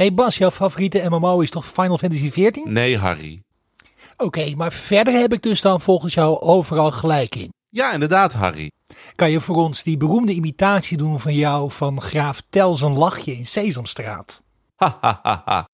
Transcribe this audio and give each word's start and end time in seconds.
Hey 0.00 0.14
Bas, 0.14 0.38
jouw 0.38 0.50
favoriete 0.50 1.06
MMO 1.08 1.40
is 1.40 1.50
toch 1.50 1.66
Final 1.66 1.98
Fantasy 1.98 2.30
XIV? 2.30 2.64
Nee, 2.64 2.98
Harry. 2.98 3.42
Oké, 4.16 4.54
maar 4.56 4.72
verder 4.72 5.14
heb 5.14 5.32
ik 5.32 5.42
dus 5.42 5.60
dan 5.60 5.80
volgens 5.80 6.14
jou 6.14 6.40
overal 6.40 6.90
gelijk 6.90 7.34
in. 7.34 7.52
Ja, 7.68 7.92
inderdaad, 7.92 8.32
Harry. 8.32 8.70
Kan 9.14 9.30
je 9.30 9.40
voor 9.40 9.56
ons 9.56 9.82
die 9.82 9.96
beroemde 9.96 10.32
imitatie 10.32 10.96
doen 10.96 11.20
van 11.20 11.34
jou 11.34 11.70
van 11.70 12.00
Graaf 12.00 12.42
Tel 12.50 12.74
zijn 12.74 12.92
lachje 12.92 13.36
in 13.36 13.46
Sesamstraat? 13.46 14.42
Ha, 14.76 14.98
ha, 15.00 15.20
ha, 15.22 15.42
ha. 15.44 15.68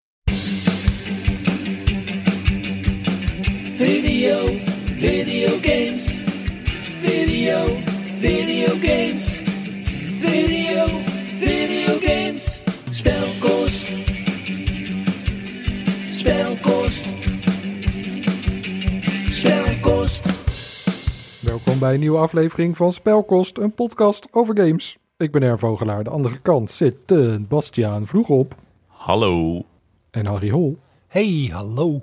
Welkom 21.66 21.86
bij 21.86 21.94
een 21.94 22.00
nieuwe 22.00 22.18
aflevering 22.18 22.76
van 22.76 22.93
Spelkost, 22.93 23.58
een 23.58 23.74
podcast 23.74 24.29
over 24.30 24.57
games. 24.57 24.98
Ik 25.16 25.32
ben 25.32 25.43
Er 25.43 25.58
Vogelaar, 25.58 26.04
de 26.04 26.11
andere 26.11 26.38
kant 26.38 26.70
zit 26.70 27.12
uh, 27.12 27.36
Bastiaan 27.48 28.07
Vroegop 28.07 28.54
Hallo. 28.86 29.62
en 30.10 30.26
Harry 30.26 30.50
Hol. 30.50 30.79
Hey, 31.07 31.50
hallo. 31.52 31.93
Het 31.93 32.02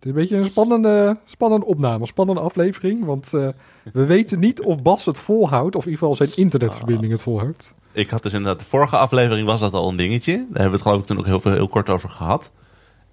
is 0.00 0.06
een 0.06 0.12
beetje 0.12 0.36
een 0.36 0.44
spannende, 0.44 1.18
spannende 1.24 1.66
opname, 1.66 2.00
een 2.00 2.06
spannende 2.06 2.40
aflevering, 2.40 3.04
want 3.04 3.34
eh, 3.34 3.48
we 3.92 4.04
weten 4.04 4.38
niet 4.38 4.60
of 4.60 4.82
Bas 4.82 5.04
het 5.04 5.18
volhoudt, 5.18 5.76
of 5.76 5.84
in 5.84 5.90
ieder 5.90 6.06
geval 6.06 6.26
zijn 6.26 6.36
internetverbinding 6.36 7.12
het 7.12 7.22
volhoudt. 7.22 7.74
Ik 7.92 8.10
had 8.10 8.22
dus 8.22 8.32
inderdaad, 8.32 8.58
de 8.60 8.66
vorige 8.66 8.96
aflevering 8.96 9.46
was 9.46 9.60
dat 9.60 9.72
al 9.72 9.88
een 9.88 9.96
dingetje. 9.96 10.32
Daar 10.32 10.44
hebben 10.46 10.64
we 10.64 10.70
het 10.70 10.82
geloof 10.82 11.00
ik 11.00 11.06
toen 11.06 11.18
ook 11.18 11.26
heel, 11.26 11.40
veel, 11.40 11.52
heel 11.52 11.68
kort 11.68 11.90
over 11.90 12.10
gehad. 12.10 12.50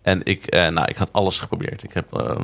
En 0.02 0.22
ik, 0.24 0.46
eh, 0.46 0.68
nou, 0.68 0.88
ik 0.88 0.96
had 0.96 1.14
alles 1.14 1.40
geprobeerd. 1.40 1.84
Ik 1.84 1.94
heb 1.94 2.14
eh, 2.14 2.36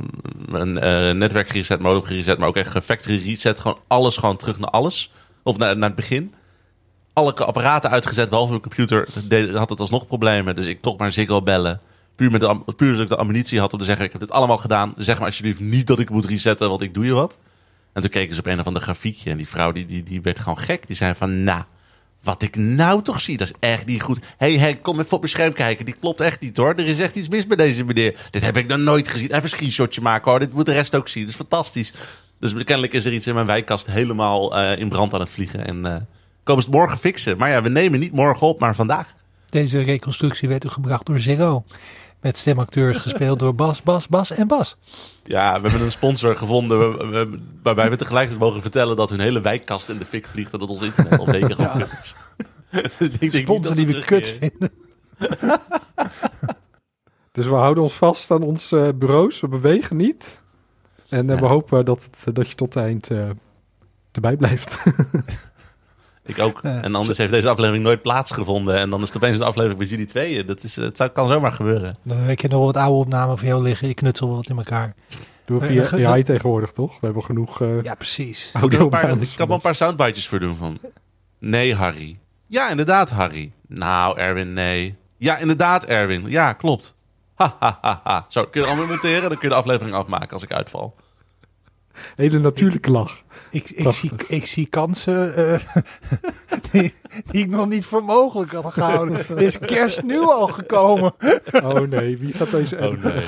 mijn 0.50 0.78
eh, 0.78 1.12
netwerk 1.12 1.50
gereset, 1.50 1.80
modem 1.80 2.04
gereset, 2.04 2.38
maar 2.38 2.48
ook 2.48 2.56
echt 2.56 2.84
factory 2.84 3.18
reset. 3.18 3.60
Gewoon 3.60 3.78
alles, 3.88 4.18
gewoon 4.18 4.38
terug 4.38 4.60
naar 4.60 4.70
alles. 4.70 5.12
Of 5.44 5.58
naar, 5.58 5.78
naar 5.78 5.88
het 5.88 5.98
begin. 5.98 6.34
Alle 7.14 7.34
apparaten 7.34 7.90
uitgezet, 7.90 8.30
behalve 8.30 8.50
mijn 8.50 8.62
computer. 8.62 9.08
Deed, 9.28 9.56
had 9.56 9.70
het 9.70 9.80
alsnog 9.80 10.08
problemen. 10.08 10.56
Dus 10.56 10.66
ik 10.66 10.82
toch 10.82 10.98
maar 10.98 11.12
Ziggo 11.12 11.42
bellen. 11.42 11.82
Puur, 12.16 12.32
met 12.32 12.42
de, 12.42 12.74
puur 12.76 12.92
dat 12.92 13.02
ik 13.02 13.10
de 13.10 13.16
ammunitie 13.16 13.60
had 13.60 13.74
om 13.74 13.80
te 13.80 13.86
zeggen, 13.86 14.06
ik 14.06 14.12
heb 14.12 14.22
dit 14.22 14.32
allemaal 14.32 14.58
gedaan. 14.58 14.94
Zeg 14.98 15.18
maar 15.18 15.26
alsjeblieft 15.26 15.60
niet 15.60 15.88
dat 15.88 16.00
ik 16.00 16.10
moet 16.10 16.26
resetten, 16.26 16.70
want 16.70 16.82
ik 16.82 16.94
doe 16.94 17.06
je 17.06 17.14
wat. 17.14 17.38
En 17.94 18.02
toen 18.02 18.12
keken 18.12 18.34
ze 18.36 18.40
op 18.40 18.48
een 18.48 18.60
of 18.60 18.66
ander 18.66 18.82
grafiekje. 18.82 19.30
En 19.30 19.38
die 19.38 19.48
vrouw 19.48 19.72
die, 19.72 19.86
die, 19.86 20.04
die 20.04 20.22
werd 20.22 20.40
gewoon 20.40 20.58
gek. 20.58 20.88
Die 20.88 20.96
zei 20.96 21.14
van, 21.16 21.44
nou, 21.44 21.64
wat 22.24 22.42
ik 22.42 22.56
nou 22.56 23.02
toch 23.02 23.22
zie, 23.22 23.38
dat 23.38 23.48
is 23.48 23.54
echt 23.60 23.86
niet 23.86 24.02
goed. 24.02 24.20
Hé, 24.38 24.56
hey, 24.56 24.58
hey, 24.58 24.76
kom 24.76 25.00
even 25.00 25.12
op 25.12 25.20
mijn 25.20 25.32
scherm 25.32 25.54
kijken. 25.54 25.86
Die 25.86 25.96
klopt 26.00 26.22
echt 26.22 26.40
niet 26.40 26.58
hoor. 26.58 26.74
Er 26.74 26.88
is 26.88 27.00
echt 27.00 27.16
iets 27.16 27.30
mis 27.30 27.46
met 27.46 27.58
deze 27.58 27.84
meneer. 27.84 28.28
Dit 28.30 28.44
heb 28.44 28.58
ik 28.58 28.68
nog 28.68 28.78
nooit 28.78 29.08
gezien. 29.08 29.28
Even 29.28 29.44
een 29.44 29.50
screenshotje 29.50 30.02
maken 30.02 30.32
hoor. 30.32 30.40
Dit 30.40 30.54
moet 30.54 30.66
de 30.66 30.72
rest 30.72 30.96
ook 30.96 31.08
zien. 31.08 31.24
Dat 31.24 31.32
is 31.32 31.38
fantastisch. 31.38 31.94
Dus 32.40 32.54
kennelijk 32.64 32.94
is 32.94 33.06
er 33.06 33.14
iets 33.14 33.28
in 33.28 33.34
mijn 33.34 33.46
wijkkast 33.46 33.86
helemaal 33.86 34.58
eh, 34.58 34.80
in 34.80 34.90
brand 34.90 35.14
aan 35.14 35.20
het 35.20 35.30
vliegen. 35.30 35.66
En 35.68 35.86
eh 35.86 35.96
komen 36.48 36.64
ze 36.64 36.70
het 36.70 36.78
morgen 36.78 36.98
fixen. 36.98 37.38
Maar 37.38 37.50
ja, 37.50 37.62
we 37.62 37.70
nemen 37.70 38.00
niet 38.00 38.12
morgen 38.12 38.48
op, 38.48 38.60
maar 38.60 38.76
vandaag. 38.76 39.14
Deze 39.50 39.82
reconstructie 39.82 40.48
werd 40.48 40.64
u 40.64 40.70
gebracht 40.70 41.06
door 41.06 41.20
Zero. 41.20 41.64
Met 42.22 42.38
stemacteurs 42.38 42.98
gespeeld 42.98 43.40
door 43.40 43.56
Bas, 43.56 43.82
Bas, 43.84 44.08
Bas 44.08 44.32
en 44.32 44.48
Bas. 44.48 44.78
Ja, 45.24 45.62
we 45.62 45.68
hebben 45.70 45.86
een 45.86 45.92
sponsor 45.92 46.36
gevonden 46.36 46.80
we- 46.98 47.06
we- 47.08 47.40
waarbij 47.64 47.90
we 47.90 47.96
tegelijkertijd 47.98 48.42
mogen 48.44 48.62
vertellen 48.62 48.96
dat 48.96 49.10
hun 49.10 49.20
hele 49.20 49.42
wijkkast 49.42 49.90
in 49.90 49.98
de 49.98 50.06
fik 50.06 50.28
vliegt 50.28 50.54
en 50.54 50.60
dat 50.60 50.70
ons 50.70 50.82
internet 50.82 51.20
al 51.20 51.26
weken 51.26 51.56
gewoon 51.56 51.82
is. 51.82 52.16
Ik 53.20 53.32
Sponsor 53.32 53.76
die 53.76 53.88
we 53.88 54.00
kut 54.00 54.38
eh, 54.40 54.50
vinden. 54.50 54.72
Dus 57.32 57.46
we 57.46 57.54
houden 57.54 57.84
ons 57.84 57.94
vast 57.94 58.32
aan 58.32 58.44
onze 58.44 58.94
bureaus, 58.96 59.40
we 59.40 59.48
bewegen 59.48 59.96
niet. 59.98 60.42
En 61.10 61.30
eh, 61.30 61.40
we 61.40 61.46
hopen 61.46 61.86
dat, 61.86 62.10
het, 62.12 62.36
dat 62.36 62.50
je 62.50 62.56
tot 62.56 62.74
het 62.74 62.84
eind 62.84 63.10
eh, 63.12 63.30
erbij 64.12 64.36
blijft. 64.38 64.78
Ik 66.28 66.40
ook. 66.40 66.60
Ja, 66.64 66.82
en 66.82 66.96
anders 66.96 67.18
heeft 67.18 67.32
deze 67.32 67.50
aflevering 67.50 67.84
nooit 67.84 68.02
plaatsgevonden. 68.02 68.76
En 68.78 68.90
dan 68.90 69.02
is 69.02 69.08
het 69.08 69.18
opeens 69.18 69.38
een 69.38 69.44
aflevering 69.44 69.80
met 69.80 69.90
jullie 69.90 70.06
tweeën. 70.06 70.46
Dat 70.46 70.64
is, 70.64 70.76
het 70.76 70.98
zou, 70.98 71.10
kan 71.10 71.28
zomaar 71.28 71.52
gebeuren. 71.52 71.98
Ik 72.28 72.42
heb 72.42 72.52
nog 72.52 72.66
wat 72.66 72.78
oude 72.78 72.98
opnamen 72.98 73.38
van 73.38 73.48
jou 73.48 73.62
liggen. 73.62 73.90
Ik 73.90 73.96
knutsel 73.96 74.36
wat 74.36 74.50
in 74.50 74.58
elkaar. 74.58 74.96
Doen 75.46 75.60
we 75.60 75.68
Eh, 75.68 75.86
via 75.86 76.10
AI 76.10 76.24
tegenwoordig, 76.24 76.72
toch? 76.72 77.00
We 77.00 77.06
hebben 77.06 77.24
genoeg 77.24 77.62
eh 77.62 77.84
Ja, 77.84 77.96
precies. 77.96 78.52
Ik 78.62 78.74
er 78.74 78.90
paar, 78.90 79.22
ik 79.22 79.34
kan 79.36 79.48
wel 79.48 79.56
een 79.56 79.62
paar 79.62 79.76
soundbitejes 79.76 80.28
voor 80.28 80.40
doen 80.40 80.56
van... 80.56 80.80
Nee, 81.40 81.76
Harry. 81.76 82.20
Ja, 82.48 82.70
inderdaad, 82.70 83.10
Harry. 83.10 83.52
Nou, 83.68 84.18
Erwin, 84.18 84.54
nee. 84.54 84.96
Ja, 85.18 85.38
inderdaad, 85.38 85.86
Erwin. 85.86 86.30
Ja, 86.30 86.54
klopt. 86.54 86.96
Ha, 87.36 87.56
ha, 87.60 87.78
ha, 87.82 88.02
ha. 88.04 88.26
Zo, 88.30 88.46
kun 88.46 88.62
je 88.62 88.68
allemaal 88.68 88.86
monteren? 88.86 89.22
Dan 89.22 89.38
kun 89.38 89.40
je 89.42 89.48
de 89.48 89.56
aflevering 89.56 89.96
afmaken 89.96 90.30
als 90.30 90.44
ik 90.44 90.52
uitval. 90.52 90.96
Hele 92.16 92.40
natuurlijke 92.40 92.92
lach. 92.92 93.22
Ik, 93.50 93.70
ik, 93.70 93.92
zie, 93.92 94.12
ik 94.28 94.46
zie 94.46 94.68
kansen 94.68 95.36
eh, 95.36 95.60
die, 96.72 96.94
die 97.32 97.44
ik 97.44 97.50
nog 97.50 97.68
niet 97.68 97.86
voor 97.86 98.04
mogelijk 98.04 98.52
had 98.52 98.74
gehouden. 98.74 99.26
Is 99.38 99.60
kerst 99.60 100.04
nu 100.04 100.20
al 100.20 100.48
gekomen. 100.48 101.14
Oh 101.64 101.80
nee, 101.80 102.18
wie 102.18 102.34
gaat 102.34 102.52
deze 102.52 102.78
Oh 102.78 103.04
nee. 103.04 103.26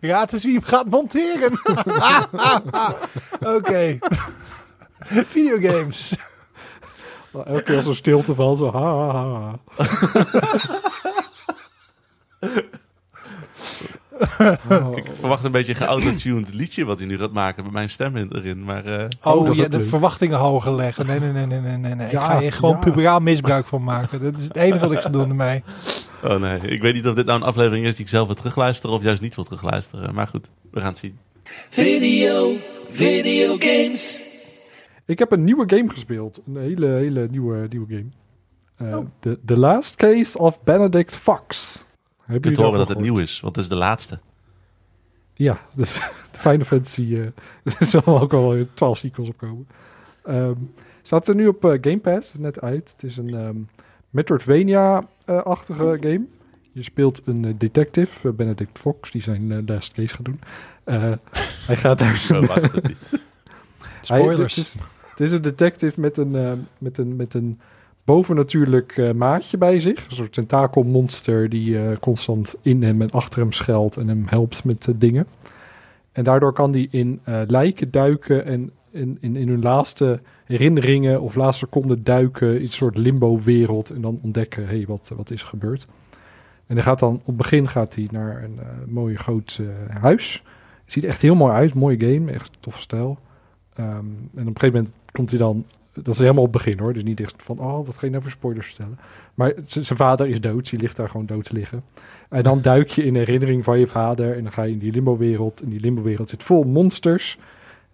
Raad 0.10 0.32
eens 0.32 0.44
wie 0.44 0.54
hem 0.54 0.62
gaat 0.62 0.90
monteren. 0.90 1.52
Oké. 3.56 3.98
Videogames. 5.04 6.16
Elke 7.32 7.62
keer 7.62 7.76
als 7.76 7.86
er 7.86 7.96
stilte 7.96 8.34
valt, 8.34 8.58
zo 8.58 8.72
ha 8.72 9.12
ha 9.12 9.12
ha. 9.22 9.58
Oh, 14.70 14.96
Ik 14.96 15.04
verwacht 15.18 15.44
een 15.44 15.50
beetje 15.50 15.72
een 15.72 15.78
geautotuned 15.78 16.54
liedje 16.54 16.84
wat 16.84 16.98
hij 16.98 17.08
nu 17.08 17.18
gaat 17.18 17.32
maken 17.32 17.62
met 17.64 17.72
mijn 17.72 17.90
stem 17.90 18.16
in- 18.16 18.30
erin. 18.32 18.64
Maar 18.64 18.84
eh, 18.84 19.06
Oh, 19.22 19.32
Oh, 19.34 19.48
ook 19.48 19.54
de 19.54 19.68
leuk. 19.78 19.84
verwachtingen 19.88 20.38
hoger 20.38 20.74
leggen. 20.74 21.06
Nee, 21.06 21.20
nee, 21.20 21.32
nee, 21.32 21.46
nee, 21.46 21.60
nee, 21.60 21.76
nee. 21.76 21.94
nee. 21.94 22.10
Ja, 22.10 22.20
ik 22.22 22.26
ga 22.30 22.38
hier 22.40 22.52
gewoon 22.52 22.74
ja. 22.74 22.78
puberaal 22.80 23.20
misbruik 23.20 23.66
van 23.66 23.82
maken. 23.84 24.22
Dat 24.22 24.38
is 24.38 24.44
het 24.44 24.56
enige 24.56 24.78
wat 24.86 24.92
ik 24.92 25.00
ga 25.00 25.08
doen 25.08 25.28
ermee. 25.28 25.62
oh 26.24 26.36
nee, 26.40 26.58
ik 26.58 26.82
weet 26.82 26.94
niet 26.94 27.06
of 27.08 27.14
dit 27.14 27.26
nou 27.26 27.40
een 27.40 27.46
aflevering 27.46 27.86
is 27.86 27.94
die 27.96 28.04
ik 28.04 28.10
zelf 28.10 28.26
wil 28.26 28.34
terugluisteren 28.36 28.96
of 28.96 29.02
juist 29.02 29.20
niet 29.20 29.34
wil 29.34 29.44
terugluisteren. 29.44 30.14
Maar 30.14 30.26
goed, 30.26 30.50
we 30.70 30.78
gaan 30.80 30.88
het 30.88 30.98
zien. 30.98 31.18
Video, 31.70 32.52
video 32.90 33.56
games. 33.58 34.20
Ik 35.06 35.18
heb 35.18 35.32
een 35.32 35.44
nieuwe 35.44 35.64
game 35.66 35.90
gespeeld. 35.90 36.40
Een 36.46 36.56
hele, 36.56 36.86
hele 36.86 37.28
nieuwe, 37.30 37.66
nieuwe 37.70 37.86
game. 37.88 38.06
Eh, 38.90 38.96
Oh. 38.98 39.06
the, 39.20 39.38
the 39.44 39.56
Last 39.58 39.96
Case 39.96 40.38
of 40.38 40.62
Benedict 40.62 41.16
Fox. 41.16 41.78
Hebben 42.24 42.34
Je 42.34 42.40
kunt 42.40 42.56
horen 42.56 42.78
dat 42.78 42.88
het 42.88 43.00
nieuw 43.00 43.18
is, 43.18 43.40
want 43.40 43.54
het 43.56 43.64
is 43.64 43.70
de 43.70 43.76
laatste. 43.76 44.18
Ja, 45.34 45.60
dus 45.74 45.92
de 46.32 46.38
Final 46.40 46.64
Fantasy. 46.64 47.14
eh 47.14 47.20
er 47.80 47.86
zal 47.86 48.20
ook 48.20 48.32
al 48.32 48.50
weer 48.52 48.66
12 48.74 48.98
sequels 48.98 49.28
opkomen. 49.28 49.66
Ehm 50.24 50.52
staat 51.02 51.28
er 51.28 51.34
nu 51.34 51.46
op 51.46 51.64
eh, 51.64 51.70
Game 51.80 51.98
Pass, 51.98 52.34
net 52.38 52.60
uit. 52.60 52.90
Het 52.92 53.02
is 53.02 53.16
een 53.16 53.34
ehm, 53.34 53.56
Metroidvania-achtige 54.10 55.96
game. 56.00 56.24
Je 56.72 56.82
speelt 56.82 57.20
een 57.24 57.44
eh, 57.44 57.52
detective, 57.58 58.28
eh, 58.28 58.34
Benedict 58.34 58.78
Fox, 58.78 59.10
die 59.10 59.22
zijn 59.22 59.52
eh, 59.52 59.58
last 59.66 59.92
case 59.92 60.14
gaat 60.14 60.24
doen. 60.24 60.40
Eh, 60.84 61.12
hij 61.66 61.76
gaat 61.76 61.98
daar... 61.98 62.16
Zo 62.16 62.40
was 62.46 62.62
het 62.62 62.82
niet. 62.88 63.10
Hij- 63.10 63.20
Spoilers. 64.00 64.56
het, 64.56 64.64
is, 64.66 64.76
het 65.10 65.20
is 65.20 65.32
een 65.32 65.42
detective 65.42 66.00
met 66.00 66.16
een, 66.16 66.34
eh, 66.36 66.52
met 66.78 66.98
een, 66.98 67.16
met 67.16 67.34
een 67.34 67.60
bovennatuurlijk 68.04 68.96
eh, 68.96 69.12
maatje 69.12 69.58
bij 69.58 69.80
zich. 69.80 70.06
Een 70.06 70.16
soort 70.16 70.32
tentakelmonster 70.32 71.48
die 71.48 71.78
eh, 71.78 71.96
constant 71.96 72.54
in 72.62 72.82
hem 72.82 73.02
en 73.02 73.10
achter 73.10 73.40
hem 73.40 73.52
schuilt 73.52 73.96
en 73.96 74.08
hem 74.08 74.24
helpt 74.26 74.64
met 74.64 74.88
eh, 74.88 74.94
dingen. 74.98 75.26
En 76.12 76.24
daardoor 76.24 76.52
kan 76.52 76.72
hij 76.72 76.88
in 76.90 77.20
lijken 77.46 77.90
duiken 77.90 78.44
en 78.44 78.70
in, 78.90 79.18
in, 79.20 79.36
in 79.36 79.48
hun 79.48 79.62
laatste 79.62 80.20
herinneringen 80.44 81.20
of 81.20 81.34
laatste 81.34 81.64
seconden 81.64 82.04
duiken 82.04 82.56
in 82.56 82.62
een 82.62 82.68
soort 82.68 82.96
limbo-wereld 82.96 83.90
en 83.90 84.00
dan 84.00 84.18
ontdekken, 84.22 84.66
hey, 84.66 84.84
wat, 84.86 85.12
wat 85.16 85.30
is 85.30 85.42
gebeurd? 85.42 85.86
En 86.66 86.74
hij 86.74 86.84
gaat 86.84 86.98
dan, 86.98 87.14
op 87.14 87.26
het 87.26 87.36
begin 87.36 87.68
gaat 87.68 87.94
hij 87.94 88.08
naar 88.10 88.44
een 88.44 88.58
mooi 88.88 89.16
groot 89.16 89.60
huis. 89.88 90.42
Ziet 90.84 91.04
echt 91.04 91.22
heel 91.22 91.34
mooi 91.34 91.52
uit, 91.52 91.74
mooie 91.74 91.98
game, 91.98 92.32
echt 92.32 92.56
tof 92.60 92.80
stijl. 92.80 93.18
Ehm, 93.74 93.88
en 93.88 94.02
op 94.32 94.36
een 94.36 94.44
gegeven 94.44 94.72
moment 94.72 94.92
komt 95.12 95.30
hij 95.30 95.38
dan, 95.38 95.64
dat 96.02 96.14
is 96.14 96.18
helemaal 96.18 96.44
op 96.44 96.52
het 96.52 96.64
begin 96.64 96.80
hoor, 96.80 96.92
dus 96.92 97.02
niet 97.02 97.20
echt 97.20 97.42
van, 97.42 97.58
oh, 97.58 97.86
wat 97.86 97.96
ga 97.96 98.06
je 98.06 98.10
nou 98.10 98.22
voor 98.22 98.30
spoilers 98.30 98.66
vertellen? 98.66 98.98
Maar 99.34 99.52
zijn 99.66 99.84
vader 99.84 100.28
is 100.28 100.40
dood, 100.40 100.70
die 100.70 100.78
ligt 100.78 100.96
daar 100.96 101.08
gewoon 101.08 101.26
dood 101.26 101.44
te 101.44 101.52
liggen. 101.52 101.84
En 102.28 102.42
dan 102.42 102.62
duik 102.72 102.88
je 102.88 103.04
in 103.04 103.14
herinnering 103.14 103.64
van 103.64 103.78
je 103.78 103.86
vader 103.86 104.36
en 104.36 104.42
dan 104.42 104.52
ga 104.52 104.62
je 104.62 104.72
in 104.72 104.78
die 104.78 104.92
limbo-wereld. 104.92 105.60
En 105.60 105.68
die 105.68 105.80
limbo-wereld 105.80 106.28
zit 106.28 106.42
vol 106.42 106.64
monsters 106.64 107.38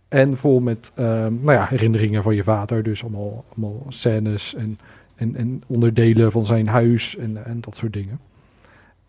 en 0.08 0.37
vol 0.37 0.61
met, 0.61 0.93
ehm, 0.94 1.35
nou 1.41 1.52
ja, 1.52 1.67
herinneringen 1.67 2.23
van 2.23 2.35
je 2.35 2.43
vader. 2.43 2.82
Dus 2.82 3.02
allemaal, 3.02 3.44
allemaal 3.49 3.87
scènes 3.88 4.55
en, 4.55 4.79
en, 5.14 5.37
en 5.37 5.62
onderdelen 5.67 6.32
van 6.32 6.44
zijn 6.44 6.69
huis 6.69 7.17
en, 7.17 7.44
en 7.44 7.61
dat 7.61 7.76
soort 7.76 7.93
dingen. 7.93 8.20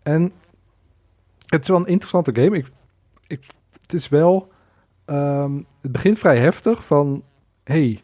En 0.02 0.32
het 1.46 1.62
is 1.62 1.68
wel 1.68 1.78
een 1.78 1.86
interessante 1.86 2.42
game. 2.42 2.56
Ik, 2.56 2.66
ik, 3.26 3.44
het 3.82 3.92
is 3.92 4.08
wel, 4.08 4.48
ehm, 5.04 5.52
het 5.80 5.92
begint 5.92 6.18
vrij 6.18 6.38
heftig 6.38 6.84
van, 6.84 7.22
hey, 7.64 8.00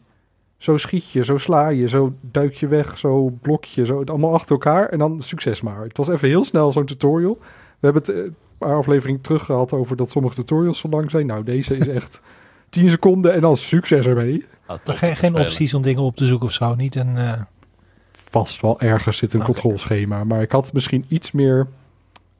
Zo 0.59 0.77
schiet 0.77 1.11
je, 1.11 1.23
zo 1.23 1.37
sla 1.37 1.69
je, 1.69 1.87
zo 1.87 2.13
duik 2.21 2.53
je 2.53 2.67
weg, 2.67 2.97
zo 2.97 3.29
blok 3.41 3.65
je, 3.65 3.85
zo 3.85 4.03
allemaal 4.05 4.33
achter 4.33 4.51
elkaar 4.51 4.89
en 4.89 4.99
dan 4.99 5.21
succes 5.21 5.61
maar. 5.61 5.83
Het 5.83 5.97
was 5.97 6.07
even 6.09 6.27
heel 6.27 6.43
snel 6.45 6.71
zo'n 6.71 6.85
tutorial. 6.85 7.37
We 7.79 7.87
hebben 7.87 8.01
het 8.01 8.11
eh, 8.11 8.17
een 8.23 8.35
paar 8.57 8.75
afleveringen 8.75 9.21
terug 9.21 9.45
gehad 9.45 9.73
over 9.73 9.95
dat 9.95 10.09
sommige 10.09 10.35
tutorials 10.35 10.79
zo 10.79 10.89
lang 10.89 11.11
zijn. 11.11 11.25
Nou, 11.25 11.43
deze 11.43 11.77
is 11.77 11.87
echt 11.87 12.21
10 12.69 12.89
seconden 12.89 13.33
en 13.33 13.41
dan 13.41 13.57
succes 13.57 14.05
ermee. 14.05 14.45
Top 14.67 14.85
Maar 14.85 14.95
geen, 14.95 15.35
opties 15.35 15.73
om 15.73 15.81
dingen 15.81 16.03
op 16.03 16.15
te 16.15 16.25
zoeken 16.25 16.47
of 16.47 16.53
zo. 16.53 16.75
Niet 16.75 16.95
een. 16.95 17.17
eh, 17.17 17.33
Vast 18.11 18.61
wel 18.61 18.79
ergens 18.79 19.17
zit 19.17 19.33
een 19.33 19.39
Oké. 19.41 19.51
controleschema, 19.51 20.23
maar 20.23 20.41
ik 20.41 20.51
had 20.51 20.73
misschien 20.73 21.05
iets 21.07 21.31
meer 21.31 21.67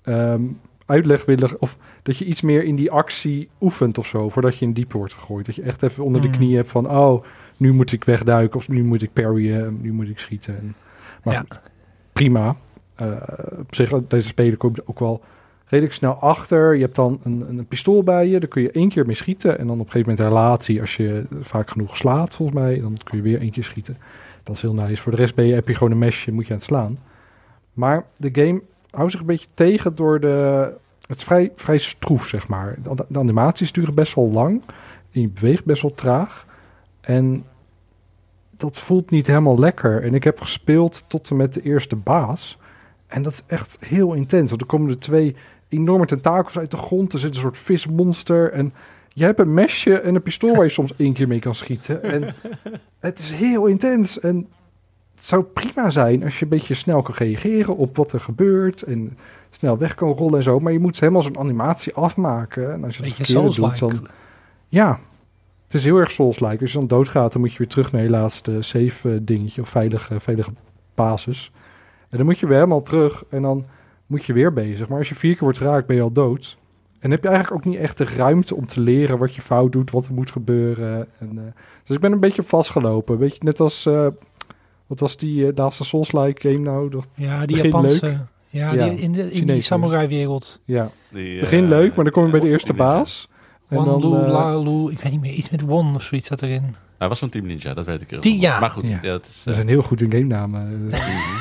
ehm, 0.02 0.42
uitleg 0.90 1.26
willen, 1.26 1.62
of 1.62 1.78
dat 2.04 2.18
je 2.18 2.26
iets 2.26 2.42
meer 2.42 2.64
in 2.64 2.76
die 2.76 2.92
actie 2.92 3.50
oefent 3.62 3.98
of 3.98 4.08
zo, 4.08 4.30
voordat 4.30 4.58
je 4.58 4.66
in 4.66 4.74
diepe 4.74 4.98
wordt 4.98 5.14
gegooid. 5.14 5.46
Dat 5.46 5.56
je 5.56 5.62
echt 5.62 5.84
even 5.84 6.04
onder 6.04 6.22
de 6.22 6.28
Hmm. 6.28 6.36
knie 6.38 6.56
hebt 6.56 6.72
van, 6.72 6.90
oh, 6.90 7.24
nu 7.58 7.74
moet 7.74 7.92
ik 7.92 8.04
wegduiken, 8.04 8.56
of 8.60 8.70
nu 8.70 8.84
moet 8.84 9.02
ik 9.02 9.14
parryen, 9.14 9.78
nu 9.82 9.92
moet 9.94 10.10
ik 10.10 10.20
schieten. 10.20 10.58
En, 10.58 10.76
maar 11.24 11.34
Ja. 11.34 11.40
goed, 11.40 11.60
prima. 12.14 12.56
Eh, 12.96 13.12
op 13.60 13.76
zich, 13.76 13.90
deze 14.08 14.28
speler 14.28 14.58
kom 14.58 14.72
je 14.76 14.84
ook 14.86 15.00
wel 15.00 15.22
redelijk 15.66 15.96
snel 15.96 16.14
achter. 16.14 16.74
Je 16.76 16.84
hebt 16.84 16.96
dan 16.96 17.20
een, 17.24 17.46
een 17.50 17.66
pistool 17.68 18.04
bij 18.04 18.28
je, 18.28 18.40
daar 18.40 18.50
kun 18.50 18.62
je 18.62 18.72
één 18.72 18.90
keer 18.90 19.06
mee 19.06 19.16
schieten. 19.16 19.60
En 19.60 19.68
dan 19.68 19.80
op 19.80 19.86
een 19.86 19.92
gegeven 19.92 20.10
moment 20.12 20.30
relatie, 20.30 20.80
als 20.82 20.96
je 20.96 21.24
vaak 21.42 21.70
genoeg 21.70 21.98
slaat, 21.98 22.36
volgens 22.36 22.60
mij, 22.60 22.80
dan 22.82 22.98
kun 23.04 23.18
je 23.18 23.24
weer 23.24 23.40
één 23.42 23.52
keer 23.52 23.64
schieten. 23.64 23.98
Dat 24.44 24.56
is 24.56 24.62
heel 24.62 24.74
nice. 24.74 25.02
Voor 25.02 25.12
de 25.12 25.18
rest 25.18 25.36
ben 25.36 25.46
je, 25.46 25.54
heb 25.54 25.68
je 25.68 25.74
gewoon 25.76 25.92
een 25.92 25.98
mesje, 26.00 26.32
moet 26.32 26.46
je 26.46 26.52
aan 26.52 26.58
het 26.58 26.66
slaan. 26.66 26.98
Maar 27.74 28.06
de 28.18 28.30
game 28.34 28.62
houdt 28.92 29.12
zich 29.12 29.20
een 29.20 29.26
beetje 29.26 29.48
tegen 29.54 29.96
door 29.96 30.20
de... 30.20 30.72
Het 31.08 31.18
is 31.18 31.24
vrij, 31.24 31.52
vrij 31.56 31.78
stroef, 31.78 32.28
zeg 32.28 32.48
maar. 32.48 32.76
De, 32.84 33.06
de 33.08 33.20
animaties 33.20 33.72
duren 33.72 33.94
best 33.94 34.16
wel 34.16 34.30
lang. 34.30 34.62
En 35.12 35.22
je 35.22 35.28
beweegt 35.28 35.66
best 35.66 35.82
wel 35.82 35.94
traag. 35.94 36.46
En 37.02 37.46
dat 38.52 38.78
voelt 38.78 39.10
niet 39.10 39.28
helemaal 39.28 39.60
lekker. 39.60 40.04
En 40.04 40.14
ik 40.14 40.24
heb 40.24 40.42
gespeeld 40.42 41.06
tot 41.08 41.30
en 41.30 41.36
met 41.36 41.54
de 41.54 41.62
eerste 41.62 41.96
baas. 41.96 42.58
En 43.08 43.22
dat 43.22 43.34
is 43.34 43.44
echt 43.48 43.78
heel 43.80 44.14
intens. 44.14 44.50
Want 44.50 44.62
er 44.62 44.68
komen 44.68 44.90
er 44.90 45.00
twee 45.00 45.36
enorme 45.68 46.06
tentakels 46.06 46.58
uit 46.58 46.72
de 46.72 46.78
grond. 46.78 47.14
Er 47.14 47.20
zit 47.20 47.30
een 47.30 47.42
soort 47.42 47.58
vismonster. 47.58 48.52
En 48.52 48.74
je 49.14 49.24
hebt 49.24 49.40
een 49.40 49.54
mesje 49.54 50.00
en 50.00 50.16
een 50.16 50.22
pistool 50.22 50.56
waar 50.56 50.64
je 50.64 50.70
soms 50.70 50.96
één 50.96 51.14
keer 51.14 51.28
mee 51.28 51.40
kan 51.40 51.56
schieten. 51.56 52.04
En 52.04 52.36
het 53.00 53.20
is 53.20 53.32
heel 53.32 53.66
intens. 53.66 54.20
En 54.20 54.48
zou 55.30 55.44
prima 55.44 55.90
zijn 55.90 56.24
als 56.24 56.40
je 56.40 56.44
een 56.44 56.50
beetje 56.50 56.74
snel 56.74 57.02
kan 57.02 57.16
reageren 57.16 57.78
op 57.78 57.98
wat 57.98 58.12
er 58.12 58.20
gebeurt. 58.20 58.82
En 58.82 59.18
snel 59.50 59.78
weg 59.78 59.96
kan 59.96 60.10
rollen 60.10 60.38
en 60.38 60.44
zo. 60.44 60.60
Maar 60.60 60.72
je 60.72 60.80
moet 60.80 61.00
helemaal 61.00 61.22
zo'n 61.22 61.40
animatie 61.40 61.94
afmaken. 61.94 62.74
En 62.74 62.84
als 62.84 62.98
je 62.98 63.04
het 63.04 63.18
beetje 63.18 63.34
verkeerde 63.34 63.62
doet, 63.62 63.80
dan... 63.80 64.08
Ja, 64.68 65.00
het 65.66 65.74
is 65.74 65.84
heel 65.84 65.98
erg 65.98 66.12
Souls-like. 66.12 66.62
Als 66.62 66.72
je 66.72 66.78
dan 66.78 66.88
doodgaat, 66.88 67.32
dan 67.32 67.42
moet 67.42 67.52
je 67.52 67.58
weer 67.58 67.68
terug 67.68 67.92
naar 67.92 68.04
je 68.04 68.10
laatste 68.10 68.62
save 68.62 69.12
eh, 69.12 69.20
dingetje. 69.22 69.62
Of 69.62 69.70
veilige, 69.70 70.20
veilige 70.20 70.52
basis. 70.96 71.52
En 72.10 72.18
dan 72.18 72.26
moet 72.26 72.40
je 72.40 72.46
weer 72.46 72.56
helemaal 72.56 72.82
terug. 72.82 73.24
En 73.30 73.42
dan 73.42 73.66
moet 74.06 74.26
je 74.26 74.34
weer 74.34 74.54
bezig. 74.54 74.88
Maar 74.88 74.98
als 74.98 75.10
je 75.10 75.16
vier 75.16 75.34
keer 75.34 75.44
wordt 75.44 75.58
geraakt, 75.58 75.88
ben 75.88 75.96
je 75.96 76.02
al 76.02 76.12
dood. 76.12 76.58
En 77.00 77.12
heb 77.12 77.24
je 77.24 77.30
eigenlijk 77.30 77.66
ook 77.66 77.72
niet 77.72 77.82
echt 77.82 77.98
de 77.98 78.06
ruimte 78.06 78.56
om 78.56 78.66
te 78.66 78.80
leren 78.80 79.18
wat 79.18 79.36
je 79.36 79.42
fout 79.42 79.72
doet, 79.72 79.92
wat 79.92 80.06
er 80.06 80.14
moet 80.14 80.32
gebeuren. 80.32 81.08
En, 81.18 81.38
eh, 81.38 81.44
dus 81.84 81.96
ik 81.96 82.02
ben 82.02 82.12
een 82.12 82.20
beetje 82.20 82.44
vastgelopen. 82.44 83.18
Weet 83.18 83.34
je, 83.34 83.44
net 83.44 83.60
als... 83.60 83.86
eh, 83.86 84.08
wat 84.90 85.00
was 85.00 85.18
die 85.18 85.48
eh, 85.48 85.56
laatste 85.56 85.84
Souls-like 85.84 86.50
game 86.50 86.62
nou? 86.64 86.90
Dat, 86.90 87.08
ja, 87.16 87.46
die 87.46 87.56
Japanse. 87.56 88.06
leuk. 88.06 88.18
Ja, 88.50 88.74
Ja, 88.74 88.86
die, 88.90 89.00
in, 89.02 89.12
de, 89.12 89.32
in 89.32 89.46
die 89.48 89.62
samurai-wereld. 89.62 90.62
ja, 90.66 90.92
Die, 91.10 91.40
begin 91.40 91.64
eh, 91.64 91.70
leuk, 91.70 91.96
maar 91.96 92.04
dan 92.04 92.14
kom 92.14 92.26
je 92.26 92.32
bij 92.32 92.40
de 92.40 92.48
eerste 92.48 92.74
baas. 92.74 93.28
En 93.68 93.76
Wan 93.78 93.86
dan, 93.86 94.12
Lu, 94.12 94.18
eh, 94.24 94.32
La 94.32 94.60
Lu, 94.60 94.92
ik 94.92 95.00
weet 95.00 95.12
niet 95.12 95.22
meer. 95.22 95.34
Iets 95.34 95.50
met 95.50 95.62
Won 95.62 95.96
of 95.96 96.04
zoiets 96.04 96.28
zat 96.28 96.42
erin. 96.42 96.76
Hij 97.00 97.08
was 97.08 97.20
van 97.20 97.30
Team 97.30 97.46
Ninja, 97.46 97.74
dat 97.74 97.86
weet 97.86 98.02
ik 98.02 98.10
heel 98.10 98.22
goed. 98.22 98.42
ja. 98.42 98.60
Maar 98.60 98.70
goed, 98.70 98.90
Ja. 98.90 99.00
ja. 99.02 99.12
dat 99.12 99.26
is... 99.26 99.42
we 99.44 99.50
eh, 99.50 99.56
zijn 99.56 99.68
heel 99.68 99.82
goed 99.82 100.02
in 100.02 100.12
game 100.12 100.24
namen. 100.24 100.86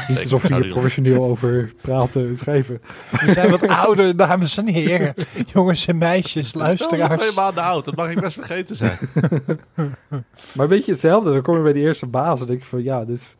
Niet 0.08 0.18
alsof 0.18 0.42
we 0.42 0.54
hier 0.54 0.66
professioneel 0.66 1.24
over 1.24 1.74
praten 1.80 2.28
en 2.28 2.36
schrijven. 2.36 2.80
We 3.10 3.32
zijn 3.32 3.50
wat 3.50 3.66
ouder, 3.68 4.16
dames 4.16 4.56
en 4.56 4.66
heren. 4.66 5.14
Jongens 5.54 5.86
en 5.86 5.98
meisjes, 5.98 6.46
is 6.46 6.52
wel 6.52 6.74
twee 6.74 7.00
luisteraars. 7.00 7.34
maanden 7.34 7.62
oud, 7.62 7.84
dat 7.84 7.96
mag 7.96 8.10
ik 8.10 8.20
best 8.20 8.34
vergeten 8.34 8.76
zijn. 8.76 8.98
Maar 10.54 10.68
weet 10.68 10.84
je 10.84 10.90
hetzelfde? 10.90 11.32
Dan 11.32 11.42
kom 11.42 11.56
je 11.56 11.62
bij 11.62 11.72
de 11.72 11.78
eerste 11.80 12.06
baas 12.06 12.40
en 12.40 12.46
denk 12.46 12.60
je 12.60 12.66
van 12.66 12.82
ja, 12.82 13.04
dit 13.04 13.16
is, 13.16 13.36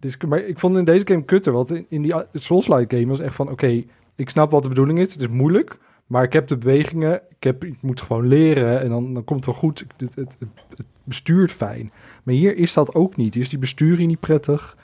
dit 0.00 0.10
is... 0.10 0.28
Maar 0.28 0.38
ik 0.38 0.58
vond 0.58 0.76
in 0.76 0.84
deze 0.84 1.06
game 1.06 1.24
kutter, 1.24 1.52
want 1.52 1.70
in, 1.70 1.86
in 1.88 2.02
die 2.02 2.14
Souls-like 2.32 2.96
game 2.96 3.08
was 3.08 3.20
echt 3.20 3.34
van 3.34 3.50
oké, 3.50 3.82
ik 4.16 4.30
snap 4.30 4.50
wat 4.50 4.62
de 4.62 4.68
bedoeling 4.68 4.98
is. 4.98 5.12
Het 5.12 5.22
is 5.22 5.28
moeilijk, 5.28 5.78
maar 6.06 6.22
ik 6.22 6.32
heb 6.32 6.46
de 6.48 6.56
bewegingen. 6.56 7.14
Ik, 7.14 7.44
heb, 7.44 7.64
ik 7.64 7.76
moet 7.80 8.00
gewoon 8.00 8.26
leren 8.26 8.80
en 8.80 8.88
dan, 8.88 9.14
dan 9.14 9.24
komt 9.24 9.44
het 9.44 9.54
wel 9.54 9.54
goed. 9.70 9.78
Het, 9.96 10.14
het, 10.14 10.14
het, 10.38 10.50
het 10.76 10.86
bestuurt 11.04 11.52
fijn. 11.52 11.90
Maar 12.22 12.34
hier 12.34 12.56
is 12.56 12.72
dat 12.72 12.94
ook 12.94 13.16
niet. 13.16 13.36
Is 13.36 13.48
die 13.48 13.58
besturing 13.58 14.08
niet 14.08 14.20
prettig. 14.20 14.76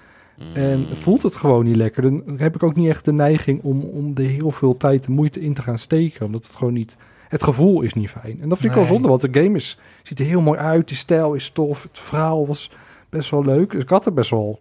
En 0.55 0.79
Mm. 0.79 0.97
voelt 0.97 1.23
het 1.23 1.37
gewoon 1.37 1.65
niet 1.65 1.77
lekker. 1.77 2.03
Dan 2.03 2.23
heb 2.37 2.55
ik 2.55 2.63
ook 2.63 2.75
niet 2.77 2.89
echt 2.89 3.05
de 3.05 3.13
neiging 3.13 3.63
om, 3.63 3.81
om 3.83 4.13
er 4.15 4.23
heel 4.23 4.51
veel 4.51 4.77
tijd 4.77 5.07
en 5.07 5.13
moeite 5.13 5.41
in 5.41 5.55
te 5.55 5.63
gaan 5.63 5.79
steken. 5.79 6.27
Omdat 6.27 6.47
het 6.47 6.57
gewoon 6.57 6.73
niet... 6.73 6.97
Het 7.29 7.43
gevoel 7.43 7.83
is 7.83 7.95
niet 7.95 8.11
fijn. 8.11 8.41
En 8.41 8.49
dat 8.49 8.59
vind 8.59 8.71
ik 8.71 8.79
wel 8.79 8.83
Nee. 8.83 8.93
zonde, 8.93 9.09
want 9.09 9.21
de 9.21 9.41
game 9.43 9.57
is, 9.57 9.79
ziet 10.03 10.19
er 10.19 10.25
heel 10.25 10.41
mooi 10.41 10.59
uit. 10.59 10.89
Die 10.89 10.97
stijl 10.97 11.35
is 11.35 11.51
tof. 11.51 11.83
Het 11.83 11.99
verhaal 11.99 12.47
was 12.47 12.71
best 13.09 13.31
wel 13.31 13.45
leuk. 13.45 13.71
Dus 13.71 13.83
ik 13.83 13.89
had 13.89 14.07
er 14.07 14.13
best 14.13 14.31
wel 14.31 14.61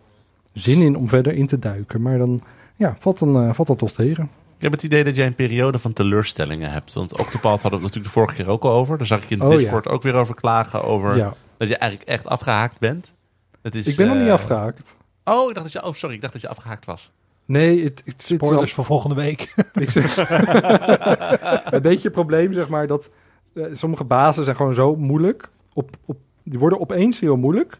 zin 0.53 0.81
in 0.81 0.95
om 0.97 1.07
verder 1.09 1.33
in 1.33 1.45
te 1.45 1.59
duiken. 1.59 2.01
Maar 2.01 2.17
dan 2.17 2.39
ja, 2.75 2.95
valt, 2.99 3.19
dan, 3.19 3.43
eh, 3.43 3.53
valt 3.53 3.67
dat 3.67 3.77
toch 3.77 3.91
tegen. 3.91 4.29
Ik 4.61 4.67
heb 4.67 4.75
het 4.75 4.85
idee 4.85 5.03
dat 5.03 5.15
jij 5.15 5.25
een 5.25 5.35
periode 5.35 5.79
van 5.79 5.93
teleurstellingen 5.93 6.71
hebt. 6.71 6.93
Want 6.93 7.19
Octopath 7.19 7.61
hadden 7.61 7.79
we 7.79 7.85
natuurlijk 7.85 8.13
de 8.13 8.19
vorige 8.19 8.35
keer 8.35 8.49
ook 8.49 8.63
al 8.63 8.71
over. 8.71 8.97
Daar 8.97 9.07
zag 9.07 9.21
ik 9.21 9.29
je 9.29 9.33
in 9.33 9.39
de 9.39 9.45
Oh, 9.45 9.51
ja. 9.51 9.57
Discord 9.57 9.87
ook 9.87 10.01
weer 10.01 10.13
over 10.13 10.35
klagen. 10.35 10.83
Over 10.83 11.17
Ja, 11.17 11.33
dat 11.57 11.67
je 11.67 11.75
eigenlijk 11.75 12.09
echt 12.09 12.27
afgehaakt 12.27 12.79
bent. 12.79 13.13
Het 13.61 13.75
is, 13.75 13.87
ik 13.87 13.95
ben 13.95 14.07
nog 14.07 14.17
niet 14.17 14.27
eh, 14.27 14.33
afgehaakt. 14.33 14.95
Oh, 15.23 15.49
ik 15.49 15.55
dacht 15.55 15.71
dat 15.71 15.71
je, 15.71 15.83
oh, 15.83 15.93
sorry, 15.93 16.15
ik 16.15 16.21
dacht 16.21 16.33
dat 16.33 16.41
je 16.41 16.47
afgehaakt 16.47 16.85
was. 16.85 17.11
Nee, 17.45 17.83
het, 17.83 18.01
het 18.05 18.23
zit. 18.23 18.37
Spoilers 18.37 18.73
voor 18.73 18.85
volgende 18.85 19.15
week. 19.15 19.53
Ik 19.73 19.89
zeg, 19.89 20.17
een 21.73 21.81
beetje 21.81 22.03
het 22.03 22.11
probleem, 22.11 22.53
zeg 22.53 22.69
maar, 22.69 22.87
dat 22.87 23.09
eh, 23.53 23.63
sommige 23.71 24.03
bazen 24.03 24.43
zijn 24.43 24.55
gewoon 24.55 24.73
zo 24.73 24.95
moeilijk. 24.95 25.49
Op, 25.73 25.89
op, 26.05 26.17
die 26.43 26.59
worden 26.59 26.79
opeens 26.79 27.19
heel 27.19 27.37
moeilijk. 27.37 27.79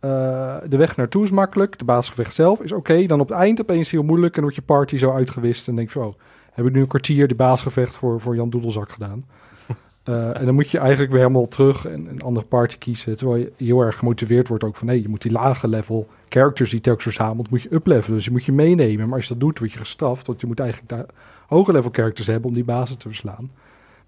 Eh, 0.00 0.56
de 0.68 0.76
weg 0.76 0.96
naartoe 0.96 1.22
is 1.22 1.30
makkelijk. 1.30 1.78
De 1.78 1.84
basisgevecht 1.84 2.34
zelf 2.34 2.60
is 2.60 2.72
oké. 2.72 3.06
Dan 3.06 3.20
op 3.20 3.28
het 3.28 3.38
eind 3.38 3.60
opeens 3.60 3.90
heel 3.90 4.02
moeilijk. 4.02 4.36
En 4.36 4.42
dan 4.42 4.50
wordt 4.50 4.56
je 4.56 4.74
party 4.74 4.96
zo 4.96 5.12
uitgewist. 5.12 5.68
En 5.68 5.76
denk 5.76 5.88
je 5.88 5.98
van, 5.98 6.08
oh, 6.08 6.14
heb 6.52 6.66
ik 6.66 6.72
nu 6.72 6.80
een 6.80 6.86
kwartier 6.86 7.28
de 7.28 7.34
basisgevecht 7.34 7.96
voor, 7.96 8.20
voor 8.20 8.36
Jan 8.36 8.50
Doedelzak 8.50 8.92
gedaan. 8.92 9.24
Eh, 10.08 10.40
en 10.40 10.44
dan 10.44 10.54
moet 10.54 10.70
je 10.70 10.78
eigenlijk 10.78 11.10
weer 11.10 11.20
helemaal 11.20 11.48
terug 11.48 11.86
en 11.86 12.06
een 12.06 12.22
andere 12.22 12.46
party 12.46 12.78
kiezen. 12.78 13.16
Terwijl 13.16 13.38
je 13.38 13.52
heel 13.56 13.80
erg 13.80 13.98
gemotiveerd 13.98 14.48
wordt 14.48 14.64
ook 14.64 14.76
van... 14.76 14.86
nee, 14.86 15.02
je 15.02 15.08
moet 15.08 15.22
die 15.22 15.32
lage 15.32 15.68
level 15.68 16.08
characters 16.28 16.70
die 16.70 16.80
telkens 16.80 17.04
verzamelt... 17.04 17.50
moet 17.50 17.62
je 17.62 17.74
uplevelen. 17.74 18.16
Dus 18.16 18.24
je 18.24 18.30
moet 18.30 18.44
je 18.44 18.52
meenemen. 18.52 19.06
Maar 19.06 19.16
als 19.16 19.26
je 19.26 19.32
dat 19.32 19.40
doet, 19.40 19.58
word 19.58 19.72
je 19.72 19.78
gestraft. 19.78 20.26
Want 20.26 20.40
je 20.40 20.46
moet 20.46 20.60
eigenlijk 20.60 20.90
daar 20.90 21.06
hoge 21.46 21.72
level 21.72 21.90
characters 21.92 22.26
hebben... 22.26 22.48
om 22.48 22.54
die 22.54 22.64
bazen 22.64 22.98
te 22.98 23.08
verslaan. 23.08 23.50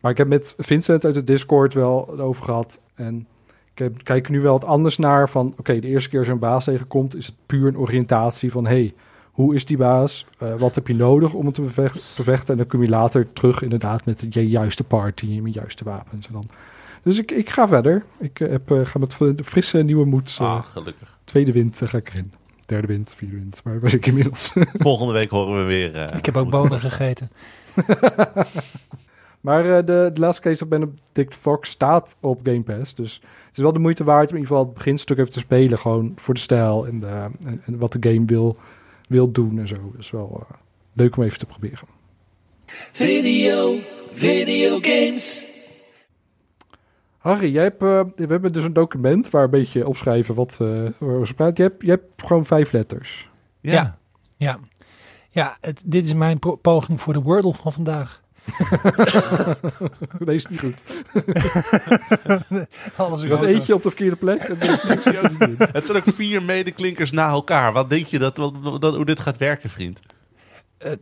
Maar 0.01 0.11
ik 0.11 0.17
heb 0.17 0.29
met 0.29 0.55
Vincent 0.59 1.05
uit 1.05 1.15
de 1.15 1.25
Discord 1.25 1.75
wel 1.75 2.21
over 2.21 2.45
gehad. 2.45 2.81
En 2.95 3.27
ik 3.87 4.05
kijk 4.05 4.29
nu 4.29 4.41
wel 4.41 4.53
wat 4.53 4.65
anders 4.65 4.97
naar. 4.99 5.29
Van 5.29 5.55
oké, 5.59 5.79
de 5.79 5.89
eerste 5.89 6.09
keer 6.09 6.25
je 6.25 6.31
een 6.31 6.39
baas 6.39 6.65
tegenkomt... 6.65 7.17
is 7.17 7.27
het 7.27 7.35
puur 7.47 7.67
een 7.69 7.79
oriëntatie 7.79 8.53
van... 8.53 8.67
hey, 8.67 8.95
hoe 9.31 9.55
is 9.55 9.65
die 9.65 9.77
baas? 9.77 10.27
Eh, 10.39 10.55
wat 10.59 10.75
heb 10.75 10.87
je 10.87 10.95
nodig 10.95 11.33
om 11.33 11.47
het 11.47 11.55
te 11.55 11.61
bevecht- 11.63 12.17
bevechten? 12.17 12.51
En 12.53 12.57
dan 12.57 12.67
kom 12.67 12.83
je 12.83 12.89
later 12.89 13.33
terug 13.33 13.63
inderdaad 13.63 14.05
met 14.05 14.33
de 14.33 14.49
juiste 14.49 14.85
party 14.85 15.37
en 15.37 15.43
met 15.43 15.55
juiste 15.55 15.85
wapens. 15.85 16.27
En 16.27 16.33
dan. 16.33 16.45
Dus 17.03 17.19
ik, 17.19 17.31
ik 17.31 17.51
ga 17.51 17.69
verder. 17.69 18.05
Ik 18.19 18.41
eh, 18.41 18.51
heb, 18.51 18.71
eh, 18.71 18.81
ga 18.85 18.99
met 18.99 19.17
frisse 19.45 19.79
nieuwe 19.79 20.05
moed. 20.05 20.37
Ah, 20.41 20.65
gelukkig. 20.65 21.19
Tweede 21.25 21.53
wind 21.53 21.81
ga 21.85 21.99
ik 21.99 22.09
erin. 22.09 22.33
Derde 22.67 22.87
wind, 22.87 23.15
vierde 23.17 23.37
wind. 23.37 23.61
Maar 23.65 23.81
waar 23.81 23.91
zit 23.91 24.01
ik 24.01 24.07
inmiddels? 24.07 24.53
Volgende 24.75 25.13
week 25.13 25.31
horen 25.31 25.57
we 25.57 25.63
weer. 25.63 26.15
Ik 26.17 26.27
heb 26.27 26.37
ook 26.37 26.51
bonen 26.51 26.71
was. 26.71 26.81
gegeten. 26.93 27.31
maar 29.41 29.65
eh, 29.79 29.85
de, 29.87 30.11
de 30.13 30.21
laatste 30.21 30.43
case 30.43 30.63
of 30.63 30.69
Benedict 30.69 31.35
Fox 31.37 31.71
staat 31.71 32.17
op 32.21 32.41
Game 32.43 32.63
Pass. 32.63 32.95
Dus 32.95 33.15
het 33.47 33.57
is 33.57 33.63
wel 33.63 33.73
de 33.73 33.79
moeite 33.79 34.05
waard 34.05 34.31
om 34.31 34.37
in 34.37 34.43
ieder 34.43 34.49
geval 34.49 34.65
het 34.65 34.75
beginstuk 34.75 35.19
even 35.19 35.33
te 35.33 35.39
spelen. 35.39 35.79
Gewoon 35.79 36.13
voor 36.17 36.35
de 36.35 36.41
stijl 36.41 36.87
en, 36.87 37.01
de, 37.01 37.07
en, 37.45 37.61
en 37.65 37.79
wat 37.79 37.93
de 37.93 38.11
game 38.11 38.25
wil, 38.25 38.57
wil 39.09 39.31
doen 39.33 39.59
en 39.59 39.69
zo. 39.69 39.93
Dus 39.97 40.11
wel 40.11 40.47
eh, 40.49 40.57
leuk 40.93 41.17
om 41.17 41.23
even 41.23 41.39
te 41.39 41.47
proberen. 41.47 41.89
Video, 42.93 43.79
video 44.13 44.79
games. 44.81 45.45
Harry, 47.19 47.53
jij 47.53 47.63
hebt, 47.63 47.83
eh, 47.83 48.01
we 48.17 48.27
hebben 48.27 48.53
dus 48.53 48.65
een 48.65 48.73
document 48.73 49.31
waar 49.31 49.45
een 49.45 49.51
beetje 49.51 49.89
opschrijven 49.89 50.35
wat 50.35 50.53
eh 50.61 50.69
waar 50.99 51.21
we 51.21 51.35
praten. 51.35 51.65
Je 51.65 51.71
hebt, 51.71 51.83
je 51.83 51.91
hebt 51.91 52.23
gewoon 52.23 52.47
vijf 52.47 52.73
letters. 52.73 53.29
Ja. 53.61 53.73
Ja. 53.73 53.99
Ja, 54.37 54.59
ja 55.31 55.57
het, 55.61 55.83
dit 55.85 56.05
is 56.05 56.15
mijn 56.15 56.39
po- 56.39 56.57
poging 56.57 57.01
voor 57.01 57.13
de 57.13 57.23
Wordle 57.23 57.55
van 57.55 57.73
vandaag. 57.73 58.23
Deze 60.19 60.33
is 60.33 60.47
niet 60.47 60.61
goed. 60.61 60.83
Alles 62.97 63.23
is 63.23 63.29
Dat 63.29 63.39
op 63.71 63.83
de 63.83 63.91
verkeerde 63.91 64.17
plek. 64.17 64.43
Het 65.73 65.87
zijn 65.87 65.99
ook 65.99 66.05
vier 66.15 66.43
medeklinkers 66.43 67.11
na 67.11 67.29
elkaar. 67.29 67.73
Wat 67.73 67.91
denk 67.91 68.07
je 68.07 68.19
dat, 68.19 68.37
wat- 68.37 68.81
dat, 68.81 68.95
hoe 68.95 69.05
dit 69.05 69.21
gaat 69.21 69.37
werken, 69.37 69.71
vriend? 69.71 70.01
Eh, 70.79 70.93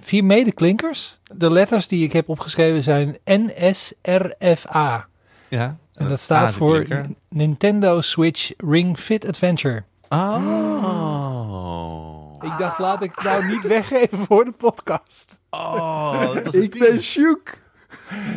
vier 0.00 0.24
medeklinkers. 0.24 1.18
De 1.34 1.50
letters 1.50 1.88
die 1.88 2.04
ik 2.04 2.12
heb 2.12 2.28
opgeschreven 2.28 2.82
zijn 2.82 3.16
N, 3.30 3.50
S, 3.72 3.92
R, 4.02 4.34
F, 4.56 4.74
A. 4.74 5.06
Ja. 5.48 5.76
En 5.94 6.08
dat 6.08 6.18
Ah, 6.18 6.24
staat 6.24 6.48
de 6.48 6.54
voor 6.54 6.86
Nintendo 7.28 8.00
Switch 8.00 8.50
Ring 8.56 8.98
Fit 8.98 9.28
Adventure. 9.28 9.84
Oh. 10.08 12.34
Ik 12.40 12.58
dacht, 12.58 12.78
laat 12.78 13.02
ik 13.02 13.12
het 13.14 13.24
nou 13.24 13.46
niet 13.46 13.66
weggeven 13.76 14.18
voor 14.18 14.44
de 14.44 14.52
podcast. 14.52 15.40
Oh, 15.54 16.34
dat 16.34 16.44
was 16.44 16.54
een 16.54 16.62
Ik 16.62 16.78
ben 16.78 17.02
shook. 17.02 17.58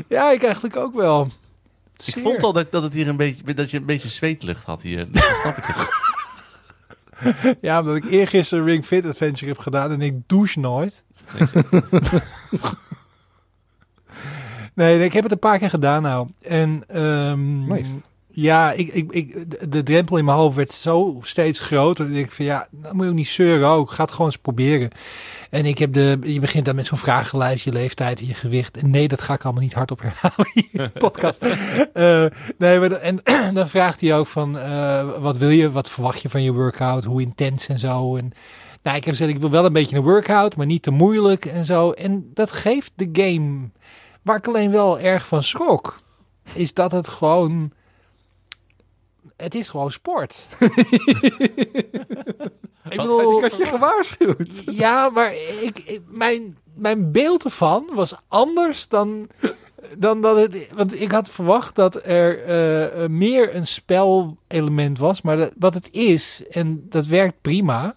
Ja, 0.07 0.31
ik 0.31 0.43
eigenlijk 0.43 0.75
ook 0.75 0.93
wel. 0.93 1.31
Ik 2.05 2.17
vond 2.21 2.43
al 2.43 2.53
dat, 2.53 2.71
dat 2.71 2.83
het 2.83 2.93
hier 2.93 3.07
een 3.07 3.17
beetje, 3.17 3.53
dat 3.53 3.71
je 3.71 3.77
een 3.77 3.85
beetje 3.85 4.09
zweetlucht 4.09 4.65
had 4.65 4.81
hier. 4.81 5.07
Dat 5.11 5.39
snap 5.41 5.57
ik. 5.57 6.03
Ja, 7.61 7.79
omdat 7.79 7.95
ik 7.95 8.05
eergisteren 8.05 8.65
Ring 8.65 8.85
Fit 8.85 9.05
Adventure 9.05 9.51
heb 9.51 9.57
gedaan 9.57 9.91
en 9.91 10.01
ik 10.01 10.13
douche 10.27 10.59
nooit. 10.59 11.03
Nee, 14.73 14.97
nee, 14.97 15.03
ik 15.03 15.13
heb 15.13 15.23
het 15.23 15.31
een 15.31 15.39
paar 15.39 15.59
keer 15.59 15.69
gedaan 15.69 16.01
nou. 16.01 16.29
En 16.41 16.83
ehm, 16.87 17.65
Nice. 17.65 18.01
Ja, 18.37 18.71
ik, 18.71 18.87
ik, 18.87 19.11
ik, 19.11 19.49
de- 19.51 19.69
de 19.69 19.83
drempel 19.83 20.17
in 20.17 20.25
mijn 20.25 20.37
hoofd 20.37 20.55
werd 20.55 20.71
zo 20.71 21.19
steeds 21.21 21.59
groter. 21.59 22.07
Dat 22.07 22.17
ik 22.17 22.31
van 22.31 22.45
ja, 22.45 22.67
dan 22.71 22.95
moet 22.95 23.03
je 23.03 23.09
ook 23.09 23.15
niet 23.15 23.27
zeuren 23.27 23.67
ook. 23.69 23.91
Ga 23.91 24.01
het 24.03 24.11
gewoon 24.11 24.27
eens 24.27 24.37
proberen. 24.37 24.89
En 25.49 25.65
ik 25.65 25.77
heb 25.77 25.93
de, 25.93 26.17
je 26.23 26.39
begint 26.39 26.65
dan 26.65 26.75
met 26.75 26.85
zo'n 26.85 26.97
vragenlijst, 26.97 27.65
je 27.65 27.71
leeftijd 27.71 28.19
en 28.19 28.27
je 28.27 28.33
gewicht. 28.33 28.77
En 28.77 28.89
nee, 28.89 29.07
dat 29.07 29.21
ga 29.21 29.33
ik 29.33 29.43
allemaal 29.43 29.63
niet 29.63 29.73
hardop 29.73 30.01
herhalen 30.01 30.51
in 30.53 30.67
je 30.71 30.89
podcast. 30.99 31.37
Eh, 31.93 32.25
nee, 32.57 32.79
maar 32.79 32.89
dan, 32.89 32.99
en 32.99 33.19
dan 33.53 33.69
vraagt 33.69 34.01
hij 34.01 34.15
ook 34.17 34.27
van, 34.27 34.57
eh, 34.57 35.07
wat 35.19 35.37
wil 35.37 35.49
je, 35.49 35.71
wat 35.71 35.89
verwacht 35.89 36.21
je 36.21 36.29
van 36.29 36.43
je 36.43 36.51
workout, 36.51 37.03
hoe 37.03 37.21
intens 37.21 37.67
en 37.67 37.79
zo. 37.79 38.15
En 38.15 38.31
nou, 38.83 38.97
ik 38.97 39.03
heb 39.03 39.13
gezegd, 39.15 39.31
ik 39.33 39.39
wil 39.39 39.49
wel 39.49 39.65
een 39.65 39.73
beetje 39.73 39.97
een 39.97 40.03
workout, 40.03 40.55
maar 40.55 40.65
niet 40.65 40.81
te 40.83 40.91
moeilijk 40.91 41.45
en 41.45 41.65
zo. 41.65 41.91
En 41.91 42.29
dat 42.33 42.51
geeft 42.51 42.91
de 42.95 43.09
game, 43.11 43.69
waar 44.21 44.37
ik 44.37 44.47
alleen 44.47 44.71
wel 44.71 44.99
erg 44.99 45.27
van 45.27 45.43
schrok, 45.43 45.99
is 46.53 46.73
dat 46.73 46.91
het 46.91 47.07
gewoon, 47.07 47.71
het 49.37 49.55
is 49.55 49.69
gewoon 49.69 49.91
sport. 49.91 50.47
ik 52.89 52.97
bedoel, 52.97 53.45
Ik 53.45 53.51
had 53.51 53.59
je 53.59 53.65
gewaarschuwd. 53.65 54.63
ja, 54.71 55.09
maar 55.09 55.33
ik, 55.61 55.79
ik- 55.85 56.01
mijn, 56.07 56.57
mijn 56.75 57.11
beeld 57.11 57.43
ervan 57.43 57.89
was 57.93 58.15
anders 58.27 58.87
dan, 58.87 59.27
dan 59.97 60.21
dat 60.21 60.37
het. 60.37 60.69
Want 60.73 61.01
ik 61.01 61.11
had 61.11 61.29
verwacht 61.29 61.75
dat 61.75 61.95
er 62.05 62.43
eh, 62.43 63.03
eh, 63.03 63.09
meer 63.09 63.55
een 63.55 63.67
spelelement 63.67 64.99
was. 64.99 65.21
Maar 65.21 65.37
dat, 65.37 65.53
wat 65.59 65.73
het 65.73 65.89
is, 65.91 66.43
en 66.49 66.85
dat 66.89 67.05
werkt 67.05 67.41
prima. 67.41 67.95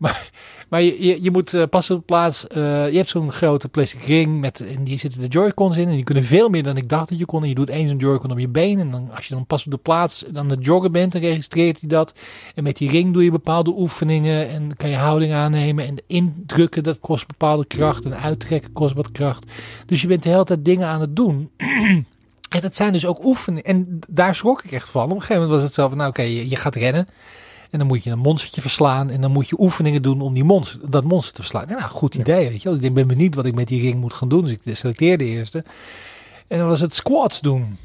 Maar, 0.00 0.30
maar 0.68 0.82
je, 0.82 1.22
je, 1.22 1.30
moet 1.30 1.54
eh, 1.54 1.62
pas 1.70 1.90
op 1.90 2.06
plaats. 2.06 2.46
eh, 2.46 2.90
je 2.90 2.96
hebt 2.96 3.08
zo'n 3.08 3.32
grote 3.32 3.68
plastic 3.68 4.04
ring 4.04 4.40
met. 4.40 4.60
En 4.60 4.84
die 4.84 4.98
zitten 4.98 5.20
de 5.20 5.26
Joy-Cons 5.26 5.76
in. 5.76 5.88
En 5.88 5.94
die 5.94 6.04
kunnen 6.04 6.24
veel 6.24 6.48
meer 6.48 6.62
dan 6.62 6.76
ik 6.76 6.88
dacht 6.88 7.08
dat 7.08 7.18
je 7.18 7.24
kon. 7.24 7.42
En 7.42 7.48
je 7.48 7.54
doet 7.54 7.70
één 7.70 7.88
zo'n 7.88 7.96
Joy-Con 7.96 8.30
op 8.30 8.38
je 8.38 8.48
been. 8.48 8.78
En 8.78 8.90
dan, 8.90 9.10
als 9.14 9.26
je 9.26 9.34
dan 9.34 9.46
pas 9.46 9.64
op 9.64 9.70
de 9.70 9.76
plaats 9.76 10.24
dan 10.30 10.50
het 10.50 10.64
joggen 10.64 10.92
bent, 10.92 11.12
dan 11.12 11.20
registreert 11.20 11.80
hij 11.80 11.88
dat. 11.88 12.14
En 12.54 12.62
met 12.62 12.76
die 12.76 12.90
ring 12.90 13.12
doe 13.12 13.24
je 13.24 13.30
bepaalde 13.30 13.70
oefeningen. 13.76 14.48
En 14.48 14.76
kan 14.76 14.90
je 14.90 14.96
houding 14.96 15.32
aannemen. 15.32 15.86
En 15.86 15.96
indrukken, 16.06 16.82
dat 16.82 17.00
kost 17.00 17.26
bepaalde 17.26 17.66
kracht. 17.66 18.04
En 18.04 18.20
uittrekken 18.20 18.72
kost 18.72 18.94
wat 18.94 19.12
kracht. 19.12 19.44
Dus 19.86 20.00
je 20.00 20.06
bent 20.06 20.22
de 20.22 20.28
hele 20.28 20.44
tijd 20.44 20.64
dingen 20.64 20.86
aan 20.86 21.00
het 21.00 21.16
doen. 21.16 21.50
en 22.56 22.60
dat 22.60 22.76
zijn 22.76 22.92
dus 22.92 23.06
ook 23.06 23.24
oefeningen. 23.24 23.64
En 23.64 23.98
daar 24.08 24.34
schrok 24.34 24.62
ik 24.64 24.72
echt 24.72 24.90
van. 24.90 25.04
Op 25.04 25.10
een 25.10 25.20
gegeven 25.20 25.42
moment 25.42 25.52
was 25.52 25.62
het 25.62 25.74
zo 25.74 25.88
van, 25.88 25.96
nou 25.96 26.10
oké, 26.10 26.22
je 26.22 26.56
gaat 26.56 26.74
rennen. 26.74 27.06
En 27.70 27.78
dan 27.78 27.86
moet 27.86 28.04
je 28.04 28.10
een 28.10 28.18
monstertje 28.18 28.60
verslaan. 28.60 29.10
En 29.10 29.20
dan 29.20 29.30
moet 29.30 29.48
je 29.48 29.60
oefeningen 29.60 30.02
doen 30.02 30.20
om 30.20 30.34
die 30.34 30.44
monster, 30.44 30.90
dat 30.90 31.04
monster 31.04 31.34
te 31.34 31.40
verslaan. 31.40 31.66
Nou, 31.66 31.82
goed 31.82 32.14
idee, 32.14 32.48
weet 32.48 32.62
je 32.62 32.68
wel. 32.68 32.78
Ik 32.82 32.94
ben 32.94 33.06
benieuwd 33.06 33.34
wat 33.34 33.46
ik 33.46 33.54
met 33.54 33.68
die 33.68 33.80
ring 33.80 34.00
moet 34.00 34.12
gaan 34.12 34.28
doen. 34.28 34.44
Dus 34.44 34.52
ik 34.52 34.76
selecteerde 34.76 35.24
de 35.24 35.30
eerste. 35.30 35.64
En 36.46 36.58
dan 36.58 36.68
was 36.68 36.80
het 36.80 36.94
squats 36.94 37.40
doen. 37.40 37.78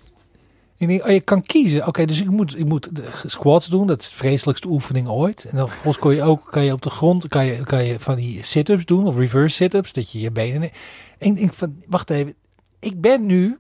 Ik 0.78 0.88
denk, 0.88 1.04
oh, 1.04 1.10
je 1.10 1.22
kan 1.22 1.42
kiezen. 1.42 1.88
Oké, 1.88 2.06
dus 2.06 2.22
ik 2.22 2.30
moet, 2.30 2.60
ik 2.60 2.66
moet 2.66 2.96
de 2.96 3.10
squats 3.26 3.68
doen. 3.68 3.88
Dat 3.88 4.02
is 4.02 4.10
de 4.10 4.16
vreselijkste 4.16 4.68
oefening 4.68 5.08
ooit. 5.08 5.44
En 5.44 5.58
dan 5.58 5.70
vervolgens 5.70 6.04
kon 6.04 6.16
je 6.16 6.24
ook 6.24 6.48
kan 6.52 6.64
je 6.64 6.72
op 6.72 6.82
de 6.82 6.90
grond 6.90 7.28
kan 7.28 7.46
je, 7.46 7.64
kan 7.64 7.86
je 7.86 8.00
van 8.00 8.16
die 8.16 8.44
sit-ups 8.44 8.86
doen. 8.86 9.08
Of 9.08 9.18
reverse 9.18 9.56
sit-ups. 9.56 9.94
Dat 9.94 10.12
je 10.12 10.20
je 10.20 10.32
benen... 10.32 10.72
En 11.18 11.28
ik 11.28 11.36
denk 11.36 11.54
van, 11.54 11.84
wacht 11.88 12.10
even. 12.10 12.34
Ik 12.80 13.02
ben 13.02 13.26
nu 13.26 13.60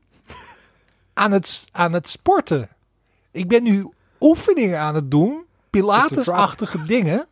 aan 1.13 1.32
het, 1.32 1.67
aan 1.72 1.94
het 1.94 2.10
sporten. 2.10 2.70
Ik 3.32 3.48
ben 3.48 3.63
nu 3.63 3.89
oefeningen 4.20 4.79
aan 4.79 4.96
het 4.96 5.12
doen. 5.12 5.45
Pilates-achtige 5.79 6.84
dingen. 6.84 7.27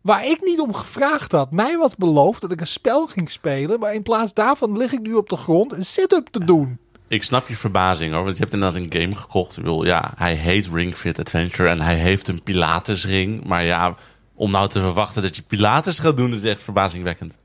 Waar 0.00 0.26
ik 0.26 0.40
niet 0.42 0.60
om 0.60 0.74
gevraagd 0.74 1.32
had. 1.32 1.50
Mij 1.50 1.76
was 1.76 1.96
beloofd 1.96 2.40
dat 2.40 2.52
ik 2.52 2.60
een 2.60 2.66
spel 2.66 3.06
ging 3.06 3.30
spelen. 3.30 3.80
Maar 3.80 3.94
in 3.94 4.02
plaats 4.02 4.34
daarvan 4.34 4.76
lig 4.76 4.92
ik 4.92 5.00
nu 5.00 5.14
op 5.14 5.28
de 5.28 5.36
grond 5.36 5.72
een 5.72 5.84
sit-up 5.84 6.28
te 6.28 6.44
doen. 6.44 6.78
Ik 7.08 7.22
snap 7.22 7.48
je 7.48 7.56
verbazing 7.56 8.12
hoor, 8.12 8.24
want 8.24 8.36
je 8.36 8.42
hebt 8.42 8.54
inderdaad 8.54 8.80
een 8.80 9.00
game 9.00 9.16
gekocht. 9.16 9.56
Ik 9.56 9.62
bedoel, 9.62 9.84
ja, 9.84 10.12
hij 10.16 10.34
heet 10.34 10.68
Ring 10.72 10.94
Fit 10.94 11.18
Adventure 11.18 11.68
en 11.68 11.80
hij 11.80 11.94
heeft 11.94 12.28
een 12.28 12.42
Pilatesring. 12.42 13.44
Maar 13.44 13.64
ja, 13.64 13.94
om 14.34 14.50
nou 14.50 14.68
te 14.68 14.80
verwachten 14.80 15.22
dat 15.22 15.36
je 15.36 15.42
Pilates 15.42 15.98
gaat 15.98 16.16
doen, 16.16 16.32
is 16.32 16.42
echt 16.42 16.62
verbazingwekkend. 16.62 17.38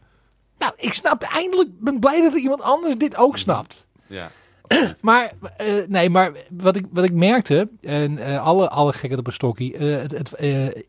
Nou, 0.57 0.73
ik 0.75 0.93
snap 0.93 1.21
eindelijk. 1.21 1.69
ben 1.79 1.99
blij 1.99 2.21
dat 2.21 2.33
er 2.33 2.39
iemand 2.39 2.61
anders 2.61 2.95
dit 2.97 3.15
ook 3.15 3.37
snapt. 3.37 3.85
Ja. 4.07 4.31
Maar, 5.01 5.31
eh, 5.57 5.67
nee, 5.87 6.09
maar 6.09 6.31
wat 6.49 6.75
ik, 6.75 6.85
wat 6.91 7.03
ik 7.03 7.13
merkte, 7.13 7.69
en 7.81 8.17
eh, 8.17 8.45
alle, 8.45 8.69
alle 8.69 8.93
gekken 8.93 9.19
op 9.19 9.27
een 9.27 9.33
stokkie, 9.33 9.77
eh, 9.77 10.01
het, 10.01 10.11
het, 10.11 10.33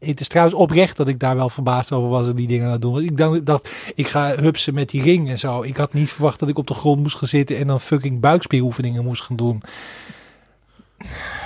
het 0.00 0.20
is 0.20 0.28
trouwens 0.28 0.56
oprecht 0.56 0.96
dat 0.96 1.08
ik 1.08 1.18
daar 1.18 1.36
wel 1.36 1.48
verbaasd 1.48 1.92
over 1.92 2.08
was 2.08 2.28
en 2.28 2.34
die 2.34 2.46
dingen 2.46 2.66
aan 2.66 2.72
het 2.72 2.82
doen. 2.82 2.92
Want 2.92 3.04
ik 3.04 3.16
dacht, 3.16 3.46
dacht, 3.46 3.70
ik 3.94 4.08
ga 4.08 4.34
hupsen 4.34 4.74
met 4.74 4.88
die 4.88 5.02
ring 5.02 5.28
en 5.28 5.38
zo. 5.38 5.62
Ik 5.62 5.76
had 5.76 5.92
niet 5.92 6.10
verwacht 6.10 6.38
dat 6.38 6.48
ik 6.48 6.58
op 6.58 6.66
de 6.66 6.74
grond 6.74 7.00
moest 7.00 7.16
gaan 7.16 7.28
zitten 7.28 7.56
en 7.56 7.66
dan 7.66 7.80
fucking 7.80 8.20
buikspieroefeningen 8.20 9.04
moest 9.04 9.22
gaan 9.22 9.36
doen. 9.36 9.62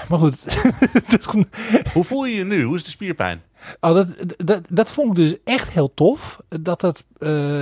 Maar 0.08 0.18
goed, 0.18 0.58
Hoe 1.92 2.04
voel 2.04 2.24
je 2.24 2.34
je 2.34 2.44
nu? 2.44 2.62
Hoe 2.62 2.76
is 2.76 2.84
de 2.84 2.90
spierpijn? 2.90 3.42
Oh, 3.80 3.94
dat, 3.94 4.14
dat, 4.36 4.62
dat 4.68 4.92
vond 4.92 5.10
ik 5.10 5.24
dus 5.24 5.36
echt 5.44 5.70
heel 5.70 5.94
tof. 5.94 6.40
Dat 6.48 6.80
dat 6.80 7.04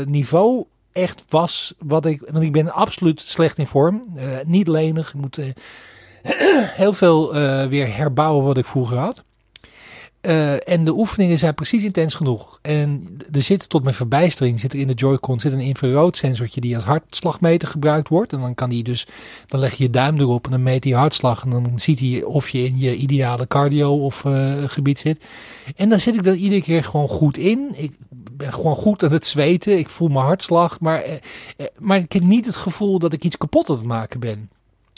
niveau 0.06 0.64
echt 0.92 1.24
was 1.28 1.74
wat 1.78 2.06
ik... 2.06 2.22
Want 2.30 2.44
ik 2.44 2.52
ben 2.52 2.72
absoluut 2.72 3.20
slecht 3.20 3.58
in 3.58 3.66
vorm. 3.66 4.02
Eh, 4.16 4.24
niet 4.44 4.68
lenig. 4.68 5.08
Ik 5.08 5.20
moet 5.20 5.38
eh, 5.38 5.46
heel 6.82 6.92
veel 6.92 7.34
eh, 7.34 7.66
weer 7.66 7.96
herbouwen 7.96 8.44
wat 8.44 8.58
ik 8.58 8.66
vroeger 8.66 8.96
had. 8.96 9.22
En 10.66 10.84
de 10.84 10.92
oefeningen 10.92 11.38
zijn 11.38 11.54
precies 11.54 11.84
intens 11.84 12.14
genoeg. 12.14 12.58
En 12.62 13.16
er 13.32 13.42
zit 13.42 13.68
tot 13.68 13.82
mijn 13.82 13.94
verbijstering, 13.94 14.60
zit 14.60 14.72
er 14.72 14.78
in 14.78 14.86
de 14.86 14.92
Joy-Con 14.92 15.40
zit 15.40 15.52
een 15.52 15.60
infrarood 15.60 16.16
sensortje 16.16 16.60
die 16.60 16.74
als 16.74 16.84
hartslagmeter 16.84 17.68
gebruikt 17.68 18.08
wordt. 18.08 18.32
En 18.32 18.40
dan 18.40 18.54
kan 18.54 18.70
die 18.70 18.82
dus, 18.82 19.06
dan 19.46 19.60
leg 19.60 19.74
je 19.74 19.82
je 19.82 19.90
duim 19.90 20.18
erop 20.18 20.44
en 20.44 20.50
dan 20.50 20.62
meet 20.62 20.84
hij 20.84 20.92
hartslag. 20.92 21.44
En 21.44 21.50
dan 21.50 21.72
ziet 21.76 21.98
hij 21.98 22.22
of 22.22 22.48
je 22.48 22.64
in 22.64 22.78
je 22.78 22.96
ideale 22.96 23.46
cardio 23.46 24.04
of 24.04 24.24
gebied 24.66 24.98
zit. 24.98 25.24
En 25.76 25.88
dan 25.88 25.98
zit 25.98 26.14
ik 26.14 26.26
er 26.26 26.34
iedere 26.34 26.62
keer 26.62 26.84
gewoon 26.84 27.08
goed 27.08 27.36
in. 27.36 27.72
Ik 27.74 27.92
ben 28.32 28.52
gewoon 28.52 28.76
goed 28.76 29.02
aan 29.02 29.12
het 29.12 29.26
zweten. 29.26 29.78
Ik 29.78 29.88
voel 29.88 30.08
mijn 30.08 30.24
hartslag. 30.24 30.80
Maar, 30.80 31.02
eh, 31.02 31.14
eh, 31.56 31.66
maar 31.78 31.96
ik 31.96 32.12
heb 32.12 32.22
niet 32.22 32.46
het 32.46 32.56
gevoel 32.56 32.98
dat 32.98 33.12
ik 33.12 33.24
iets 33.24 33.36
kapot 33.36 33.70
aan 33.70 33.76
het 33.76 33.84
maken 33.84 34.20
ben. 34.20 34.50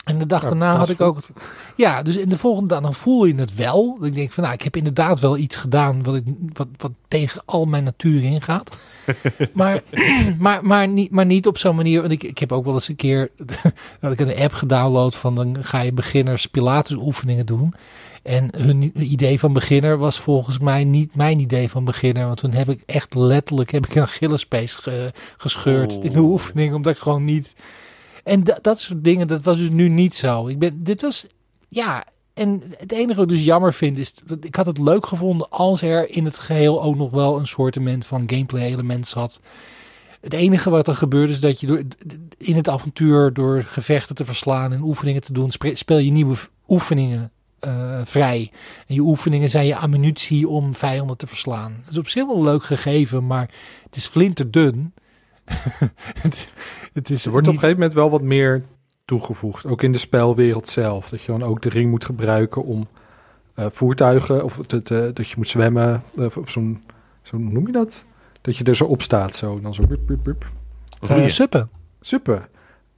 En 0.04 0.18
de 0.18 0.26
dag 0.26 0.42
Ja, 0.42 0.48
daarna 0.48 0.76
had 0.76 0.88
ik 0.88 1.00
ook... 1.00 1.18
Ja, 1.76 2.02
dus 2.02 2.16
in 2.16 2.28
de 2.28 2.38
volgende 2.38 2.68
dag 2.68 2.82
dan 2.82 2.94
voel 2.94 3.24
je 3.24 3.34
het 3.34 3.54
wel. 3.54 3.98
Ik 4.02 4.14
denk 4.14 4.32
van, 4.32 4.42
nou, 4.42 4.54
ik 4.54 4.62
heb 4.62 4.76
inderdaad 4.76 5.20
wel 5.20 5.36
iets 5.36 5.56
gedaan 5.56 6.02
wat, 6.02 6.14
ik, 6.14 6.24
wat, 6.52 6.68
wat 6.76 6.92
tegen 7.08 7.42
al 7.44 7.64
mijn 7.64 7.84
natuur 7.84 8.22
ingaat. 8.22 8.76
maar, 9.52 9.82
maar, 10.38 10.64
maar, 10.66 10.88
niet, 10.88 11.10
maar 11.10 11.26
niet 11.26 11.46
op 11.46 11.58
zo'n 11.58 11.76
manier. 11.76 12.00
Want 12.00 12.12
ik, 12.12 12.22
ik 12.22 12.38
heb 12.38 12.52
ook 12.52 12.64
wel 12.64 12.74
eens 12.74 12.88
een 12.88 12.96
keer 12.96 13.30
dat 14.00 14.12
ik 14.12 14.20
een 14.20 14.36
app 14.36 14.52
gedownload 14.52 15.14
van 15.14 15.34
dan 15.34 15.56
ga 15.60 15.80
je 15.80 15.92
beginners 15.92 16.46
Pilates 16.46 16.96
oefeningen 16.96 17.46
doen. 17.46 17.74
En 18.22 18.48
hun 18.56 18.92
idee 18.94 19.38
van 19.38 19.52
beginner 19.52 19.98
was 19.98 20.18
volgens 20.18 20.58
mij 20.58 20.84
niet 20.84 21.14
mijn 21.14 21.38
idee 21.38 21.70
van 21.70 21.84
beginner. 21.84 22.26
Want 22.26 22.38
toen 22.38 22.52
heb 22.52 22.68
ik 22.68 22.82
echt 22.86 23.14
letterlijk 23.14 23.70
heb 23.70 23.86
ik 23.86 23.94
een 23.94 24.02
Achillespees 24.02 24.74
ge, 24.74 25.12
gescheurd 25.36 25.96
Oh. 25.96 26.04
in 26.04 26.12
de 26.12 26.20
oefening. 26.20 26.74
Omdat 26.74 26.92
ik 26.92 26.98
gewoon 26.98 27.24
niet... 27.24 27.54
En 28.24 28.44
da- 28.44 28.58
dat 28.62 28.80
soort 28.80 29.04
dingen, 29.04 29.26
dat 29.26 29.42
was 29.42 29.58
dus 29.58 29.70
nu 29.70 29.88
niet 29.88 30.14
zo. 30.14 30.46
Ik 30.46 30.58
ben, 30.58 30.84
dit 30.84 31.02
was, 31.02 31.26
ja... 31.68 32.04
En 32.34 32.62
het 32.78 32.92
enige 32.92 33.14
wat 33.14 33.30
ik 33.30 33.36
dus 33.36 33.44
jammer 33.44 33.74
vind 33.74 33.98
is, 33.98 34.14
dat 34.24 34.44
ik 34.44 34.54
had 34.54 34.66
het 34.66 34.78
leuk 34.78 35.06
gevonden 35.06 35.50
als 35.50 35.82
er 35.82 36.10
in 36.10 36.24
het 36.24 36.38
geheel 36.38 36.82
ook 36.82 36.96
nog 36.96 37.10
wel 37.10 37.38
een 37.38 37.46
soortement 37.46 38.06
van 38.06 38.22
gameplay 38.26 38.62
element 38.64 39.06
zat. 39.06 39.40
Het 40.20 40.32
enige 40.32 40.70
wat 40.70 40.88
er 40.88 40.94
gebeurt 40.94 41.30
is 41.30 41.40
dat 41.40 41.60
je 41.60 41.66
door, 41.66 41.82
in 42.38 42.56
het 42.56 42.68
avontuur 42.68 43.32
door 43.32 43.62
gevechten 43.62 44.14
te 44.14 44.24
verslaan 44.24 44.72
en 44.72 44.82
oefeningen 44.82 45.22
te 45.22 45.32
doen, 45.32 45.50
spe- 45.50 45.74
speel 45.74 45.98
je 45.98 46.10
nieuwe 46.10 46.36
oefeningen 46.68 47.30
eh, 47.58 48.00
vrij. 48.04 48.50
En 48.86 48.94
je 48.94 49.00
oefeningen 49.00 49.50
zijn 49.50 49.66
je 49.66 49.76
ammunitie 49.76 50.48
om 50.48 50.74
vijanden 50.74 51.16
te 51.16 51.26
verslaan. 51.26 51.76
Dat 51.82 51.92
is 51.92 51.98
op 51.98 52.08
zich 52.08 52.26
wel 52.26 52.42
leuk 52.42 52.64
gegeven, 52.64 53.26
maar 53.26 53.50
het 53.84 53.96
is 53.96 54.06
flinterdun. 54.06 54.92
het, 56.22 56.52
het 56.92 57.10
is 57.10 57.24
Er 57.24 57.30
wordt 57.30 57.46
op 57.48 57.52
een 57.54 57.60
gegeven 57.60 57.80
moment 57.80 57.96
wel 57.98 58.10
wat 58.10 58.22
meer 58.22 58.62
toegevoegd. 59.04 59.66
Ook 59.66 59.82
in 59.82 59.92
de 59.92 59.98
spelwereld 59.98 60.68
zelf. 60.68 61.08
Dat 61.08 61.22
je 61.22 61.32
dan 61.32 61.42
ook 61.42 61.62
de 61.62 61.68
ring 61.68 61.90
moet 61.90 62.04
gebruiken 62.04 62.64
om 62.64 62.86
eh, 63.54 63.66
voertuigen... 63.70 64.44
of 64.44 64.60
te- 64.66 64.82
te- 64.82 65.10
dat 65.14 65.28
je 65.28 65.34
moet 65.36 65.48
zwemmen. 65.48 66.02
Of 66.16 66.36
op 66.36 66.50
zo'n... 66.50 66.82
Zo 67.22 67.36
hoe 67.36 67.50
noem 67.50 67.66
je 67.66 67.72
dat? 67.72 68.04
Dat 68.40 68.56
je 68.56 68.64
er 68.64 68.76
zo 68.76 68.84
op 68.84 69.02
staat. 69.02 69.34
Zo, 69.34 69.60
dan 69.60 69.74
zo... 69.74 69.82
Bup, 69.88 70.06
bup, 70.06 70.24
bup. 70.24 70.50
eh, 71.08 71.26
suppen. 71.28 71.68
Super. 72.00 72.48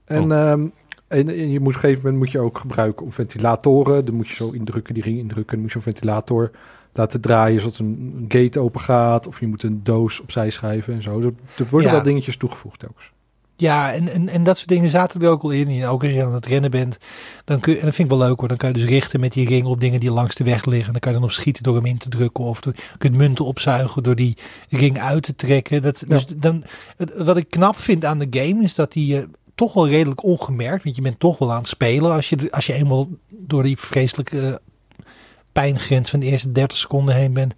En 0.05 0.31
ehm, 0.31 0.67
En, 1.07 1.29
en 1.29 1.49
je 1.51 1.59
moet 1.59 1.67
op 1.67 1.73
een 1.73 1.79
gegeven 1.79 2.01
moment 2.03 2.23
moet 2.23 2.31
je 2.31 2.39
ook 2.39 2.57
gebruiken 2.59 3.05
om 3.05 3.11
ventilatoren. 3.13 4.05
Dan 4.05 4.15
moet 4.15 4.27
je 4.27 4.35
zo 4.35 4.49
indrukken, 4.49 4.93
die 4.93 5.03
ring 5.03 5.17
indrukken. 5.17 5.51
Dan 5.53 5.59
moet 5.59 5.71
je 5.73 5.79
zo'n 5.79 5.93
ventilator 5.93 6.51
laten 6.97 7.21
draaien 7.21 7.61
zodat 7.61 7.77
een, 7.77 8.25
gate 8.27 8.59
open 8.59 8.81
gaat. 8.81 9.27
Of 9.27 9.39
je 9.39 9.47
moet 9.47 9.63
een 9.63 9.79
doos 9.83 10.19
opzij 10.19 10.49
schuiven 10.49 10.93
en 10.93 11.01
zo. 11.01 11.19
Er 11.57 11.67
worden 11.69 11.89
Ja. 11.89 11.95
wel 11.95 12.03
dingetjes 12.03 12.37
toegevoegd 12.37 12.79
telkens. 12.79 13.11
Ja, 13.59 13.93
en, 13.93 14.09
en, 14.09 14.29
en 14.29 14.43
dat 14.43 14.57
soort 14.57 14.69
dingen 14.69 14.89
zaten 14.89 15.21
er 15.21 15.29
ook 15.29 15.43
al 15.43 15.49
in. 15.49 15.85
Ook 15.85 16.03
als 16.03 16.11
je 16.11 16.23
aan 16.23 16.33
het 16.33 16.45
rennen 16.45 16.71
bent, 16.71 16.97
dan 17.45 17.59
kun 17.59 17.73
je, 17.73 17.79
en 17.79 17.85
dat 17.85 17.95
vind 17.95 18.11
ik 18.11 18.17
wel 18.17 18.27
leuk 18.27 18.39
hoor, 18.39 18.47
dan 18.47 18.57
kan 18.57 18.69
je 18.69 18.75
dus 18.75 18.85
richten 18.85 19.19
met 19.19 19.33
die 19.33 19.47
ring 19.47 19.65
op 19.65 19.79
dingen 19.79 19.99
die 19.99 20.11
langs 20.11 20.35
de 20.35 20.43
weg 20.43 20.65
liggen. 20.65 20.91
Dan 20.91 21.01
kan 21.01 21.11
je 21.11 21.17
dan 21.17 21.27
op 21.27 21.33
schieten 21.33 21.63
door 21.63 21.75
hem 21.75 21.85
in 21.85 21.97
te 21.97 22.09
drukken. 22.09 22.43
Of 22.43 22.61
door, 22.61 22.73
je 22.75 22.97
kunt 22.97 23.15
munten 23.15 23.45
opzuigen 23.45 24.03
door 24.03 24.15
die 24.15 24.37
ring 24.69 24.99
uit 24.99 25.23
te 25.23 25.35
trekken. 25.35 25.81
Dat, 25.81 26.03
dus 26.07 26.25
dan, 26.25 26.63
wat 27.17 27.37
ik 27.37 27.49
knap 27.49 27.77
vind 27.77 28.05
aan 28.05 28.19
de 28.19 28.27
game 28.29 28.63
is 28.63 28.75
dat 28.75 28.91
die 28.91 29.17
eh, 29.17 29.23
toch 29.55 29.73
wel 29.73 29.87
redelijk 29.87 30.23
ongemerkt, 30.23 30.83
want 30.83 30.95
je 30.95 31.01
bent 31.01 31.19
toch 31.19 31.37
wel 31.37 31.51
aan 31.51 31.57
het 31.57 31.67
spelen 31.67 32.11
als 32.11 32.29
je, 32.29 32.51
als 32.51 32.65
je 32.65 32.73
eenmaal 32.73 33.07
door 33.29 33.63
die 33.63 33.77
vreselijke 33.77 34.39
eh, 34.47 34.53
pijngrens 35.61 36.09
van 36.09 36.19
de 36.19 36.25
eerste 36.25 36.51
30 36.51 36.77
seconden 36.77 37.15
heen 37.15 37.33
bent. 37.33 37.53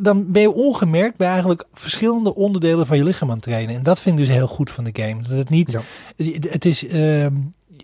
Dan 0.00 0.32
ben 0.32 0.42
je 0.42 0.52
ongemerkt 0.52 1.16
bij 1.16 1.28
eigenlijk 1.28 1.64
verschillende 1.72 2.34
onderdelen 2.34 2.86
van 2.86 2.96
je 2.96 3.04
lichaam 3.04 3.28
aan 3.28 3.34
het 3.34 3.44
trainen. 3.44 3.74
En 3.74 3.82
dat 3.82 4.00
vind 4.00 4.18
ik 4.18 4.26
dus 4.26 4.34
heel 4.36 4.46
goed 4.46 4.70
van 4.70 4.84
de 4.84 4.90
game. 4.92 5.22
Dat 5.22 5.30
het 5.38 5.48
niet, 5.48 5.70
Ja. 5.72 5.80
het, 6.16 6.52
het 6.52 6.64
is, 6.64 6.86
ehm, 6.86 7.34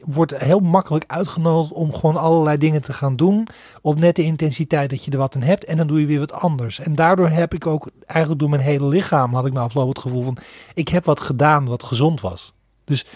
wordt 0.05 0.39
heel 0.39 0.61
makkelijk 0.61 1.05
uitgenodigd 1.07 1.73
om 1.73 1.95
gewoon 1.95 2.17
allerlei 2.17 2.59
dingen 2.59 2.83
te 2.83 2.93
gaan 2.93 3.17
doen. 3.17 3.49
Op 3.83 3.99
net 3.99 4.17
de 4.17 4.23
intensiteit 4.23 4.91
dat 4.91 5.05
je 5.05 5.11
er 5.11 5.19
wat 5.19 5.35
in 5.35 5.43
hebt. 5.43 5.65
En 5.65 5.77
dan 5.77 5.87
doe 5.87 6.01
je 6.01 6.07
weer 6.07 6.19
wat 6.19 6.33
anders. 6.33 6.79
En 6.81 6.95
daardoor 6.95 7.29
heb 7.29 7.55
ik 7.55 7.67
ook 7.67 7.91
eigenlijk 8.07 8.41
door 8.41 8.51
mijn 8.51 8.63
hele 8.63 8.87
lichaam 8.87 9.35
had 9.35 9.47
ik 9.47 9.53
na 9.53 9.61
afloop 9.61 9.89
het 9.89 9.99
gevoel 9.99 10.23
van 10.23 10.37
ik 10.75 10.89
heb 10.89 11.05
wat 11.05 11.21
gedaan 11.21 11.67
wat 11.67 11.83
gezond 11.83 12.21
was. 12.21 12.53
Dus 12.85 13.07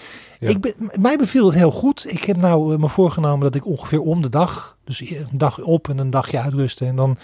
Ja. 0.43 0.49
ik 0.49 0.61
ben, 0.61 0.75
mij 1.01 1.17
beviel 1.17 1.47
het 1.47 1.55
heel 1.55 1.71
goed. 1.71 2.05
Ik 2.09 2.25
heb 2.25 2.37
nou 2.37 2.75
eh, 2.75 2.81
me 2.81 2.89
voorgenomen 2.89 3.41
dat 3.41 3.55
ik 3.55 3.67
ongeveer 3.67 4.01
om 4.01 4.23
de 4.23 4.29
dag, 4.29 4.77
dus 4.85 5.01
een 5.01 5.27
dag 5.33 5.61
op 5.61 5.89
en 5.89 5.99
een 5.99 6.11
dagje 6.11 6.41
uitrusten. 6.41 6.87
En 6.87 6.97
dan 6.97 7.17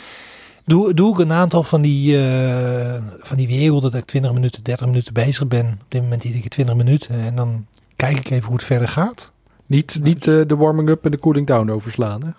doe, 0.64 0.94
doe 0.94 1.12
ik 1.12 1.18
een 1.18 1.32
aantal 1.32 1.62
van 1.62 1.82
die, 1.82 2.24
eh, 2.24 3.02
van 3.18 3.36
die 3.36 3.48
werelden 3.48 3.90
dat 3.90 4.00
ik 4.00 4.06
20 4.06 4.32
minuten, 4.32 4.62
30 4.62 4.86
minuten 4.86 5.12
bezig 5.12 5.48
ben. 5.48 5.66
Op 5.66 5.86
dit 5.90 6.02
moment 6.02 6.24
iedere 6.24 6.40
keer 6.40 6.50
20 6.50 6.74
minuten. 6.74 7.20
En 7.20 7.34
dan 7.34 7.66
kijk 7.96 8.18
ik 8.18 8.30
even 8.30 8.46
hoe 8.46 8.56
het 8.56 8.64
verder 8.64 8.88
gaat. 8.88 9.32
Niet, 9.66 9.98
niet 10.02 10.26
eh, 10.26 10.40
de 10.46 10.56
warming-up 10.56 11.04
en 11.04 11.10
de 11.10 11.18
cooling 11.18 11.46
down 11.46 11.70
overslaan. 11.70 12.24
Hè? 12.24 12.30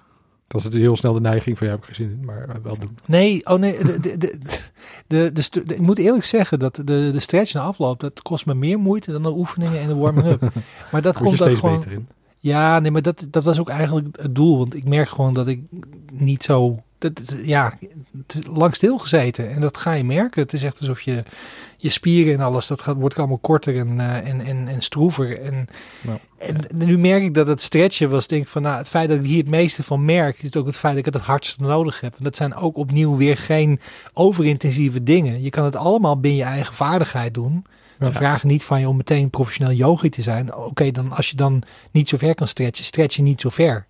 Dat 0.50 0.60
is 0.60 0.66
natuurlijk 0.66 0.92
heel 0.92 0.96
snel 0.96 1.14
de 1.14 1.30
neiging 1.30 1.58
van, 1.58 1.68
ja, 1.68 1.74
heb 1.74 1.86
ik 1.86 1.98
in. 1.98 2.20
Maar 2.26 2.60
wel 2.64 2.78
doen. 2.78 2.98
Nee, 3.06 3.46
oh 3.46 3.60
nee, 3.60 3.78
de, 3.84 4.18
de, 5.08 5.32
de, 5.32 5.64
ik 5.66 5.80
moet 5.80 5.98
eerlijk 5.98 6.26
zeggen 6.26 6.60
dat 6.60 6.76
de, 6.76 7.10
de 7.12 7.20
stretch 7.20 7.54
na 7.54 7.62
afloop, 7.62 8.00
dat 8.00 8.22
kost 8.22 8.46
me 8.46 8.54
meer 8.54 8.80
moeite 8.80 9.12
dan 9.12 9.24
de 9.24 9.32
oefeningen 9.32 9.80
en 9.80 9.88
de 9.88 9.96
warming-up. 9.96 10.52
Maar 10.92 11.02
dat 11.02 11.18
komt 11.18 11.30
je 11.30 11.36
steeds 11.36 11.60
gewoon... 11.60 11.78
beter 11.80 11.92
in. 11.92 12.08
Ja, 12.40 12.80
nee, 12.80 12.92
maar 12.92 13.02
dat, 13.02 13.28
dat 13.30 13.44
was 13.44 13.60
ook 13.60 13.70
eigenlijk 13.70 14.08
het 14.22 14.36
doel. 14.36 14.58
Want 14.58 14.76
ik 14.76 14.84
merk 14.84 15.10
gewoon 15.10 15.34
dat 15.34 15.48
ik 15.48 15.62
niet 16.12 16.44
zo. 16.44 16.84
Dat, 16.98 17.36
ja, 17.44 17.78
lang 18.48 18.76
stilgezeten. 18.76 19.50
En 19.50 19.62
dat 19.62 19.78
ga 19.78 19.94
je 19.94 20.04
merken. 20.04 20.42
Het 20.42 20.54
is 20.54 20.64
echt 20.64 20.80
alsof 20.80 21.02
je 21.02 21.24
je 21.82 21.90
spieren 21.90 22.34
en 22.34 22.40
alles, 22.40 22.68
dat 22.68 22.82
gaat, 22.82 22.96
wordt 22.96 23.18
allemaal 23.18 23.38
korter 23.38 23.78
en, 23.78 24.00
eh, 24.00 24.30
en, 24.30 24.42
en, 24.42 24.68
en 24.68 24.82
stroever. 24.82 25.42
En, 25.42 25.68
Nou, 26.02 26.18
en 26.38 26.56
nu 26.76 26.98
merk 26.98 27.24
ik 27.24 27.34
dat 27.34 27.48
het 27.48 27.62
stretchen 27.62 28.10
was, 28.10 28.28
denk 28.28 28.42
ik 28.42 28.48
van, 28.48 28.62
nou, 28.62 28.78
het 28.78 28.90
feit 28.90 29.10
dat 29.10 29.18
ik 29.18 29.26
hier 29.26 29.38
het 29.38 29.48
meeste 29.50 29.84
van 29.84 30.06
merk, 30.06 30.44
is 30.44 30.56
ook 30.56 30.66
het 30.66 30.76
feit 30.76 30.92
dat 30.96 31.00
ik 31.00 31.06
het 31.06 31.14
het 31.14 31.24
hardst 31.24 31.60
nodig 31.60 32.02
heb. 32.02 32.16
En 32.18 32.24
dat 32.24 32.36
zijn 32.36 32.56
ook 32.56 32.78
opnieuw 32.78 33.16
weer 33.18 33.38
geen 33.38 33.80
overintensieve 34.14 35.04
dingen. 35.04 35.42
Je 35.42 35.50
kan 35.50 35.66
het 35.66 35.76
allemaal 35.76 36.20
binnen 36.20 36.40
je 36.40 36.46
eigen 36.46 36.74
vaardigheid 36.74 37.34
doen. 37.34 37.66
Ze 38.00 38.06
Ja. 38.06 38.12
vragen 38.12 38.48
niet 38.48 38.64
van 38.64 38.80
je 38.80 38.90
om 38.90 38.98
meteen 38.98 39.30
professioneel 39.30 39.74
yogi 39.74 40.10
te 40.10 40.22
zijn. 40.22 40.56
Oké, 40.56 40.92
dan 40.92 41.12
als 41.12 41.30
je 41.30 41.36
dan 41.36 41.64
niet 41.92 42.10
zo 42.10 42.18
ver 42.18 42.36
kan 42.36 42.48
stretchen, 42.48 42.86
stretch 42.86 43.16
je 43.16 43.22
niet 43.22 43.42
zo 43.42 43.50
ver. 43.50 43.86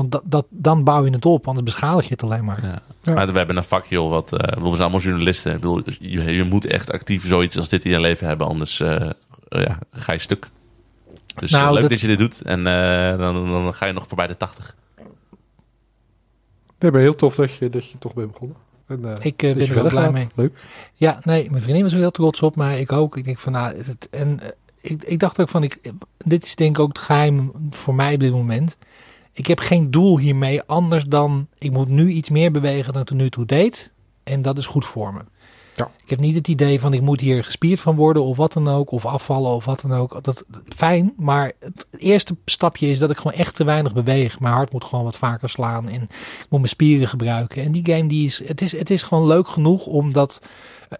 Want 0.00 0.12
dat, 0.12 0.22
dat, 0.24 0.46
dan 0.48 0.84
bouw 0.84 1.04
je 1.04 1.10
het 1.10 1.24
op, 1.26 1.46
anders 1.46 1.64
beschadig 1.66 2.04
je 2.04 2.10
het 2.12 2.22
alleen 2.22 2.44
maar. 2.44 2.62
Ja. 2.66 2.82
Ja. 3.02 3.12
Maar 3.12 3.32
we 3.32 3.38
hebben 3.38 3.56
een 3.56 3.64
vakje, 3.64 3.94
joh, 3.94 4.10
wat, 4.10 4.32
eh, 4.32 4.38
we 4.38 4.68
zijn 4.68 4.80
allemaal 4.80 5.00
journalisten. 5.00 5.52
Ik 5.54 5.60
bedoel, 5.60 5.82
je, 6.00 6.22
je 6.24 6.44
moet 6.44 6.66
echt 6.66 6.92
actief 6.92 7.26
zoiets 7.26 7.56
als 7.56 7.68
dit 7.68 7.84
in 7.84 7.90
je 7.90 8.00
leven 8.00 8.26
hebben, 8.26 8.46
anders 8.46 8.80
eh, 8.80 9.00
eh, 9.00 9.10
ja, 9.48 9.78
ga 9.92 10.12
je 10.12 10.18
stuk. 10.18 10.46
Dus 11.34 11.50
Nou, 11.50 11.72
leuk 11.72 11.80
dat- 11.80 11.90
dat... 11.90 12.00
je 12.00 12.06
dit 12.06 12.18
doet 12.18 12.42
en 12.42 12.66
eh, 12.66 13.18
dan, 13.18 13.46
dan 13.50 13.74
ga 13.74 13.86
je 13.86 13.92
nog 13.92 14.06
voorbij 14.08 14.26
de 14.26 14.36
80. 14.36 14.74
Nee, 16.78 16.90
maar 16.90 17.00
heel 17.00 17.14
tof 17.14 17.34
dat 17.34 17.54
je, 17.54 17.70
dat 17.70 17.90
je 17.90 17.98
toch 17.98 18.14
bent 18.14 18.32
begonnen. 18.32 18.56
En, 18.86 19.04
eh, 19.04 19.24
Ik 19.24 19.36
ben 19.36 19.48
je 19.48 19.54
er 19.54 19.58
wel 19.58 19.66
verder 19.66 19.90
blij 19.90 20.02
gaat. 20.04 20.12
mee. 20.12 20.26
Leuk. 20.34 20.58
Ja, 20.94 21.18
nee, 21.22 21.50
mijn 21.50 21.62
vriendin 21.62 21.82
was 21.82 21.92
ook 21.94 21.98
heel 22.00 22.10
trots 22.10 22.42
op 22.42 22.56
mij. 22.56 22.80
Ik 22.80 22.92
ook. 22.92 23.16
Ik 23.16 23.24
denk 23.24 23.38
van, 23.38 23.52
nou, 23.52 23.76
het, 23.76 24.08
en 24.10 24.40
ik, 24.80 25.04
ik 25.04 25.18
dacht 25.18 25.40
ook 25.40 25.48
van, 25.48 25.62
ik, 25.62 25.78
dit 26.24 26.44
is 26.44 26.54
denk 26.56 26.76
ik 26.76 26.82
ook 26.82 26.88
het 26.88 26.98
geheim 26.98 27.52
voor 27.70 27.94
mij 27.94 28.14
op 28.14 28.20
dit 28.20 28.32
moment. 28.32 28.78
Ik 29.40 29.46
heb 29.46 29.58
geen 29.58 29.90
doel 29.90 30.18
hiermee 30.18 30.62
anders 30.62 31.04
dan, 31.04 31.46
ik 31.58 31.70
moet 31.70 31.88
nu 31.88 32.08
iets 32.08 32.30
meer 32.30 32.50
bewegen 32.50 32.92
dan 32.92 33.02
ik 33.02 33.08
tot 33.08 33.16
nu 33.16 33.30
toe 33.30 33.46
deed. 33.46 33.92
En 34.24 34.42
dat 34.42 34.58
is 34.58 34.66
goed 34.66 34.84
voor 34.86 35.12
me. 35.12 35.20
Ja. 35.74 35.90
Ik 36.02 36.10
heb 36.10 36.18
niet 36.20 36.34
het 36.34 36.48
idee 36.48 36.80
van, 36.80 36.92
ik 36.92 37.00
moet 37.00 37.20
hier 37.20 37.44
gespierd 37.44 37.80
van 37.80 37.96
worden 37.96 38.24
of 38.24 38.36
wat 38.36 38.52
dan 38.52 38.68
ook. 38.68 38.90
Of 38.90 39.06
afvallen 39.06 39.50
of 39.50 39.64
wat 39.64 39.80
dan 39.80 39.92
ook. 39.92 40.24
Dat, 40.24 40.44
fijn, 40.76 41.12
maar 41.16 41.52
het 41.58 41.86
eerste 41.96 42.36
stapje 42.44 42.90
is 42.90 42.98
dat 42.98 43.10
ik 43.10 43.16
gewoon 43.16 43.32
echt 43.32 43.54
te 43.54 43.64
weinig 43.64 43.92
beweeg. 43.92 44.40
Mijn 44.40 44.54
hart 44.54 44.72
moet 44.72 44.84
gewoon 44.84 45.04
wat 45.04 45.16
vaker 45.16 45.48
slaan 45.50 45.88
en 45.88 46.02
ik 46.02 46.46
moet 46.48 46.60
mijn 46.60 46.68
spieren 46.68 47.08
gebruiken. 47.08 47.62
En 47.62 47.72
die 47.72 47.84
game, 47.94 48.06
die 48.06 48.26
is, 48.26 48.42
het 48.46 48.60
is, 48.60 48.72
het 48.72 48.90
is 48.90 49.02
gewoon 49.02 49.26
leuk 49.26 49.48
genoeg 49.48 49.86
omdat 49.86 50.42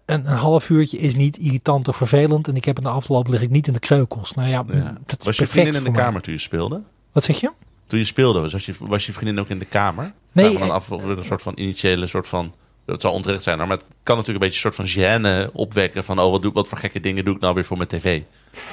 een, 0.05 0.29
een 0.29 0.37
half 0.37 0.69
uurtje 0.69 0.97
is 0.97 1.15
niet 1.15 1.37
irritant 1.37 1.87
of 1.87 1.95
vervelend. 1.95 2.47
En 2.47 2.55
ik 2.55 2.65
heb 2.65 2.77
in 2.77 2.83
de 2.83 2.89
afloop 2.89 3.27
lig 3.27 3.41
ik 3.41 3.49
niet 3.49 3.67
in 3.67 3.73
de 3.73 3.79
kreukels. 3.79 4.33
Nou 4.33 4.49
ja, 4.49 4.63
Ja. 4.67 4.97
dat 5.05 5.19
is 5.19 5.25
Was 5.25 5.37
je 5.37 5.43
perfect 5.43 5.49
vriendin 5.51 5.75
in 5.75 5.83
de 5.93 5.99
kamer 5.99 6.21
toen 6.21 6.33
je 6.33 6.39
speelde? 6.39 6.81
Wat 7.11 7.23
zeg 7.23 7.39
je? 7.39 7.51
Toen 7.91 7.99
je 7.99 8.05
speelde, 8.05 8.39
was 8.39 8.65
je, 8.65 8.73
was 8.79 9.05
je 9.05 9.13
vriendin 9.13 9.39
ook 9.39 9.49
in 9.49 9.59
de 9.59 9.65
kamer? 9.65 10.13
Nee, 10.31 10.53
dan 10.53 10.61
eh, 10.61 10.69
af 10.69 10.91
of 10.91 11.03
een 11.03 11.25
soort 11.25 11.41
van 11.41 11.53
initiële 11.55 12.07
soort 12.07 12.27
van... 12.27 12.53
Het 12.85 13.01
zal 13.01 13.13
onterecht 13.13 13.43
zijn, 13.43 13.57
maar 13.57 13.69
het 13.69 13.85
kan 14.03 14.17
natuurlijk 14.17 14.43
een 14.43 14.51
beetje 14.51 14.67
een 14.67 14.73
soort 14.73 14.89
van 14.89 15.03
gêne 15.03 15.51
opwekken. 15.53 16.03
Van, 16.03 16.19
oh, 16.19 16.31
wat, 16.31 16.41
doe, 16.41 16.53
wat 16.53 16.67
voor 16.67 16.77
gekke 16.77 16.99
dingen 16.99 17.25
doe 17.25 17.35
ik 17.35 17.41
nou 17.41 17.53
weer 17.53 17.65
voor 17.65 17.77
mijn 17.77 17.89
tv? 17.89 18.21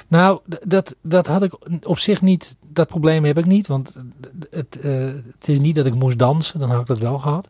Nou, 0.09 0.41
dat, 0.65 0.97
dat 1.03 1.27
had 1.27 1.43
ik 1.43 1.53
op 1.87 1.99
zich 1.99 2.23
niet. 2.23 2.57
Dat 2.73 2.89
probleem 2.89 3.25
heb 3.25 3.39
ik 3.39 3.47
niet. 3.47 3.67
Want 3.67 4.03
het, 4.51 4.81
eh, 4.81 4.93
het 5.39 5.49
is 5.49 5.59
niet 5.59 5.75
dat 5.75 5.87
ik 5.87 5.95
moest 5.95 6.19
dansen. 6.19 6.61
Dan 6.61 6.71
had 6.71 6.81
ik 6.81 6.87
dat 6.87 6.99
wel 6.99 7.19
gehad. 7.19 7.49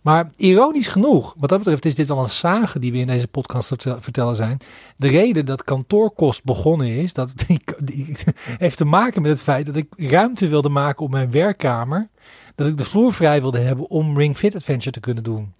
Maar 0.00 0.30
ironisch 0.36 0.86
genoeg, 0.86 1.34
wat 1.38 1.48
dat 1.48 1.58
betreft 1.58 1.84
is 1.84 1.94
dit 1.94 2.10
al 2.10 2.22
een 2.22 2.28
sage 2.28 2.78
die 2.78 2.92
we 2.92 2.98
in 2.98 3.06
deze 3.06 3.28
podcast 3.28 3.68
vertel- 3.68 4.00
vertellen 4.00 4.34
zijn. 4.34 4.58
De 4.96 5.08
reden 5.08 5.46
dat 5.46 5.64
kantoorkost 5.64 6.44
begonnen 6.44 6.86
is, 6.86 7.12
dat 7.12 7.32
die, 7.46 7.60
die 7.84 8.16
heeft 8.58 8.76
te 8.76 8.84
maken 8.84 9.22
met 9.22 9.30
het 9.30 9.42
feit 9.42 9.66
dat 9.66 9.76
ik 9.76 9.86
ruimte 9.96 10.48
wilde 10.48 10.68
maken 10.68 11.04
op 11.04 11.10
mijn 11.10 11.30
werkkamer. 11.30 12.08
Dat 12.54 12.68
ik 12.68 12.78
de 12.78 12.84
vloer 12.84 13.12
vrij 13.14 13.40
wilde 13.40 13.58
hebben 13.58 13.90
om 13.90 14.18
Ring 14.18 14.36
Fit 14.36 14.54
Adventure 14.54 14.90
te 14.90 15.00
kunnen 15.00 15.24
doen. 15.24 15.52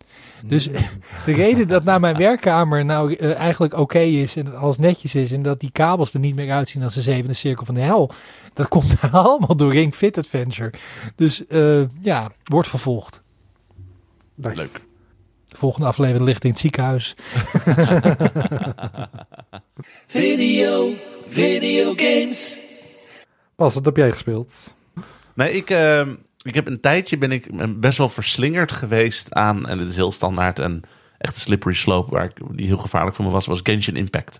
Dus 0.44 0.64
de 1.26 1.32
reden 1.32 1.68
dat 1.68 1.84
naar 1.84 2.00
mijn 2.00 2.16
werkkamer 2.16 2.84
nou 2.84 3.14
eh, 3.14 3.34
eigenlijk 3.34 3.74
oké 3.78 3.98
is 3.98 4.36
en 4.36 4.44
dat 4.44 4.54
alles 4.54 4.78
netjes 4.78 5.14
is 5.14 5.32
en 5.32 5.42
dat 5.42 5.60
die 5.60 5.70
kabels 5.72 6.14
er 6.14 6.20
niet 6.20 6.34
meer 6.34 6.52
uitzien 6.52 6.82
als 6.82 6.94
de 6.94 7.00
zevende 7.00 7.34
cirkel 7.34 7.64
van 7.66 7.74
de 7.74 7.80
hel, 7.80 8.10
dat 8.54 8.68
komt 8.68 8.94
allemaal 9.10 9.56
door 9.56 9.72
Ring 9.72 9.94
Fit 9.94 10.18
Adventure. 10.18 10.72
Dus 11.14 11.46
eh, 11.46 11.80
ja, 12.00 12.30
wordt 12.44 12.68
vervolgd. 12.68 13.22
Nice. 14.40 14.56
Leuk. 14.56 14.88
De 15.48 15.56
volgende 15.56 15.86
aflevering 15.86 16.24
ligt 16.24 16.44
in 16.44 16.50
het 16.50 16.60
ziekenhuis. 16.60 17.14
Video, 20.06 20.92
video 21.28 21.92
games. 21.96 22.58
Pas, 23.56 23.74
wat 23.74 23.84
heb 23.84 23.96
jij 23.96 24.12
gespeeld? 24.12 24.74
Nee, 25.34 25.52
ik, 25.52 25.70
eh, 25.70 26.08
ik 26.42 26.54
heb 26.54 26.66
een 26.66 26.80
tijdje 26.80 27.18
ben 27.18 27.32
ik 27.32 27.48
best 27.80 27.98
wel 27.98 28.08
verslingerd 28.08 28.72
geweest 28.72 29.32
aan, 29.32 29.68
en 29.68 29.78
dit 29.78 29.90
is 29.90 29.96
heel 29.96 30.12
standaard, 30.12 30.58
een 30.58 30.82
echte 31.18 31.40
slippery 31.40 31.74
slope, 31.74 32.10
waar 32.10 32.24
ik, 32.24 32.32
die 32.50 32.66
heel 32.66 32.76
gevaarlijk 32.76 33.16
voor 33.16 33.24
me 33.24 33.30
was, 33.30 33.46
was 33.46 33.60
Genshin 33.62 33.96
Impact. 33.96 34.38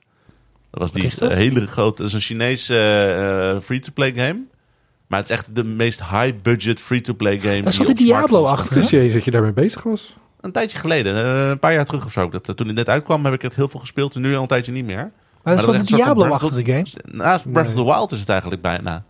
Dat 0.71 0.81
was 0.81 0.93
die 0.93 1.05
is 1.05 1.17
dat? 1.17 1.33
hele 1.33 1.67
grote, 1.67 1.97
dat 1.97 2.07
is 2.07 2.15
een 2.15 2.21
Chinese 2.21 2.75
eh, 2.75 3.51
eh, 3.51 3.61
free-to-play 3.61 4.13
game. 4.13 4.41
Maar 5.11 5.19
het 5.19 5.31
is 5.31 5.37
echt 5.37 5.55
de 5.55 5.65
meest 5.65 6.01
high-budget 6.01 6.81
free-to-play 6.81 7.39
game. 7.39 7.63
Dat 7.63 7.73
is 7.73 7.77
wat 7.79 7.87
smartphones 7.87 8.05
Diablo-achtige, 8.05 9.01
eens 9.01 9.13
dat 9.13 9.25
je 9.25 9.31
daarmee 9.31 9.53
bezig 9.53 9.83
was? 9.83 10.17
Een 10.41 10.53
tijdje 10.53 10.79
geleden, 10.79 11.17
eh, 11.17 11.49
een 11.49 11.59
paar 11.59 11.73
jaar 11.73 11.85
terug 11.85 12.05
of 12.05 12.13
zo. 12.13 12.29
Dat, 12.29 12.49
eh, 12.49 12.55
toen 12.55 12.67
het 12.67 12.77
net 12.77 12.89
uitkwam 12.89 13.25
heb 13.25 13.35
ik 13.35 13.43
het 13.43 13.55
heel 13.55 13.69
veel 13.69 13.81
gespeeld 13.81 14.15
en 14.15 14.21
nu 14.21 14.35
al 14.35 14.43
een 14.43 14.49
tijdje 14.49 14.73
niet 14.73 14.85
meer. 14.85 15.11
Maar 15.43 15.57
dat 15.57 15.59
is 15.59 15.71
de 15.71 15.73
echt 15.73 15.91
een 15.91 15.97
Diablo-achtige 15.97 16.65
game. 16.65 16.87
Naast 17.03 17.53
Breath 17.53 17.67
of 17.67 17.75
the 17.75 17.85
Wild 17.85 18.13
is 18.13 18.21
het 18.21 18.29
eigenlijk 18.29 18.63
bijna. 18.63 19.05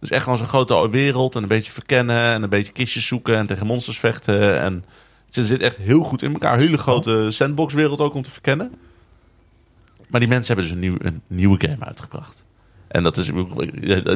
Dus 0.00 0.10
echt 0.10 0.22
gewoon 0.22 0.38
zo'n 0.38 0.46
grote 0.46 0.90
wereld 0.90 1.34
en 1.34 1.42
een 1.42 1.48
beetje 1.48 1.72
verkennen 1.72 2.22
en 2.22 2.42
een 2.42 2.48
beetje 2.48 2.72
kistjes 2.72 3.06
zoeken 3.06 3.36
en 3.36 3.46
tegen 3.46 3.66
monsters 3.66 3.98
vechten. 3.98 4.60
En 4.60 4.84
ze 5.28 5.44
zit 5.44 5.62
echt 5.62 5.76
heel 5.76 6.02
goed 6.02 6.22
in 6.22 6.32
elkaar. 6.32 6.58
Hele 6.58 6.78
grote 6.78 7.26
sandbox 7.30 7.74
wereld 7.74 8.00
ook 8.00 8.14
om 8.14 8.22
te 8.22 8.30
verkennen. 8.30 8.74
Maar 10.08 10.20
die 10.20 10.28
mensen 10.28 10.54
hebben 10.54 10.64
dus 10.64 10.74
een, 10.74 10.90
nieuw, 10.90 10.96
een 10.98 11.22
nieuwe 11.26 11.68
game 11.68 11.84
uitgebracht. 11.84 12.41
En 12.92 13.02
dat 13.02 13.16
is 13.16 13.30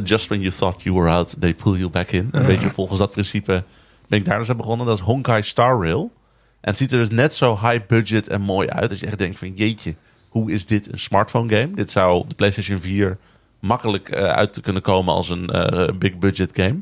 just 0.04 0.26
when 0.26 0.40
you 0.40 0.50
thought 0.50 0.82
you 0.82 0.96
were 0.96 1.10
out, 1.10 1.36
they 1.40 1.54
pull 1.54 1.76
you 1.76 1.88
back 1.88 2.10
in. 2.10 2.28
Een 2.32 2.46
beetje 2.46 2.68
volgens 2.68 2.98
dat 2.98 3.10
principe 3.10 3.64
ben 4.08 4.18
ik 4.18 4.24
daar 4.24 4.38
dus 4.38 4.50
aan 4.50 4.56
begonnen. 4.56 4.86
Dat 4.86 4.98
is 4.98 5.04
Honkai 5.04 5.42
Star 5.42 5.82
Rail. 5.82 6.12
En 6.60 6.70
het 6.70 6.78
ziet 6.78 6.92
er 6.92 6.98
dus 6.98 7.10
net 7.10 7.34
zo 7.34 7.58
high 7.62 7.86
budget 7.86 8.28
en 8.28 8.40
mooi 8.40 8.68
uit. 8.68 8.88
Dat 8.90 8.98
je 8.98 9.06
echt 9.06 9.18
denkt 9.18 9.38
van 9.38 9.52
jeetje, 9.54 9.94
hoe 10.28 10.52
is 10.52 10.66
dit 10.66 10.92
een 10.92 10.98
smartphone 10.98 11.56
game? 11.56 11.74
Dit 11.74 11.90
zou 11.90 12.24
de 12.28 12.34
PlayStation 12.34 12.80
4 12.80 13.18
makkelijk 13.60 14.08
eh, 14.08 14.22
uit 14.24 14.52
te 14.52 14.60
kunnen 14.60 14.82
komen 14.82 15.14
als 15.14 15.28
een 15.28 15.50
eh, 15.50 15.94
big 15.98 16.18
budget 16.18 16.50
game. 16.54 16.80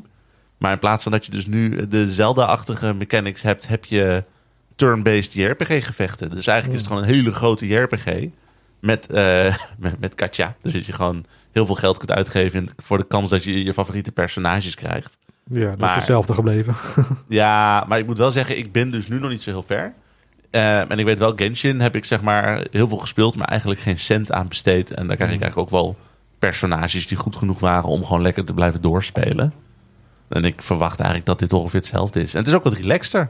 Maar 0.57 0.71
in 0.71 0.79
plaats 0.79 1.03
van 1.03 1.11
dat 1.11 1.25
je 1.25 1.31
dus 1.31 1.45
nu 1.45 1.87
de 1.87 2.09
Zelda-achtige 2.09 2.93
mechanics 2.93 3.41
hebt, 3.41 3.67
heb 3.67 3.85
je 3.85 4.23
turn-based 4.75 5.33
JRPG-gevechten. 5.33 6.29
Dus 6.29 6.47
eigenlijk 6.47 6.79
is 6.79 6.85
het 6.85 6.93
gewoon 6.93 7.07
een 7.07 7.15
hele 7.15 7.31
grote 7.31 7.67
JRPG 7.67 8.27
met, 8.79 9.07
eh 9.07 9.55
met, 9.77 9.99
met 9.99 10.13
gacha. 10.15 10.55
Dus 10.61 10.73
dat 10.73 10.85
je 10.85 10.93
gewoon 10.93 11.25
heel 11.55 11.65
veel 11.65 11.75
geld 11.75 11.97
kunt 11.97 12.11
uitgeven 12.11 12.67
voor 12.77 12.97
de 12.97 13.07
kans 13.07 13.29
dat 13.29 13.43
je 13.43 13.63
je 13.63 13.73
favoriete 13.73 14.11
personages 14.11 14.75
krijgt. 14.75 15.17
Ja, 15.49 15.69
dat 15.69 15.77
Maar- 15.77 15.89
is 15.89 15.95
hetzelfde 15.95 16.33
gebleven. 16.33 16.75
Ja, 17.27 17.85
maar 17.87 17.99
ik 17.99 18.05
moet 18.05 18.17
wel 18.17 18.31
zeggen, 18.31 18.57
ik 18.57 18.71
ben 18.71 18.91
dus 18.91 19.07
nu 19.07 19.19
nog 19.19 19.29
niet 19.29 19.41
zo 19.41 19.49
heel 19.49 19.63
ver. 19.63 19.93
Eh, 20.51 20.91
en 20.91 20.99
ik 20.99 21.05
weet 21.05 21.19
wel, 21.19 21.33
Genshin 21.35 21.79
heb 21.81 21.95
ik 21.95 22.05
zeg 22.05 22.21
maar 22.21 22.67
heel 22.71 22.87
veel 22.87 22.97
gespeeld, 22.97 23.35
maar 23.35 23.47
eigenlijk 23.47 23.79
geen 23.79 23.99
cent 23.99 24.31
aan 24.31 24.47
besteed. 24.47 24.91
En 24.91 25.07
daar 25.07 25.15
krijg 25.15 25.31
ik 25.31 25.41
eigenlijk 25.41 25.57
ook 25.73 25.79
wel 25.81 25.97
personages 26.39 27.07
die 27.07 27.17
goed 27.17 27.35
genoeg 27.35 27.59
waren 27.59 27.89
om 27.89 28.05
gewoon 28.05 28.21
lekker 28.21 28.45
te 28.45 28.53
blijven 28.53 28.81
doorspelen. 28.81 29.53
En 30.27 30.45
ik 30.45 30.61
verwacht 30.61 30.97
eigenlijk 30.99 31.27
dat 31.27 31.39
dit 31.39 31.53
ongeveer 31.53 31.79
hetzelfde 31.79 32.21
is. 32.21 32.33
En 32.33 32.39
het 32.39 32.47
is 32.47 32.53
ook 32.53 32.63
wat 32.63 32.73
relaxter. 32.73 33.29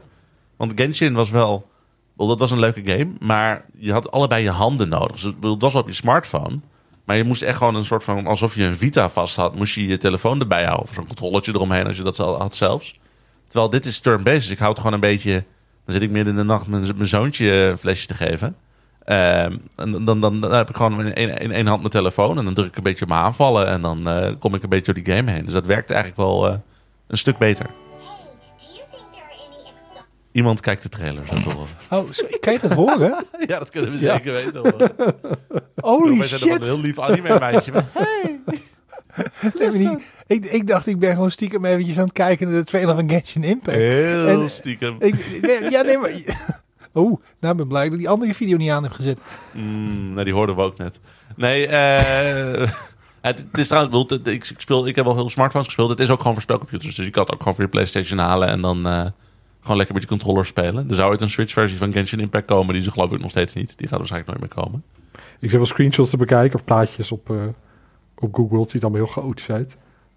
Want 0.56 0.72
Genshin 0.74 1.14
was 1.14 1.30
wel, 1.30 1.68
wel, 2.16 2.26
dat 2.26 2.38
was 2.38 2.50
een 2.50 2.58
leuke 2.58 2.82
game, 2.84 3.08
maar 3.20 3.64
je 3.76 3.92
had 3.92 4.10
allebei 4.10 4.42
je 4.42 4.50
handen 4.50 4.88
nodig. 4.88 5.12
Dus 5.12 5.22
het 5.22 5.34
was 5.62 5.72
wel 5.72 5.82
op 5.82 5.88
je 5.88 5.94
smartphone. 5.94 6.60
Maar 7.06 7.16
je 7.16 7.24
moest 7.24 7.42
echt 7.42 7.56
gewoon 7.56 7.74
een 7.74 7.84
soort 7.84 8.04
van, 8.04 8.26
alsof 8.26 8.54
je 8.54 8.64
een 8.64 8.76
Vita 8.76 9.08
vast 9.08 9.36
had, 9.36 9.54
moest 9.54 9.74
je 9.74 9.86
je 9.86 9.98
telefoon 9.98 10.40
erbij 10.40 10.64
houden. 10.64 10.84
Of 10.84 10.94
zo'n 10.94 11.06
controllertje 11.06 11.52
eromheen 11.54 11.86
als 11.86 11.96
je 11.96 12.02
dat 12.02 12.16
had 12.16 12.54
zelfs. 12.54 12.98
Terwijl 13.46 13.70
dit 13.70 13.84
is 13.84 14.00
turn-based, 14.00 14.40
dus 14.40 14.50
ik 14.50 14.58
houd 14.58 14.76
gewoon 14.76 14.92
een 14.92 15.00
beetje... 15.00 15.44
Dan 15.84 15.94
zit 15.94 16.02
ik 16.02 16.10
midden 16.10 16.32
in 16.32 16.38
de 16.38 16.44
nacht 16.44 16.66
mijn, 16.66 17.06
zoontje 17.08 17.52
een 17.52 17.76
flesje 17.76 18.06
te 18.06 18.14
geven. 18.14 18.56
Ehm, 19.04 19.56
en 19.76 20.04
dan, 20.04 20.20
dan, 20.20 20.42
heb 20.42 20.68
ik 20.68 20.76
gewoon 20.76 21.00
in 21.00 21.14
één, 21.14 21.38
in 21.38 21.52
één 21.52 21.66
hand 21.66 21.80
mijn 21.80 21.92
telefoon. 21.92 22.38
En 22.38 22.44
dan 22.44 22.54
druk 22.54 22.66
ik 22.66 22.76
een 22.76 22.82
beetje 22.82 23.04
op 23.04 23.10
mijn 23.10 23.22
aanvallen. 23.22 23.66
En 23.66 23.82
dan 23.82 24.08
eh, 24.08 24.32
kom 24.38 24.54
ik 24.54 24.62
een 24.62 24.68
beetje 24.68 24.92
door 24.92 25.02
die 25.02 25.14
game 25.14 25.30
heen. 25.30 25.44
Dus 25.44 25.52
dat 25.52 25.66
werkt 25.66 25.90
eigenlijk 25.90 26.20
wel 26.20 26.48
eh, 26.48 26.56
een 27.06 27.18
stuk 27.18 27.38
beter. 27.38 27.66
Iemand 30.36 30.60
kijkt 30.60 30.82
de 30.82 30.88
trailer. 30.88 31.22
Dat 31.30 31.52
horen. 31.52 31.68
Oh, 31.90 32.12
zo- 32.12 32.26
kan 32.40 32.52
je 32.52 32.58
dat 32.58 32.72
horen? 32.72 33.10
ja, 33.48 33.58
dat 33.58 33.70
kunnen 33.70 33.90
we 33.90 33.98
zeker 33.98 34.32
weten. 34.32 34.60
Hoor. 34.60 34.90
Holy 35.96 36.18
Wij 36.18 36.26
zijn 36.28 36.42
een 36.42 36.48
shit. 36.48 36.64
heel 36.64 36.80
lief 36.80 36.96
maar- 37.72 37.84
Nee, 39.58 39.68
maar 39.68 39.78
niet- 39.78 40.00
ik, 40.26 40.44
ik 40.44 40.66
dacht, 40.66 40.86
ik 40.86 40.98
ben 40.98 41.10
gewoon 41.14 41.30
stiekem 41.30 41.64
eventjes 41.64 41.98
aan 41.98 42.04
het 42.04 42.12
kijken 42.12 42.48
naar 42.48 42.58
de 42.60 42.64
trailer 42.64 42.94
van 42.94 43.08
Genshin 43.08 43.44
Impact. 43.44 43.76
Heel 43.76 44.26
En- 44.26 44.50
stiekem. 44.50 44.96
Ik, 44.98 45.40
nee, 45.42 45.70
ja, 45.70 45.82
nee, 45.82 45.98
maar... 45.98 46.10
Oeh, 46.94 47.20
nou 47.40 47.52
ik 47.52 47.56
ben 47.58 47.68
blij 47.68 47.84
dat 47.84 47.92
ik 47.92 47.98
die 47.98 48.08
andere 48.08 48.34
video 48.34 48.56
niet 48.56 48.70
aan 48.70 48.82
heb 48.82 48.92
gezet. 48.92 49.18
Mm, 49.52 50.12
nou, 50.12 50.24
die 50.24 50.34
hoorden 50.34 50.56
we 50.56 50.62
ook 50.62 50.78
net. 50.78 51.00
Nee, 51.36 51.66
eh, 51.66 52.68
het, 53.20 53.46
het 53.50 53.58
is 53.60 53.68
trouwens, 53.68 54.12
ik, 54.12 54.26
ik, 54.26 54.48
ik 54.48 54.60
speel, 54.60 54.86
ik 54.86 54.96
heb 54.96 55.06
al 55.06 55.14
heel 55.14 55.30
smartphones 55.30 55.66
gespeeld. 55.66 55.88
Het 55.90 56.00
is 56.00 56.10
ook 56.10 56.18
gewoon 56.18 56.32
voor 56.32 56.42
spelcomputers. 56.42 56.94
Dus 56.94 57.04
je 57.04 57.10
kan 57.10 57.22
het 57.22 57.32
ook 57.32 57.38
gewoon 57.38 57.54
voor 57.54 57.64
je 57.64 57.70
PlayStation 57.70 58.18
halen 58.18 58.48
en 58.48 58.60
dan 58.60 58.86
eh, 58.86 59.06
gewoon 59.66 59.76
lekker 59.76 59.94
met 59.94 60.04
je 60.04 60.08
controller 60.10 60.46
spelen. 60.46 60.88
Er 60.88 60.94
zou 60.94 61.10
ooit 61.10 61.20
een 61.20 61.30
Switch-versie 61.30 61.78
van 61.78 61.92
Genshin 61.92 62.20
Impact 62.20 62.46
komen. 62.46 62.68
Die 62.72 62.80
is 62.80 62.86
er 62.86 62.92
geloof 62.92 63.12
ik 63.12 63.20
nog 63.20 63.30
steeds 63.30 63.54
niet. 63.54 63.78
Die 63.78 63.88
gaat 63.88 63.98
waarschijnlijk 63.98 64.38
nooit 64.38 64.54
meer 64.54 64.64
komen. 64.64 64.82
Ik 65.14 65.48
zit 65.50 65.58
wel 65.58 65.66
screenshots 65.66 66.10
te 66.10 66.16
bekijken 66.16 66.58
of 66.58 66.64
plaatjes 66.64 67.12
op, 67.12 67.30
eh, 67.30 67.36
op 68.18 68.34
Google. 68.34 68.60
Het 68.60 68.70
ziet 68.70 68.82
allemaal 68.82 69.02
heel 69.04 69.12
chaotisch 69.12 69.50
uit. 69.50 69.76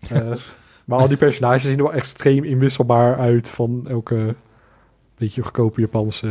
Eh, 0.10 0.32
maar 0.86 1.00
al 1.00 1.08
die 1.08 1.18
personages 1.18 1.62
zien 1.62 1.78
er 1.78 1.84
wel 1.84 1.94
extreem 1.94 2.44
inwisselbaar 2.44 3.18
uit 3.18 3.48
van 3.50 3.86
elke 3.90 4.36
beetje 5.18 5.42
goedkope 5.42 5.82
Japanse 5.82 6.28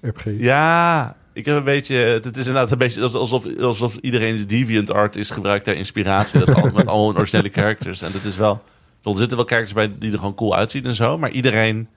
eh, 0.00 0.08
RPG. 0.10 0.24
Ja, 0.38 1.16
ik 1.32 1.44
heb 1.44 1.56
een 1.56 1.64
beetje. 1.64 1.94
Het 1.94 2.36
is 2.36 2.46
inderdaad 2.46 2.72
een 2.72 2.78
beetje 2.78 3.02
alsof, 3.02 3.58
alsof 3.60 3.96
iedereen 3.96 4.46
DeviantArt 4.46 5.16
is 5.16 5.30
gebruikt 5.30 5.64
ter 5.64 5.76
inspiratie. 5.76 6.38
Dat 6.38 6.54
al- 6.54 6.70
met 6.74 6.86
allemaal 6.86 7.16
originele 7.16 7.48
characters. 7.48 8.02
En 8.02 8.12
dat 8.12 8.24
is 8.24 8.36
wel. 8.36 8.62
Er 9.02 9.16
zitten 9.16 9.36
wel 9.36 9.46
characters 9.46 9.74
bij 9.74 9.92
die 9.98 10.12
er 10.12 10.18
gewoon 10.18 10.34
cool 10.34 10.56
uitzien 10.56 10.84
en 10.84 10.94
zo. 10.94 11.18
Maar 11.18 11.30
iedereen 11.30 11.88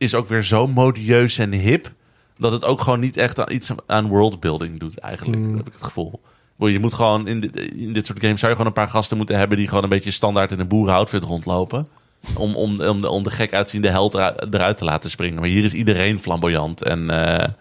is 0.00 0.14
ook 0.14 0.28
weer 0.28 0.44
zo 0.44 0.66
modieus 0.66 1.38
en 1.38 1.52
hip. 1.52 1.92
Dat 2.38 2.52
het 2.52 2.64
ook 2.64 2.80
gewoon 2.80 3.00
niet 3.00 3.16
echt 3.16 3.38
aan, 3.38 3.52
iets 3.52 3.70
aan 3.86 4.06
worldbuilding 4.06 4.78
doet, 4.80 4.98
eigenlijk. 4.98 5.42
Mm. 5.42 5.56
Heb 5.56 5.66
ik 5.66 5.72
het 5.72 5.82
gevoel. 5.82 6.20
Je 6.56 6.78
moet 6.78 6.94
gewoon 6.94 7.26
in 7.26 7.40
dit, 7.40 7.56
in 7.56 7.92
dit 7.92 8.06
soort 8.06 8.20
games 8.20 8.40
zou 8.40 8.52
je 8.52 8.56
gewoon 8.56 8.72
een 8.72 8.82
paar 8.82 8.88
gasten 8.88 9.16
moeten 9.16 9.38
hebben 9.38 9.56
die 9.56 9.68
gewoon 9.68 9.82
een 9.82 9.88
beetje 9.88 10.10
standaard 10.10 10.52
in 10.52 10.60
een 10.60 10.68
boerenoutfit 10.68 11.22
rondlopen. 11.22 11.86
Om, 12.34 12.54
om, 12.54 12.80
om, 12.80 13.00
de, 13.00 13.08
om 13.08 13.22
de 13.22 13.30
gek 13.30 13.54
uitziende 13.54 13.88
held 13.88 14.14
eruit, 14.14 14.54
eruit 14.54 14.78
te 14.78 14.84
laten 14.84 15.10
springen. 15.10 15.40
Maar 15.40 15.48
hier 15.48 15.64
is 15.64 15.74
iedereen 15.74 16.20
flamboyant 16.20 16.82
en 16.82 17.10
eh, 17.10 17.44
een 17.44 17.54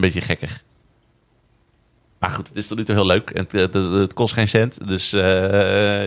beetje 0.00 0.20
gekkig. 0.20 0.64
Maar 2.18 2.30
goed, 2.30 2.48
het 2.48 2.56
is 2.56 2.66
tot 2.66 2.78
nu 2.78 2.84
toe 2.84 2.94
heel 2.94 3.06
leuk. 3.06 3.30
En 3.30 3.46
het, 3.48 3.52
het, 3.52 3.74
het 3.74 4.14
kost 4.14 4.34
geen 4.34 4.48
cent. 4.48 4.88
Dus 4.88 5.12
eh, 5.12 5.22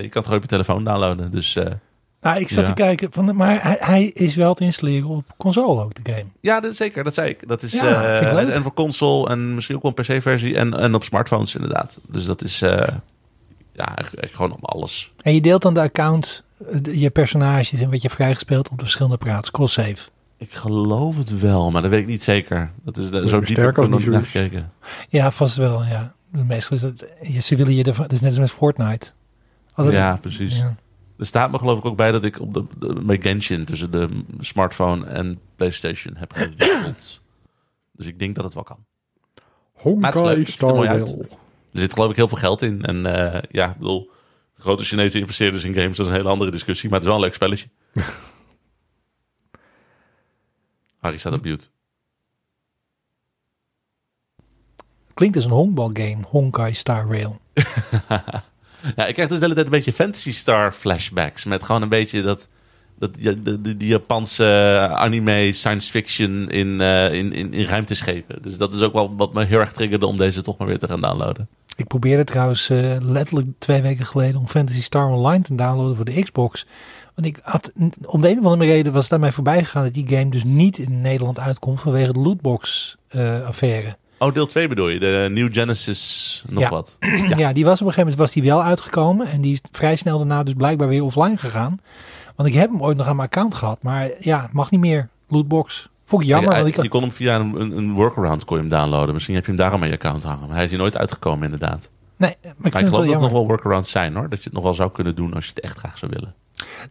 je 0.02 0.10
kan 0.10 0.22
het 0.22 0.24
gewoon 0.24 0.36
op 0.36 0.42
je 0.42 0.48
telefoon 0.48 0.84
downloaden. 0.84 1.32
Dus 1.32 1.56
eh, 1.56 1.66
Nou, 2.22 2.40
ik 2.40 2.48
zat 2.50 2.60
Ja. 2.60 2.66
te 2.66 2.74
kijken, 2.82 3.08
van, 3.12 3.36
maar 3.36 3.64
hij, 3.64 3.78
hij 3.80 4.04
is 4.06 4.36
wel 4.36 4.54
te 4.54 4.64
installeren 4.64 5.08
op 5.10 5.24
console 5.38 5.84
ook, 5.84 6.04
de 6.04 6.12
game. 6.12 6.26
ja, 6.42 6.60
dat, 6.60 6.76
zeker. 6.76 7.04
Dat 7.04 7.14
zei 7.14 7.30
ik. 7.30 7.48
Dat 7.48 7.64
is 7.64 7.72
Ja, 7.74 8.20
eh, 8.20 8.34
leuk. 8.34 8.48
en 8.50 8.64
voor 8.64 8.74
console 8.74 9.30
en 9.30 9.56
misschien 9.56 9.76
ook 9.76 9.82
wel 9.82 9.94
een 9.96 10.04
PC-versie. 10.18 10.56
En, 10.58 10.74
en 10.80 10.94
op 10.96 11.04
smartphones 11.04 11.56
inderdaad. 11.56 12.00
Dus 12.08 12.26
dat 12.26 12.42
is 12.44 12.62
eh, 12.62 12.88
ja, 13.74 13.96
eigenlijk, 13.96 14.32
gewoon 14.34 14.52
op 14.54 14.66
alles. 14.66 15.12
En 15.22 15.34
je 15.34 15.42
deelt 15.42 15.62
dan 15.62 15.74
de 15.74 15.80
account, 15.82 16.44
eh, 16.68 16.76
de- 16.82 17.00
je 17.00 17.10
personages 17.10 17.72
en 17.82 17.90
wat 17.92 18.02
je 18.02 18.10
vrijgespeeld 18.10 18.70
op 18.70 18.78
de 18.78 18.84
verschillende 18.84 19.18
apparaten. 19.18 19.52
Cross-save. 19.52 19.98
Ik 20.38 20.54
geloof 20.54 21.18
het 21.18 21.40
wel, 21.40 21.72
maar 21.72 21.82
dat 21.82 21.92
weet 21.92 22.02
ik 22.02 22.08
niet 22.08 22.24
zeker. 22.24 22.72
Dat 22.84 22.98
is 22.98 23.10
zo 23.30 23.40
diep 23.40 23.58
heb 23.58 23.78
ik 23.78 23.88
nog 23.90 24.06
naar 24.06 24.24
gekeken. 24.24 24.72
Ja, 25.10 25.32
vast 25.32 25.56
wel, 25.56 25.84
ja. 25.86 26.14
Meestal 26.30 26.76
is 26.78 26.82
het, 26.84 27.06
je- 27.22 27.42
ze 27.42 27.56
willen 27.56 27.76
je 27.76 27.84
ervan, 27.84 28.04
het 28.04 28.14
is 28.14 28.20
net 28.22 28.30
als 28.30 28.40
met 28.40 28.52
Fortnite. 28.52 29.12
Altijd- 29.74 29.96
Ja, 29.96 30.16
precies. 30.22 30.58
Ja. 30.58 30.76
Er 31.22 31.28
staat 31.28 31.52
me 31.52 31.58
geloof 31.58 31.78
ik 31.78 31.86
ook 31.86 31.96
bij 31.96 32.12
dat 32.12 32.24
ik 32.24 32.40
op 32.40 32.54
de, 32.54 32.66
de, 33.06 33.22
Genshin 33.22 33.66
tussen 33.66 33.92
de 33.92 34.24
smartphone 34.40 35.06
en 35.06 35.40
PlayStation 35.56 36.16
heb 36.16 36.34
gewisseld. 36.34 37.22
dus 37.98 38.06
ik 38.06 38.20
denk 38.20 38.36
dat 38.36 38.44
het 38.44 38.54
wel 38.54 38.64
kan. 38.64 38.86
Honkai 39.72 40.40
er 40.40 40.48
Star. 40.48 40.86
Rail. 40.86 41.26
Er 41.74 41.80
zit 41.80 41.94
geloof 41.94 42.10
ik 42.10 42.16
heel 42.16 42.28
veel 42.28 42.38
geld 42.38 42.62
in. 42.62 42.84
En 42.84 43.06
eh, 43.06 43.42
ja, 43.50 43.70
ik 43.70 43.78
bedoel, 43.78 44.12
grote 44.58 44.84
Chinese 44.84 45.20
investeerders 45.20 45.64
in 45.64 45.74
games, 45.74 45.98
dat 45.98 46.06
is 46.06 46.12
een 46.12 46.18
hele 46.18 46.30
andere 46.30 46.52
discussie. 46.52 46.90
Maar 46.90 47.00
het 47.00 47.08
is 47.08 47.14
wel 47.14 47.24
een 47.24 47.28
leuk 47.28 47.36
spelletje. 47.36 47.70
Harry 51.02 51.18
staat 51.18 51.34
op 51.34 51.44
mute. 51.44 51.68
Klinkt 55.14 55.36
als 55.36 55.46
een 55.46 55.52
honkbalgame, 55.52 56.24
Honkai 56.28 56.74
Star 56.74 57.08
Rail. 57.08 57.40
Ja, 58.96 59.06
ik 59.06 59.14
krijg 59.14 59.30
dus 59.30 59.38
de 59.38 59.44
hele 59.44 59.54
tijd 59.54 59.66
een 59.66 59.72
beetje 59.72 59.94
Fantasy 59.94 60.34
Star 60.34 60.72
flashbacks. 60.72 61.46
Met 61.46 61.64
gewoon 61.64 61.82
een 61.82 61.90
beetje 61.90 62.22
dat, 62.22 62.48
dat 62.96 63.14
die 63.64 63.88
Japanse 63.88 64.46
anime 64.94 65.54
science 65.54 65.92
fiction 65.92 66.50
in, 66.50 66.82
eh, 66.82 67.14
in, 67.14 67.34
in, 67.34 67.54
in 67.54 67.66
ruimteschepen. 67.66 68.42
Dus 68.42 68.58
dat 68.58 68.74
is 68.74 68.82
ook 68.82 68.94
wel 68.94 69.16
wat 69.16 69.34
me 69.34 69.46
heel 69.46 69.60
erg 69.60 69.72
triggerde 69.72 70.06
om 70.06 70.18
deze 70.18 70.42
toch 70.42 70.58
maar 70.58 70.68
weer 70.68 70.80
te 70.80 70.88
gaan 70.88 71.02
downloaden. 71.02 71.48
Ik 71.76 71.88
probeerde 71.88 72.24
trouwens 72.24 72.70
eh, 72.70 72.96
letterlijk 73.00 73.48
twee 73.58 73.82
weken 73.82 74.06
geleden 74.06 74.40
om 74.40 74.48
Fantasy 74.48 74.82
Star 74.82 75.10
Online 75.10 75.44
te 75.44 75.56
downloaden 75.56 75.96
voor 75.96 76.06
de 76.06 76.22
Xbox. 76.22 76.66
Want 77.16 77.28
ik 77.28 77.40
had, 77.44 77.72
om 78.06 78.22
de 78.22 78.30
een 78.30 78.40
of 78.40 78.46
andere 78.46 78.72
reden 78.72 78.94
was 78.94 79.04
het 79.04 79.14
aan 79.14 79.20
mij 79.20 79.32
voorbij 79.32 79.64
gegaan 79.64 79.84
dat 79.84 79.94
die 79.94 80.08
game 80.08 80.30
dus 80.30 80.44
niet 80.44 80.78
in 80.78 81.02
Nederland 81.02 81.40
uitkomt 81.40 81.82
vanwege 81.82 82.14
de 82.14 82.20
lootbox 82.20 82.96
eh, 83.08 83.46
affaire. 83.46 83.98
Oh, 84.22 84.34
deel 84.34 84.46
2 84.46 84.68
bedoel 84.68 84.88
je? 84.90 85.00
De 85.00 85.28
New 85.32 85.54
Genesis 85.54 86.44
nog 86.48 86.64
Ja. 86.64 86.70
wat? 86.70 86.98
Ja. 87.38 87.54
die 87.54 87.66
was 87.66 87.82
op 87.82 87.88
een 87.88 87.94
gegeven 87.94 88.00
moment 88.00 88.16
was 88.16 88.32
die 88.32 88.44
wel 88.44 88.64
uitgekomen 88.64 89.28
en 89.28 89.42
die 89.42 89.52
is 89.52 89.62
vrij 89.72 89.96
snel 89.96 90.18
daarna 90.18 90.44
dus 90.44 90.54
blijkbaar 90.54 90.88
weer 90.88 91.04
offline 91.04 91.38
gegaan. 91.38 91.80
Want 92.36 92.50
ik 92.50 92.56
heb 92.56 92.70
hem 92.72 92.82
ooit 92.82 92.98
nog 92.98 93.08
aan 93.08 93.16
mijn 93.16 93.28
account 93.28 93.56
gehad, 93.56 93.84
maar 93.84 94.10
ja, 94.20 94.42
het 94.42 94.52
mag 94.54 94.72
niet 94.72 94.80
meer. 94.80 95.10
Lootbox. 95.28 95.90
Vond 96.06 96.22
ik 96.22 96.28
jammer, 96.28 96.50
Ja, 96.52 96.56
want 96.64 96.76
ik 96.78 96.82
je 96.84 96.90
kon 96.90 97.02
hem 97.02 97.12
via 97.12 97.36
een, 97.36 97.78
een, 97.78 97.94
workaround 97.94 98.46
kon 98.46 98.56
je 98.58 98.62
hem 98.64 98.72
downloaden. 98.72 99.14
Misschien 99.14 99.36
heb 99.36 99.44
je 99.46 99.52
hem 99.52 99.60
daarom 99.60 99.82
aan 99.82 99.88
je 99.88 99.94
account 99.94 100.24
hangen. 100.24 100.46
Maar 100.48 100.56
hij 100.56 100.64
is 100.64 100.70
hier 100.70 100.80
nooit 100.80 100.98
uitgekomen 100.98 101.44
inderdaad. 101.44 101.90
nee, 102.18 102.36
maar 102.42 102.52
ik 102.52 102.58
Maar 102.58 102.68
ik 102.68 102.74
het 102.74 102.74
geloof 102.74 102.92
dat 102.92 103.00
er 103.02 103.06
jammer. 103.10 103.22
nog 103.30 103.32
wel 103.32 103.48
workarounds 103.48 103.92
zijn 103.92 104.16
hoor. 104.16 104.30
Dat 104.30 104.38
je 104.38 104.44
het 104.44 104.54
nog 104.54 104.64
wel 104.64 104.74
zou 104.74 104.92
kunnen 104.92 105.16
doen 105.16 105.34
als 105.34 105.46
je 105.46 105.52
het 105.56 105.64
echt 105.64 105.78
graag 105.78 105.98
zou 105.98 106.12
willen. 106.16 106.34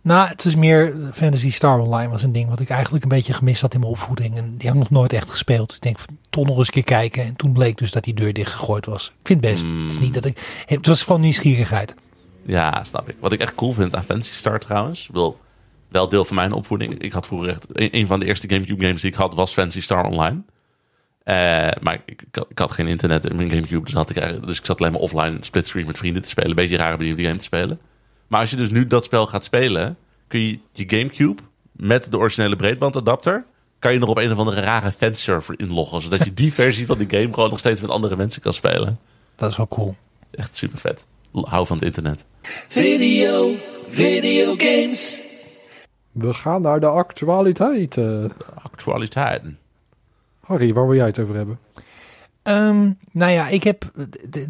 Nou, 0.03 0.29
het 0.29 0.45
is 0.45 0.55
meer 0.55 0.95
Fantasy 1.13 1.51
Star 1.51 1.79
Online 1.79 2.11
was 2.11 2.23
een 2.23 2.33
ding 2.33 2.49
wat 2.49 2.61
ik 2.61 2.71
eigenlijk 2.71 3.03
een 3.03 3.11
beetje 3.11 3.33
gemist 3.33 3.61
had 3.61 3.75
in 3.75 3.81
mijn 3.81 3.93
opvoeding. 3.93 4.37
En 4.37 4.57
die 4.57 4.67
heb 4.67 4.75
ik 4.75 4.81
nog 4.81 4.91
nooit 4.91 5.13
echt 5.13 5.31
gespeeld. 5.31 5.75
Ik 5.75 5.81
denk, 5.81 5.99
van, 5.99 6.19
toch 6.31 6.47
nog 6.47 6.59
eens 6.59 6.67
een 6.67 6.73
keer 6.73 6.85
kijken. 6.85 7.25
En 7.25 7.37
toen 7.37 7.53
bleek 7.53 7.79
dus 7.79 7.91
dat 7.91 8.05
die 8.05 8.15
deur 8.15 8.33
dichtgegooid 8.33 8.87
was. 8.87 9.07
Ik 9.07 9.27
vind 9.27 9.45
het 9.45 9.53
best. 9.53 9.65
Het, 9.65 9.93
is 9.93 9.99
niet 9.99 10.15
dat 10.15 10.25
ik, 10.25 10.65
het 10.67 10.87
was 10.87 11.03
gewoon 11.03 11.21
nieuwsgierigheid. 11.21 11.95
Ja, 12.47 12.85
snap 12.85 13.09
ik. 13.09 13.17
Wat 13.21 13.33
ik 13.33 13.41
echt 13.41 13.55
cool 13.55 13.73
vind 13.73 13.95
aan 13.95 14.05
Fantasy 14.05 14.33
Star 14.33 14.59
trouwens. 14.59 15.07
Bedoel, 15.07 15.39
wel 15.89 16.09
deel 16.09 16.25
van 16.25 16.37
mijn 16.37 16.53
opvoeding. 16.53 16.99
Ik 16.99 17.13
had 17.13 17.27
vroeger 17.27 17.49
echt... 17.49 17.67
Een, 17.73 18.07
van 18.07 18.21
de 18.21 18.27
eerste 18.27 18.49
Gamecube 18.49 18.85
games 18.85 19.01
die 19.01 19.11
ik 19.11 19.17
had 19.17 19.35
was 19.35 19.53
Fantasy 19.53 19.81
Star 19.81 20.05
Online. 20.05 20.43
Eh, 21.23 21.35
maar 21.81 22.03
ik, 22.07 22.23
ik, 22.49 22.59
had, 22.59 22.73
geen 22.73 22.89
internet 22.89 23.25
in 23.25 23.37
mijn 23.37 23.51
Gamecube. 23.51 23.85
Dus, 23.85 23.95
had 23.95 24.11
ik, 24.11 24.47
dus 24.47 24.59
ik 24.59 24.67
zat 24.67 24.81
alleen 24.81 24.93
maar 24.93 25.01
offline 25.01 25.37
split 25.41 25.67
screen 25.67 25.87
met 25.87 25.99
vrienden 25.99 26.23
te 26.23 26.29
spelen. 26.29 26.51
Een 26.51 26.57
beetje 26.57 26.77
raar 26.77 26.93
om 26.93 26.99
die 26.99 27.25
game 27.25 27.37
te 27.37 27.45
spelen. 27.45 27.81
Maar 28.31 28.41
als 28.41 28.51
je 28.51 28.57
dus 28.57 28.71
nu 28.71 28.87
dat 28.87 29.05
spel 29.05 29.27
gaat 29.27 29.45
spelen... 29.45 29.97
kun 30.27 30.41
je 30.41 30.59
je 30.73 30.85
Gamecube 30.87 31.43
met 31.73 32.11
de 32.11 32.17
originele 32.19 32.57
breedbandadapter... 32.57 33.45
kan 33.79 33.93
je 33.93 33.99
nog 33.99 34.09
op 34.09 34.17
een 34.17 34.33
of 34.33 34.39
andere 34.39 34.61
rare 34.61 34.93
fanserver 34.93 35.55
inloggen. 35.59 36.03
Zodat 36.03 36.25
je 36.25 36.35
die 36.35 36.53
versie 36.53 36.87
van 36.87 36.99
die 36.99 37.11
game 37.11 37.35
gewoon 37.35 37.51
nog 37.51 37.59
steeds 37.59 37.81
met 37.81 37.91
andere 37.91 38.17
mensen 38.17 38.43
kan 38.43 38.53
spelen. 38.53 38.99
Dat 39.37 39.51
is 39.51 39.57
wel 39.57 39.69
cool. 39.69 39.97
Echt 40.31 40.55
super 40.55 40.79
vet. 40.79 41.05
Hou 41.33 41.67
van 41.67 41.77
het 41.77 41.87
internet. 41.87 42.25
Video, 42.69 43.55
videogames. 43.89 45.21
We 46.13 46.35
gaan 46.35 46.63
naar 46.63 46.81
de 46.81 46.87
actualiteit. 46.87 47.97
eh. 47.97 48.25
Actualiteiten. 48.63 49.59
Harry, 50.41 50.73
waar 50.73 50.87
wil 50.87 50.97
jij 50.97 51.07
het 51.07 51.19
over 51.19 51.35
hebben? 51.35 51.59
Ehm, 52.43 52.91
nou 53.13 53.33
ja, 53.33 53.49
ik 53.49 53.63
heb 53.63 53.91
eh, 53.97 54.43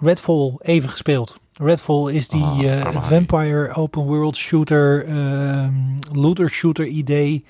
Redfall 0.00 0.54
even 0.58 0.88
gespeeld. 0.88 1.38
Redfall 1.52 2.12
is 2.12 2.28
die 2.28 2.42
Ah, 2.44 2.64
eh, 2.80 2.96
vampire 3.02 3.74
open 3.74 4.02
world 4.02 4.36
shooter, 4.36 5.04
ehm, 5.06 5.72
looter 6.12 6.50
shooter 6.50 6.86
idee 6.86 7.44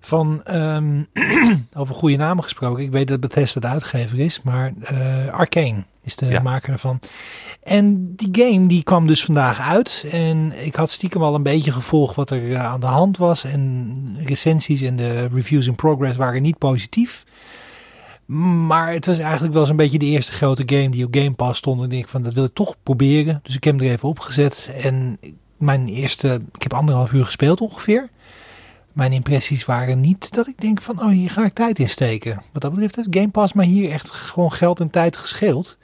van, 0.00 0.42
ehm, 0.44 1.02
over 1.80 1.94
goede 1.94 2.16
namen 2.16 2.42
gesproken. 2.42 2.84
Ik 2.84 2.90
weet 2.90 3.08
dat 3.08 3.20
Bethesda 3.20 3.60
de 3.60 3.66
uitgever 3.66 4.18
is, 4.18 4.42
maar 4.42 4.72
eh 4.82 5.26
Arcane 5.32 5.84
is 6.02 6.16
de 6.16 6.26
Ja. 6.26 6.40
maker 6.42 6.72
ervan. 6.72 7.00
En 7.62 8.14
die 8.16 8.28
game 8.32 8.66
die 8.66 8.82
kwam 8.82 9.06
dus 9.06 9.24
vandaag 9.24 9.60
uit. 9.60 10.06
En 10.10 10.52
ik 10.64 10.74
had 10.74 10.90
stiekem 10.90 11.22
al 11.22 11.34
een 11.34 11.42
beetje 11.42 11.72
gevolgd 11.72 12.14
wat 12.14 12.30
er 12.30 12.58
aan 12.58 12.80
de 12.80 12.86
hand 12.86 13.16
was. 13.16 13.44
En 13.44 14.16
recensies 14.24 14.80
en 14.82 14.96
de 14.96 15.28
reviews 15.32 15.66
in 15.66 15.74
progress 15.74 16.16
waren 16.16 16.42
niet 16.42 16.58
positief. 16.58 17.24
Maar 18.36 18.92
het 18.92 19.06
was 19.06 19.18
eigenlijk 19.18 19.54
wel 19.54 19.64
zo'n 19.64 19.76
beetje 19.76 19.98
de 19.98 20.06
eerste 20.06 20.32
grote 20.32 20.62
game 20.66 20.88
die 20.88 21.04
op 21.04 21.14
Game 21.14 21.32
Pass 21.32 21.58
stond. 21.58 21.82
En 21.82 21.92
ik 21.92 22.08
van, 22.08 22.22
dat 22.22 22.32
wil 22.32 22.44
ik 22.44 22.54
toch 22.54 22.76
proberen. 22.82 23.40
Dus 23.42 23.56
ik 23.56 23.64
heb 23.64 23.78
hem 23.78 23.86
er 23.86 23.92
even 23.92 24.08
opgezet. 24.08 24.70
En 24.82 25.18
mijn 25.56 25.86
eerste, 25.86 26.40
ik 26.54 26.62
heb 26.62 26.72
anderhalf 26.72 27.12
uur 27.12 27.24
gespeeld 27.24 27.60
ongeveer. 27.60 28.08
Mijn 28.92 29.12
impressies 29.12 29.64
waren 29.64 30.00
niet 30.00 30.34
dat 30.34 30.46
ik 30.46 30.60
denk 30.60 30.82
van, 30.82 31.02
oh 31.02 31.08
hier 31.08 31.30
ga 31.30 31.44
ik 31.44 31.54
tijd 31.54 31.78
in 31.78 31.88
steken. 31.88 32.42
Wat 32.52 32.62
dat 32.62 32.72
betreft 32.72 32.96
heeft 32.96 33.08
Game 33.10 33.28
Pass 33.28 33.52
maar 33.52 33.64
hier 33.64 33.90
echt 33.90 34.10
gewoon 34.10 34.52
geld 34.52 34.80
en 34.80 34.90
tijd 34.90 35.16
gescheeld. 35.16 35.78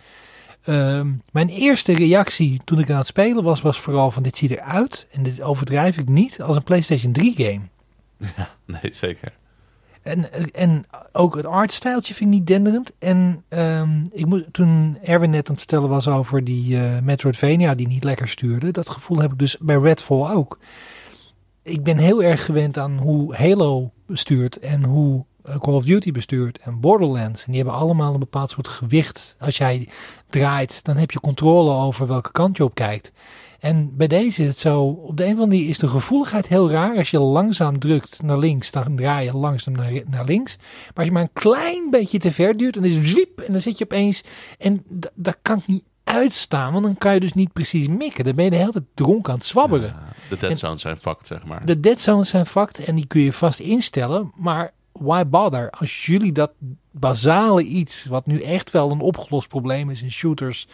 Ehm, 0.65 1.13
mijn 1.33 1.49
eerste 1.49 1.95
reactie 1.95 2.61
toen 2.65 2.79
ik 2.79 2.91
aan 2.91 2.99
het 2.99 3.07
spelen 3.07 3.43
was, 3.43 3.61
was 3.61 3.81
vooral 3.81 4.11
van 4.11 4.23
dit 4.23 4.37
ziet 4.37 4.51
eruit. 4.51 5.07
En 5.11 5.23
dit 5.23 5.43
overdrijf 5.43 5.97
ik 5.97 6.09
niet 6.09 6.43
als 6.43 6.57
een 6.57 6.63
PlayStation 6.63 7.13
3 7.13 7.35
game. 7.37 7.61
Nee, 8.67 8.93
zeker. 8.95 9.33
En, 10.05 10.53
en 10.53 10.85
ook 11.13 11.37
het 11.37 11.47
artstijltje 11.47 12.15
vind 12.15 12.31
ik 12.31 12.37
niet 12.37 12.47
denderend. 12.47 12.93
En 12.99 13.45
ehm, 13.49 14.05
ik 14.13 14.27
moet, 14.27 14.45
toen 14.53 14.99
Erwin 15.03 15.31
net 15.31 15.49
aan 15.49 15.55
het 15.55 15.65
vertellen 15.65 15.89
was 15.89 16.09
over 16.09 16.45
die 16.45 16.79
eh 16.79 16.99
Metroidvania 17.03 17.75
die 17.75 17.87
niet 17.87 18.05
lekker 18.05 18.29
stuurde. 18.29 18.71
Dat 18.71 18.89
gevoel 18.89 19.19
heb 19.19 19.33
ik 19.33 19.39
dus 19.39 19.59
bij 19.59 19.77
Redfall 19.77 20.31
ook. 20.31 20.59
Ik 21.63 21.83
ben 21.83 21.99
heel 21.99 22.23
erg 22.23 22.45
gewend 22.45 22.79
aan 22.79 22.99
hoe 22.99 23.35
Halo 23.35 23.91
bestuurt 24.07 24.59
en 24.59 24.85
hoe 24.85 25.25
eh, 25.43 25.59
Call 25.59 25.75
of 25.75 25.85
Duty 25.85 26.13
bestuurt 26.13 26.59
en 26.59 26.81
Borderlands. 26.81 27.45
En 27.45 27.53
die 27.53 27.63
hebben 27.63 27.81
allemaal 27.81 28.13
een 28.13 28.21
bepaald 28.21 28.51
soort 28.51 28.69
gewicht. 28.69 29.37
Als 29.39 29.57
jij 29.57 29.89
draait, 30.29 30.85
dan 30.85 30.97
heb 30.97 31.11
je 31.11 31.21
controle 31.21 31.71
over 31.71 32.07
welke 32.07 32.33
kant 32.33 32.57
je 32.57 32.65
op 32.65 32.75
kijkt. 32.75 33.13
En 33.65 33.97
bij 33.97 34.07
deze 34.07 34.43
is 34.43 34.49
het 34.49 34.59
zo, 34.59 34.83
op 34.83 35.17
de 35.17 35.23
een 35.25 35.33
of 35.33 35.39
andere 35.39 35.57
manier 35.57 35.69
is 35.69 35.79
de 35.79 35.89
gevoeligheid 35.89 36.47
heel 36.47 36.71
raar. 36.71 36.97
Als 36.97 37.11
je 37.11 37.19
langzaam 37.19 37.79
drukt 37.79 38.23
naar 38.23 38.39
links, 38.39 38.71
dan 38.71 38.97
draai 38.97 39.25
je 39.25 39.37
langzaam 39.37 39.75
naar, 39.75 39.93
naar 40.11 40.25
links. 40.25 40.57
Maar 40.57 40.93
als 40.95 41.05
je 41.07 41.13
maar 41.13 41.23
een 41.23 41.33
klein 41.33 41.91
beetje 41.91 42.19
te 42.19 42.33
ver 42.33 42.57
duurt, 42.57 42.75
dan 42.75 42.85
is 42.85 42.95
het 42.95 43.07
zwiep 43.07 43.41
en 43.41 43.53
dan 43.53 43.61
zit 43.61 43.79
je 43.79 43.85
opeens... 43.85 44.23
En 44.59 44.85
dat 45.15 45.37
kan 45.43 45.59
ik 45.59 45.67
niet 45.67 45.85
uitstaan, 46.05 46.73
want 46.73 46.85
dan 46.85 46.99
kan 46.99 47.15
je 47.15 47.21
dus 47.21 47.33
niet 47.33 47.53
precies 47.53 47.89
mikken. 47.89 48.25
Dan 48.25 48.35
ben 48.35 48.45
je 48.45 48.51
de 48.51 48.57
hele 48.57 48.73
tijd 48.73 48.85
dronken 48.95 49.33
aan 49.33 49.39
het 49.39 49.47
zwabberen. 49.47 49.89
Ja, 49.89 50.13
de 50.29 50.37
dead 50.37 50.51
En- 50.51 50.57
zones 50.57 50.81
zijn 50.81 50.97
fucked, 50.97 51.27
zeg 51.27 51.45
maar. 51.45 51.67
De 51.67 51.81
dead 51.81 52.01
zones 52.01 52.29
zijn 52.29 52.47
fucked 52.47 52.85
en 52.85 52.95
die 52.95 53.07
kun 53.07 53.21
je 53.21 53.33
vast 53.33 53.61
instellen. 53.61 54.33
Maar 54.37 54.73
why 54.93 55.25
bother? 55.25 55.71
Als 55.71 56.07
jullie 56.07 56.33
dat 56.33 56.51
basale 56.95 57.63
iets, 57.63 58.05
wat 58.05 58.27
nu 58.27 58.41
echt 58.41 58.71
wel 58.71 58.91
een 58.91 59.01
opgelost 59.01 59.49
probleem 59.49 59.91
is 59.91 60.03
in 60.03 60.11
shooters, 60.11 60.67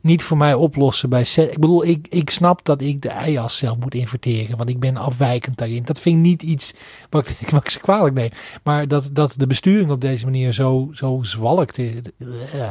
niet 0.00 0.22
voor 0.22 0.36
mij 0.36 0.54
oplossen 0.54 1.08
bij. 1.08 1.20
Ik 1.36 1.58
bedoel, 1.58 1.84
ik, 1.84 2.06
ik 2.10 2.30
snap 2.30 2.64
dat 2.64 2.80
ik 2.80 3.02
de 3.02 3.08
ei-as 3.08 3.56
zelf 3.56 3.78
moet 3.78 3.94
inverteren, 3.94 4.56
want 4.56 4.68
ik 4.68 4.78
ben 4.80 4.96
afwijkend 4.96 5.56
daarin. 5.58 5.82
Dat 5.84 6.00
vind 6.00 6.16
ik 6.16 6.22
niet 6.22 6.42
iets 6.42 6.74
wat 7.10 7.28
ik, 7.28 7.50
wat 7.50 7.60
ik 7.60 7.68
ze 7.68 7.80
kwalijk 7.80 8.14
neem. 8.14 8.30
Maar 8.62 8.88
dat, 8.88 9.08
dat 9.12 9.34
de 9.36 9.46
besturing 9.46 9.90
op 9.90 10.00
deze 10.00 10.24
manier 10.24 10.52
zo, 10.52 10.88
zo 10.92 11.18
zwalkt. 11.22 11.78
is- 11.78 11.92
eh. 12.52 12.68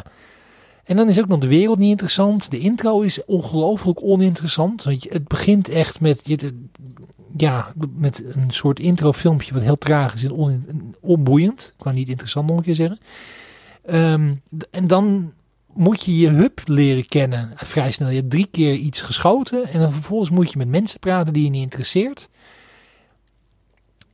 En 0.86 0.96
dan 0.96 1.10
is 1.10 1.20
ook 1.20 1.28
nog 1.28 1.40
de 1.40 1.48
wereld 1.48 1.78
niet 1.78 1.90
interessant. 1.90 2.52
De 2.52 2.60
intro 2.60 3.02
is 3.02 3.26
ongelooflijk 3.26 4.04
oninteressant. 4.04 4.84
Want 4.84 5.06
het 5.10 5.28
begint 5.28 5.70
echt 5.70 6.00
met, 6.00 6.24
ja, 7.38 7.74
met 7.96 8.24
een 8.28 8.52
soort 8.52 8.80
introfilmpje 8.80 9.54
wat 9.54 9.62
heel 9.62 9.78
traag 9.78 10.14
is 10.14 10.24
en 10.24 10.32
on, 10.32 10.66
onboeiend. 11.02 11.74
Ik 11.78 11.94
niet 11.94 12.10
interessant 12.10 12.48
nog 12.48 12.58
een 12.58 12.64
keer 12.64 12.76
zeggen. 12.76 13.00
Ehm, 13.86 14.36
en 14.72 14.88
dan 14.88 15.34
moet 15.74 16.04
je 16.04 16.18
je 16.18 16.30
hub 16.30 16.62
leren 16.66 17.08
kennen 17.08 17.52
vrij 17.56 17.92
snel. 17.92 18.10
Je 18.10 18.16
hebt 18.16 18.30
drie 18.30 18.48
keer 18.52 18.74
iets 18.74 19.02
geschoten 19.02 19.68
en 19.68 19.80
dan 19.80 19.92
vervolgens 19.92 20.30
moet 20.30 20.52
je 20.52 20.58
met 20.58 20.68
mensen 20.68 21.00
praten 21.00 21.34
die 21.34 21.44
je 21.44 21.50
niet 21.50 21.62
interesseert. 21.62 22.30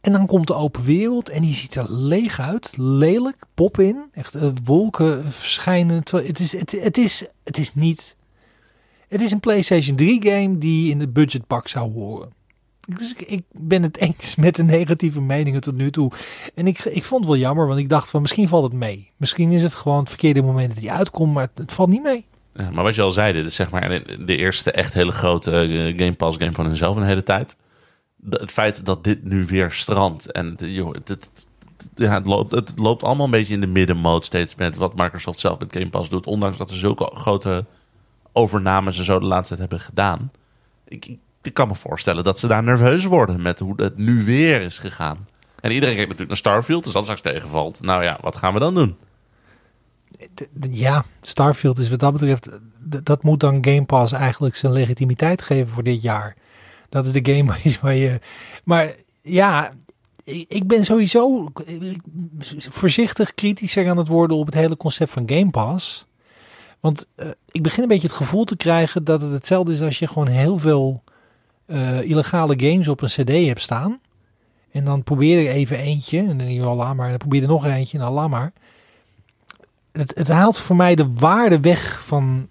En 0.02 0.12
dan 0.12 0.26
komt 0.26 0.48
de 0.48 0.54
open 0.54 0.84
wereld 0.84 1.30
en 1.30 1.42
die 1.42 1.54
ziet 1.54 1.76
er 1.76 1.94
leeg 1.94 2.40
uit, 2.40 2.74
lelijk, 2.78 3.38
pop 3.54 3.80
in, 3.80 4.04
echt 4.12 4.36
eh, 4.36 4.50
wolken 4.64 5.32
verschijnen. 5.32 6.04
Het 6.12 6.40
is, 6.40 6.52
het, 6.52 6.72
het, 6.72 6.98
is, 6.98 7.26
het 7.44 7.58
is 7.58 7.74
niet. 7.74 8.16
Het 9.08 9.22
is 9.22 9.32
een 9.32 9.40
PlayStation 9.40 9.96
3 9.96 10.24
game 10.24 10.58
die 10.58 10.92
in 10.92 11.00
de 11.00 11.08
budgetbak 11.08 11.68
zou 11.68 11.92
horen. 11.92 12.30
Dus 12.88 13.14
ik, 13.16 13.22
ik 13.22 13.44
ben 13.52 13.84
het 13.84 13.98
eens 14.06 14.36
met 14.36 14.56
de 14.56 14.64
negatieve 14.64 15.22
meningen 15.22 15.62
tot 15.62 15.76
nu 15.76 15.92
toe. 15.92 16.12
En 16.56 16.68
ik, 16.68 16.80
ik 16.80 17.04
vond 17.04 17.22
het 17.22 17.32
wel 17.32 17.42
jammer, 17.42 17.68
want 17.68 17.80
ik 17.80 17.90
dacht 17.90 18.10
van 18.10 18.22
misschien 18.22 18.48
valt 18.48 18.64
het 18.64 18.74
mee. 18.74 19.10
Misschien 19.18 19.52
is 19.52 19.62
het 19.62 19.74
gewoon 19.74 20.00
het 20.00 20.10
verkeerde 20.10 20.42
moment 20.42 20.74
dat 20.74 20.84
hij 20.84 20.94
uitkomt, 20.94 21.34
maar 21.34 21.48
het, 21.54 21.72
valt 21.72 21.90
niet 21.90 22.04
mee. 22.04 22.26
Maar 22.54 22.84
wat 22.84 22.96
je 22.96 23.02
al 23.02 23.12
zei, 23.12 23.34
dit 23.34 23.46
is 23.46 23.56
zeg 23.56 23.70
maar 23.70 23.90
de, 23.90 24.24
de 24.26 24.38
eerste 24.38 24.72
echt 24.72 24.94
hele 24.94 25.12
grote 25.12 25.52
eh, 25.52 25.98
Game 25.98 26.14
Pass 26.14 26.38
game 26.38 26.54
van 26.54 26.66
hunzelf 26.66 26.96
een 26.96 27.04
hele 27.04 27.24
tijd. 27.24 27.56
Het 28.30 28.52
feit 28.52 28.86
dat 28.86 29.04
dit 29.04 29.24
nu 29.24 29.46
weer 29.46 29.72
strandt 29.72 30.32
en 30.32 30.56
joh, 30.60 30.96
ja, 31.96 32.14
het, 32.14 32.26
loopt, 32.26 32.52
het 32.52 32.80
loopt 32.80 33.04
allemaal 33.04 33.26
een 33.26 33.32
beetje 33.32 33.54
in 33.54 33.62
de 33.62 33.68
middenmode 33.68 34.26
steeds 34.26 34.56
met 34.56 34.76
wat 34.76 34.96
Microsoft 34.96 35.40
zelf 35.40 35.60
met 35.60 35.74
Game 35.74 35.90
Pass 35.90 36.10
doet. 36.10 36.28
Ondanks 36.28 36.58
dat 36.58 36.70
ze 36.70 36.78
zulke 36.78 37.12
grote 37.14 37.66
overnames 38.32 38.98
en 38.98 39.04
zo 39.04 39.20
de 39.20 39.26
laatste 39.26 39.56
tijd 39.56 39.70
hebben 39.70 39.88
gedaan. 39.88 40.32
Ik, 40.88 41.18
kan 41.54 41.68
me 41.68 41.76
voorstellen 41.76 42.24
dat 42.24 42.40
ze 42.40 42.48
daar 42.48 42.64
nerveus 42.64 43.06
worden 43.06 43.42
met 43.42 43.60
hoe 43.60 43.74
het 43.76 43.98
nu 43.98 44.24
weer 44.24 44.62
is 44.62 44.78
gegaan. 44.78 45.28
En 45.60 45.72
iedereen 45.72 45.96
kijkt 45.96 46.10
natuurlijk 46.10 46.28
naar 46.28 46.54
Starfield, 46.54 46.84
dus 46.84 46.94
dat 46.94 47.04
straks 47.04 47.22
tegenvalt. 47.22 47.82
Nou 47.82 48.04
ja, 48.04 48.18
wat 48.22 48.36
gaan 48.36 48.54
we 48.54 48.60
dan 48.60 48.74
doen? 48.74 48.96
Ja, 50.70 51.06
Starfield 51.22 51.78
is 51.78 51.90
wat 51.90 52.00
dat 52.00 52.12
betreft, 52.12 52.60
dat 52.80 53.24
moet 53.24 53.40
dan 53.40 53.66
Game 53.66 53.86
Pass 53.86 54.12
eigenlijk 54.12 54.56
zijn 54.56 54.72
legitimiteit 54.72 55.42
geven 55.42 55.70
voor 55.70 55.84
dit 55.84 56.02
jaar. 56.02 56.36
Dat 56.92 57.06
is 57.06 57.12
de 57.12 57.34
game 57.34 57.78
waar 57.82 57.96
je-. 57.96 58.20
Maar 58.64 58.96
ja, 59.22 59.72
ik 60.48 60.68
ben 60.68 60.86
sowieso 60.86 61.52
voorzichtig 62.70 63.34
kritischer 63.34 63.90
aan 63.90 63.98
het 63.98 64.08
worden 64.08 64.38
op 64.38 64.46
het 64.46 64.56
hele 64.56 64.78
concept 64.78 65.12
van 65.12 65.24
Game 65.26 65.50
Pass. 65.50 66.06
Want 66.80 67.08
eh, 67.16 67.28
ik 67.52 67.62
begin 67.62 67.84
een 67.84 67.90
beetje 67.90 68.08
het 68.08 68.16
gevoel 68.16 68.44
te 68.44 68.58
krijgen 68.58 69.04
dat 69.04 69.22
het 69.22 69.32
hetzelfde 69.32 69.72
is 69.72 69.82
als 69.82 70.00
je 70.00 70.08
gewoon 70.08 70.28
heel 70.28 70.58
veel 70.58 71.04
eh, 71.66 72.02
illegale 72.02 72.54
games 72.58 72.88
op 72.88 73.02
een 73.02 73.10
CD 73.10 73.46
hebt 73.46 73.62
staan. 73.62 74.00
En 74.72 74.86
dan 74.86 75.04
probeer 75.04 75.40
je 75.40 75.50
even 75.50 75.78
eentje. 75.78 76.18
En 76.18 76.28
dan 76.28 76.38
denk 76.38 76.50
je, 76.50 76.60
laat 76.60 76.96
maar. 76.96 77.06
En 77.06 77.10
dan 77.10 77.20
probeer 77.20 77.42
je 77.42 77.48
nog 77.48 77.66
eentje. 77.66 77.98
Nou, 77.98 78.14
laat 78.14 78.30
maar 78.30 78.54
het, 79.92 80.12
het 80.16 80.28
haalt 80.28 80.60
voor 80.60 80.76
mij 80.76 80.96
de 80.96 81.14
waarde 81.14 81.60
weg 81.60 82.04
van. 82.06 82.48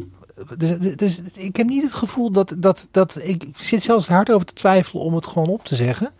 Dus, 0.56 0.96
dus 0.96 1.20
ik 1.34 1.56
heb 1.56 1.66
niet 1.66 1.82
het 1.82 1.94
gevoel 1.94 2.30
dat, 2.30 2.54
dat, 2.58 2.88
dat. 2.90 3.20
Ik 3.22 3.48
zit 3.56 3.82
zelfs 3.82 4.06
hard 4.06 4.32
over 4.32 4.46
te 4.46 4.52
twijfelen 4.52 5.02
om 5.02 5.14
het 5.14 5.26
gewoon 5.26 5.48
op 5.48 5.64
te 5.64 5.74
zeggen. 5.74 6.10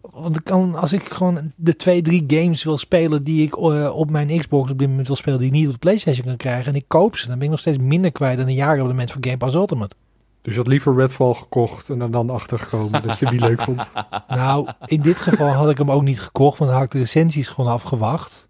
Want 0.00 0.36
ik 0.36 0.44
kan, 0.44 0.74
als 0.74 0.92
ik 0.92 1.02
gewoon 1.02 1.52
de 1.56 1.76
twee, 1.76 2.02
drie 2.02 2.24
games 2.26 2.64
wil 2.64 2.78
spelen 2.78 3.24
die 3.24 3.42
ik 3.42 3.56
eh, 3.56 3.96
op 3.96 4.10
mijn 4.10 4.38
Xbox 4.38 4.70
op 4.70 4.78
dit 4.78 4.88
moment 4.88 5.06
wil 5.06 5.16
spelen, 5.16 5.38
die 5.38 5.48
ik 5.48 5.54
niet 5.54 5.66
op 5.66 5.72
de 5.72 5.78
PlayStation 5.78 6.26
kan 6.26 6.36
krijgen, 6.36 6.66
en 6.66 6.74
ik 6.74 6.84
koop 6.86 7.16
ze, 7.16 7.26
dan 7.26 7.34
ben 7.34 7.44
ik 7.44 7.50
nog 7.50 7.60
steeds 7.60 7.78
minder 7.78 8.12
kwijt 8.12 8.38
dan 8.38 8.46
een 8.46 8.54
jaarabonnement 8.54 9.12
voor 9.12 9.24
Game 9.24 9.36
Pass 9.36 9.54
Ultimate. 9.54 9.94
Dus 10.42 10.52
je 10.52 10.58
had 10.58 10.68
liever 10.68 10.94
Redfall 10.94 11.34
gekocht 11.34 11.88
en 11.90 12.00
er 12.00 12.10
dan 12.10 12.30
achtergekomen 12.30 13.02
dat 13.02 13.18
je 13.18 13.26
die 13.26 13.40
leuk 13.40 13.62
vond. 13.62 13.90
Nou, 14.28 14.68
in 14.84 15.00
dit 15.00 15.20
geval 15.20 15.52
had 15.52 15.70
ik 15.70 15.78
hem 15.78 15.90
ook 15.90 16.02
niet 16.02 16.20
gekocht, 16.20 16.58
want 16.58 16.70
dan 16.70 16.78
had 16.80 16.88
ik 16.88 16.92
de 16.92 16.98
recensies 16.98 17.48
gewoon 17.48 17.72
afgewacht. 17.72 18.48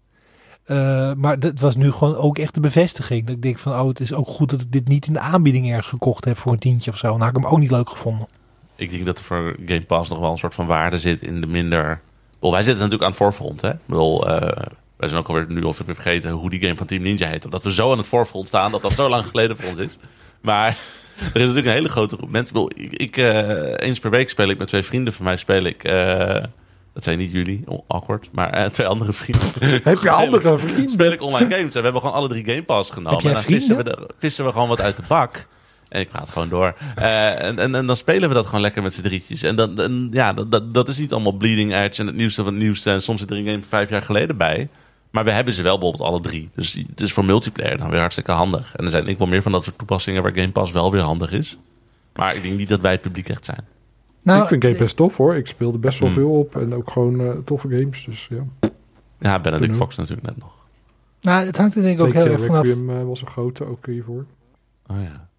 Eh, 0.63 1.11
maar 1.13 1.39
dat 1.39 1.59
was 1.59 1.75
nu 1.75 1.91
gewoon 1.91 2.15
ook 2.15 2.37
echt 2.37 2.53
de 2.53 2.59
bevestiging. 2.59 3.25
Dat 3.25 3.35
ik 3.35 3.41
denk 3.41 3.59
van, 3.59 3.79
oh, 3.79 3.87
het 3.87 3.99
is 3.99 4.13
ook 4.13 4.27
goed 4.27 4.49
dat 4.49 4.61
ik 4.61 4.71
dit 4.71 4.87
niet 4.87 5.07
in 5.07 5.13
de 5.13 5.19
aanbieding 5.19 5.69
ergens 5.69 5.87
gekocht 5.87 6.25
heb 6.25 6.37
voor 6.37 6.51
een 6.51 6.59
tientje 6.59 6.91
of 6.91 6.97
zo. 6.97 7.07
Dan 7.07 7.19
had 7.19 7.29
ik 7.29 7.35
hem 7.35 7.45
ook 7.45 7.59
niet 7.59 7.71
leuk 7.71 7.89
gevonden. 7.89 8.27
Ik 8.75 8.91
denk 8.91 9.05
dat 9.05 9.17
er 9.17 9.23
voor 9.23 9.55
Game 9.65 9.85
Pass 9.85 10.09
nog 10.09 10.19
wel 10.19 10.31
een 10.31 10.37
soort 10.37 10.55
van 10.55 10.65
waarde 10.65 10.99
zit 10.99 11.21
in 11.21 11.41
de 11.41 11.47
minder... 11.47 12.01
Wel, 12.39 12.51
wij 12.51 12.63
zitten 12.63 12.83
natuurlijk 12.83 13.03
aan 13.03 13.09
het 13.09 13.17
voorfront, 13.17 13.61
hè? 13.61 13.69
Ik 13.69 13.85
bedoel, 13.85 14.29
eh, 14.29 14.67
wij 14.97 15.09
zijn 15.09 15.21
ook 15.21 15.27
alweer 15.27 15.45
nu 15.49 15.61
of 15.61 15.77
weer 15.77 15.95
vergeten 15.95 16.31
hoe 16.31 16.49
die 16.49 16.61
game 16.61 16.75
van 16.75 16.87
Team 16.87 17.01
Ninja 17.01 17.27
heet. 17.27 17.45
Omdat 17.45 17.63
we 17.63 17.73
zo 17.73 17.91
aan 17.91 17.97
het 17.97 18.07
voorfront 18.07 18.47
staan, 18.47 18.71
dat 18.71 18.81
dat 18.81 18.93
zo 18.93 19.09
lang 19.09 19.25
geleden 19.25 19.57
voor 19.57 19.69
ons 19.69 19.79
is. 19.79 19.97
Maar 20.41 20.67
er 21.17 21.25
is 21.25 21.31
natuurlijk 21.33 21.65
een 21.65 21.73
hele 21.73 21.89
grote 21.89 22.17
groep 22.17 22.31
mensen. 22.31 22.61
Ik 22.61 22.75
ik, 22.75 22.93
ik, 22.93 23.17
eh, 23.17 23.87
eens 23.87 23.99
per 23.99 24.09
week 24.09 24.29
speel 24.29 24.49
ik 24.49 24.57
met 24.57 24.67
twee 24.67 24.83
vrienden 24.83 25.13
van 25.13 25.25
mij, 25.25 25.37
speel 25.37 25.63
ik... 25.63 25.83
dat 26.93 27.03
zijn 27.03 27.17
niet 27.17 27.31
jullie, 27.31 27.61
oh, 27.65 27.79
awkward, 27.87 28.29
maar 28.31 28.49
eh, 28.49 28.65
twee 28.65 28.87
andere 28.87 29.13
vrienden. 29.13 29.47
Heb 29.83 29.97
je 29.97 30.09
andere 30.09 30.57
vrienden? 30.57 30.89
Speel 30.89 31.11
ik 31.11 31.21
online 31.21 31.55
games 31.55 31.63
en 31.75 31.77
we 31.77 31.81
hebben 31.83 32.01
gewoon 32.01 32.15
alle 32.15 32.27
drie 32.27 32.45
Game 32.45 32.63
Pass 32.63 32.89
genomen. 32.89 33.17
En 33.19 33.33
dan 33.33 33.43
vissen 33.43 33.77
we, 33.77 33.83
de- 33.83 34.09
vissen 34.17 34.45
we 34.45 34.51
gewoon 34.51 34.67
wat 34.67 34.81
uit 34.81 34.95
de 34.95 35.03
bak. 35.07 35.47
En 35.89 35.99
ik 35.99 36.09
praat 36.09 36.29
gewoon 36.29 36.49
door. 36.49 36.75
Eh, 36.95 37.43
en, 37.47 37.59
en, 37.59 37.75
en 37.75 37.85
dan 37.87 37.95
spelen 37.95 38.29
we 38.29 38.35
dat 38.35 38.45
gewoon 38.45 38.61
lekker 38.61 38.81
met 38.83 38.93
z'n 38.93 39.01
drietjes. 39.01 39.41
En 39.43 39.55
dan, 39.55 40.07
ja, 40.11 40.33
dat, 40.33 40.51
dat, 40.51 40.73
dat 40.73 40.87
is 40.87 40.97
niet 40.97 41.11
allemaal 41.13 41.31
bleeding 41.31 41.73
edge 41.73 42.01
en 42.01 42.07
het 42.07 42.15
nieuwste 42.15 42.43
van 42.43 42.53
het 42.53 42.61
nieuwste. 42.61 42.91
En 42.91 43.01
soms 43.01 43.19
zit 43.19 43.31
er 43.31 43.37
een 43.37 43.45
game 43.45 43.63
vijf 43.69 43.89
jaar 43.89 44.01
geleden 44.01 44.37
bij. 44.37 44.67
Maar 45.11 45.23
we 45.23 45.31
hebben 45.31 45.53
ze 45.53 45.61
wel 45.61 45.77
bijvoorbeeld 45.77 46.09
alle 46.09 46.21
drie. 46.21 46.49
Dus 46.55 46.73
het 46.89 47.01
is 47.01 47.11
voor 47.13 47.25
multiplayer 47.25 47.77
dan 47.77 47.89
weer 47.89 47.99
hartstikke 47.99 48.31
handig. 48.31 48.75
En 48.75 48.83
er 48.83 48.89
zijn 48.89 49.07
ik 49.07 49.17
wel 49.17 49.27
meer 49.27 49.41
van 49.41 49.51
dat 49.51 49.63
soort 49.63 49.77
toepassingen 49.77 50.23
waar 50.23 50.33
Game 50.35 50.51
Pass 50.51 50.71
wel 50.71 50.91
weer 50.91 51.01
handig 51.01 51.31
is. 51.31 51.57
Maar 52.13 52.35
ik 52.35 52.43
denk 52.43 52.57
niet 52.57 52.69
dat 52.69 52.81
wij 52.81 52.91
het 52.91 53.01
publiek 53.01 53.29
echt 53.29 53.45
zijn. 53.45 53.65
Nou, 54.21 54.41
ik 54.41 54.47
vind 54.47 54.63
Game 54.63 54.77
Pass 54.77 54.93
tof 54.93 55.17
hoor. 55.17 55.35
Ik 55.35 55.47
speelde 55.47 55.77
best 55.77 55.99
wel 55.99 56.07
Hmm. 56.09 56.17
veel 56.17 56.31
op. 56.31 56.55
En 56.55 56.73
ook 56.75 56.91
gewoon 56.91 57.19
eh, 57.21 57.31
toffe 57.45 57.67
games. 57.69 58.05
Dus 58.05 58.27
ja. 58.29 58.43
Ja, 59.19 59.39
Benedict 59.39 59.59
Kunnen. 59.59 59.75
Fox 59.75 59.95
natuurlijk 59.95 60.27
net 60.27 60.37
nog. 60.37 60.53
nou, 61.21 61.45
het 61.45 61.57
hangt 61.57 61.75
er 61.75 61.81
denk 61.81 61.99
ik 61.99 62.05
ook 62.05 62.13
heel 62.13 62.25
erg 62.25 62.45
vanaf. 62.45 62.65
Requiem 62.65 62.89
eh, 62.89 63.03
was 63.03 63.21
een 63.21 63.27
grote 63.27 63.65
ook 63.65 63.85
hiervoor. 63.85 64.25
Oh 64.87 64.97
ja. 65.01 65.29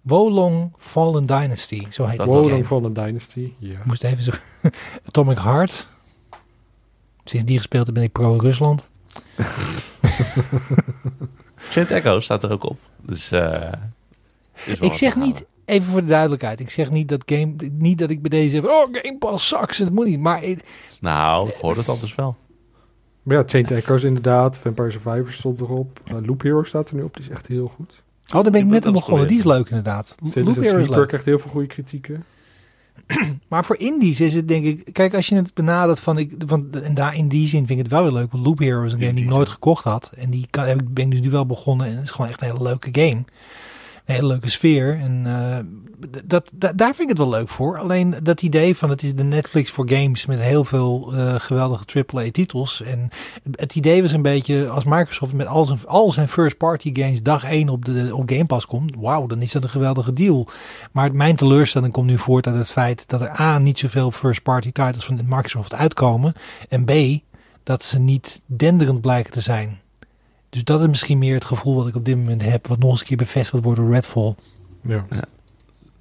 Wolong 0.00 0.72
Fallen 0.78 1.26
Dynasty, 1.26 1.86
zo 1.90 2.04
heet 2.04 2.18
Dat. 2.18 2.26
Wolong 2.26 2.66
van 2.66 2.84
een 2.84 2.92
Dynasty. 2.92 3.52
Ja. 3.58 3.78
Moest 3.84 4.04
even 4.04 4.22
zo... 4.24 4.30
Atomic 5.08 5.38
Heart. 5.38 5.88
Sinds 7.24 7.46
die 7.46 7.56
gespeeld 7.56 7.86
heb 7.86 7.94
ben 7.94 8.04
ik 8.04 8.12
pro-Rusland. 8.12 8.88
Chained 11.70 11.90
Echo 11.90 12.20
staat 12.20 12.42
er 12.42 12.52
ook 12.52 12.64
op. 12.64 12.78
Dus, 13.02 13.30
eh, 13.30 13.72
is 14.64 14.78
wel 14.78 14.88
Ik 14.88 14.94
zeg 14.94 15.16
niet. 15.16 15.46
Even 15.70 15.90
voor 15.92 16.00
de 16.00 16.06
duidelijkheid, 16.06 16.60
ik 16.60 16.70
zeg 16.70 16.90
niet 16.90 17.08
dat 17.08 17.22
game, 17.26 17.54
niet 17.72 17.98
dat 17.98 18.10
ik 18.10 18.20
bij 18.20 18.30
deze 18.30 18.48
zeg, 18.60 18.64
oh 18.70 18.86
Game 18.92 19.18
Pass 19.18 19.48
sucks, 19.48 19.78
dat 19.78 19.90
moet 19.90 20.06
niet. 20.06 20.20
Maar 20.20 20.42
ik- 20.44 20.64
Nou, 21.00 21.48
ik 21.48 21.54
hoor 21.60 21.76
het 21.76 21.88
al 21.88 21.98
dus 22.00 22.14
wel. 22.14 22.36
Maar 23.22 23.36
ja, 23.36 23.42
Chained 23.46 23.70
Echoes 23.70 24.02
inderdaad. 24.04 24.56
Vampire 24.56 24.90
Survivor 24.90 25.32
stond 25.32 25.60
erop. 25.60 26.00
Eh, 26.04 26.16
Loop 26.22 26.42
Hero 26.42 26.62
staat 26.62 26.88
er 26.88 26.94
nu 26.94 27.02
op. 27.02 27.14
Die 27.14 27.22
is 27.24 27.30
echt 27.30 27.46
heel 27.46 27.72
goed. 27.76 28.02
oh, 28.34 28.42
daar 28.42 28.52
ben 28.52 28.60
ik 28.60 28.66
net 28.66 28.86
aan 28.86 28.92
begonnen. 28.92 29.28
Die 29.28 29.38
is 29.38 29.44
leuk 29.44 29.68
inderdaad. 29.68 30.14
Loop 30.22 30.34
Hero 30.34 30.48
is 30.48 30.54
Sleeper 30.68 30.90
leuk. 30.96 31.08
krijgt 31.08 31.26
heel 31.26 31.38
veel 31.38 31.50
goede 31.50 31.66
kritieken. 31.66 32.24
Maar 33.48 33.64
voor 33.64 33.76
indies 33.78 34.20
is 34.20 34.34
het 34.34 34.48
denk 34.48 34.64
ik, 34.64 34.88
kijk 34.92 35.14
als 35.14 35.26
je 35.26 35.34
het 35.34 35.54
benadert 35.54 36.00
van, 36.00 36.18
ik, 36.18 36.34
van 36.46 36.66
en 36.82 36.94
daar 36.94 37.16
in 37.16 37.28
die 37.28 37.46
zin 37.46 37.66
vind 37.66 37.78
ik 37.78 37.84
het 37.84 37.94
wel 37.94 38.02
weer 38.02 38.12
leuk. 38.12 38.32
Want 38.32 38.46
Loop 38.46 38.58
Hero 38.58 38.82
is 38.82 38.92
een 38.92 39.00
game 39.00 39.12
die 39.14 39.24
ik 39.24 39.30
nooit 39.30 39.48
gekocht 39.48 39.84
had. 39.84 40.10
En 40.16 40.30
die 40.30 40.46
kan, 40.50 40.64
heb 40.64 40.80
ik- 40.82 40.94
ben 40.94 41.04
ik 41.04 41.10
dus 41.10 41.20
nu 41.20 41.30
wel 41.30 41.46
begonnen 41.46 41.86
en 41.86 41.94
het 41.94 42.02
is 42.04 42.10
gewoon 42.10 42.30
echt 42.30 42.42
een 42.42 42.50
hele 42.50 42.62
leuke 42.62 42.88
game. 42.92 43.24
Hele 44.10 44.26
leuke 44.26 44.50
sfeer. 44.50 44.98
En 45.00 45.22
eh, 45.26 45.58
dat, 46.24 46.50
da- 46.54 46.72
daar 46.72 46.94
vind 46.94 47.02
ik 47.02 47.08
het 47.08 47.18
wel 47.18 47.28
leuk 47.38 47.48
voor. 47.48 47.78
Alleen 47.78 48.14
dat 48.22 48.42
idee 48.42 48.76
van 48.76 48.90
het 48.90 49.02
is 49.02 49.14
de 49.14 49.22
Netflix 49.24 49.70
voor 49.70 49.88
games 49.88 50.26
met 50.26 50.40
heel 50.40 50.64
veel 50.64 51.12
eh, 51.14 51.34
geweldige 51.38 52.04
AAA-titels. 52.06 52.82
En 52.82 53.08
het 53.56 53.74
idee 53.74 54.02
was 54.02 54.12
een 54.12 54.22
beetje 54.22 54.68
als 54.68 54.84
Microsoft 54.84 55.32
met 55.32 55.46
al 55.46 55.64
zijn, 55.64 55.78
al 55.86 56.12
zijn 56.12 56.28
first-party 56.28 56.94
games 56.94 57.22
dag 57.22 57.44
1 57.44 57.68
op, 57.68 57.84
de, 57.84 58.10
op 58.12 58.30
Game 58.30 58.44
Pass 58.46 58.66
komt. 58.66 58.94
Wauw, 58.98 59.26
dan 59.26 59.42
is 59.42 59.52
dat 59.52 59.62
een 59.62 59.68
geweldige 59.68 60.12
deal. 60.12 60.48
Maar 60.92 61.12
mijn 61.14 61.36
teleurstelling 61.36 61.92
komt 61.92 62.06
nu 62.06 62.18
voort 62.18 62.46
uit 62.46 62.56
het 62.56 62.70
feit 62.70 63.08
dat 63.08 63.20
er 63.20 63.40
A. 63.40 63.58
niet 63.58 63.78
zoveel 63.78 64.10
first-party 64.10 64.72
titles 64.72 65.04
van 65.04 65.20
Microsoft 65.26 65.74
uitkomen. 65.74 66.32
En 66.68 66.84
B. 66.84 66.92
dat 67.62 67.82
ze 67.82 67.98
niet 67.98 68.42
denderend 68.46 69.00
blijken 69.00 69.32
te 69.32 69.40
zijn. 69.40 69.78
Dus 70.50 70.64
dat 70.64 70.80
is 70.80 70.86
misschien 70.86 71.18
meer 71.18 71.34
het 71.34 71.44
gevoel 71.44 71.74
wat 71.76 71.88
ik 71.88 71.94
op 71.94 72.04
dit 72.04 72.16
moment 72.16 72.42
heb. 72.42 72.66
Wat 72.66 72.78
nog 72.78 72.90
eens 72.90 73.00
een 73.00 73.06
keer 73.06 73.16
bevestigd 73.16 73.62
wordt 73.64 73.78
door 73.80 73.92
Redfall. 73.92 74.34
Ja. 74.82 75.04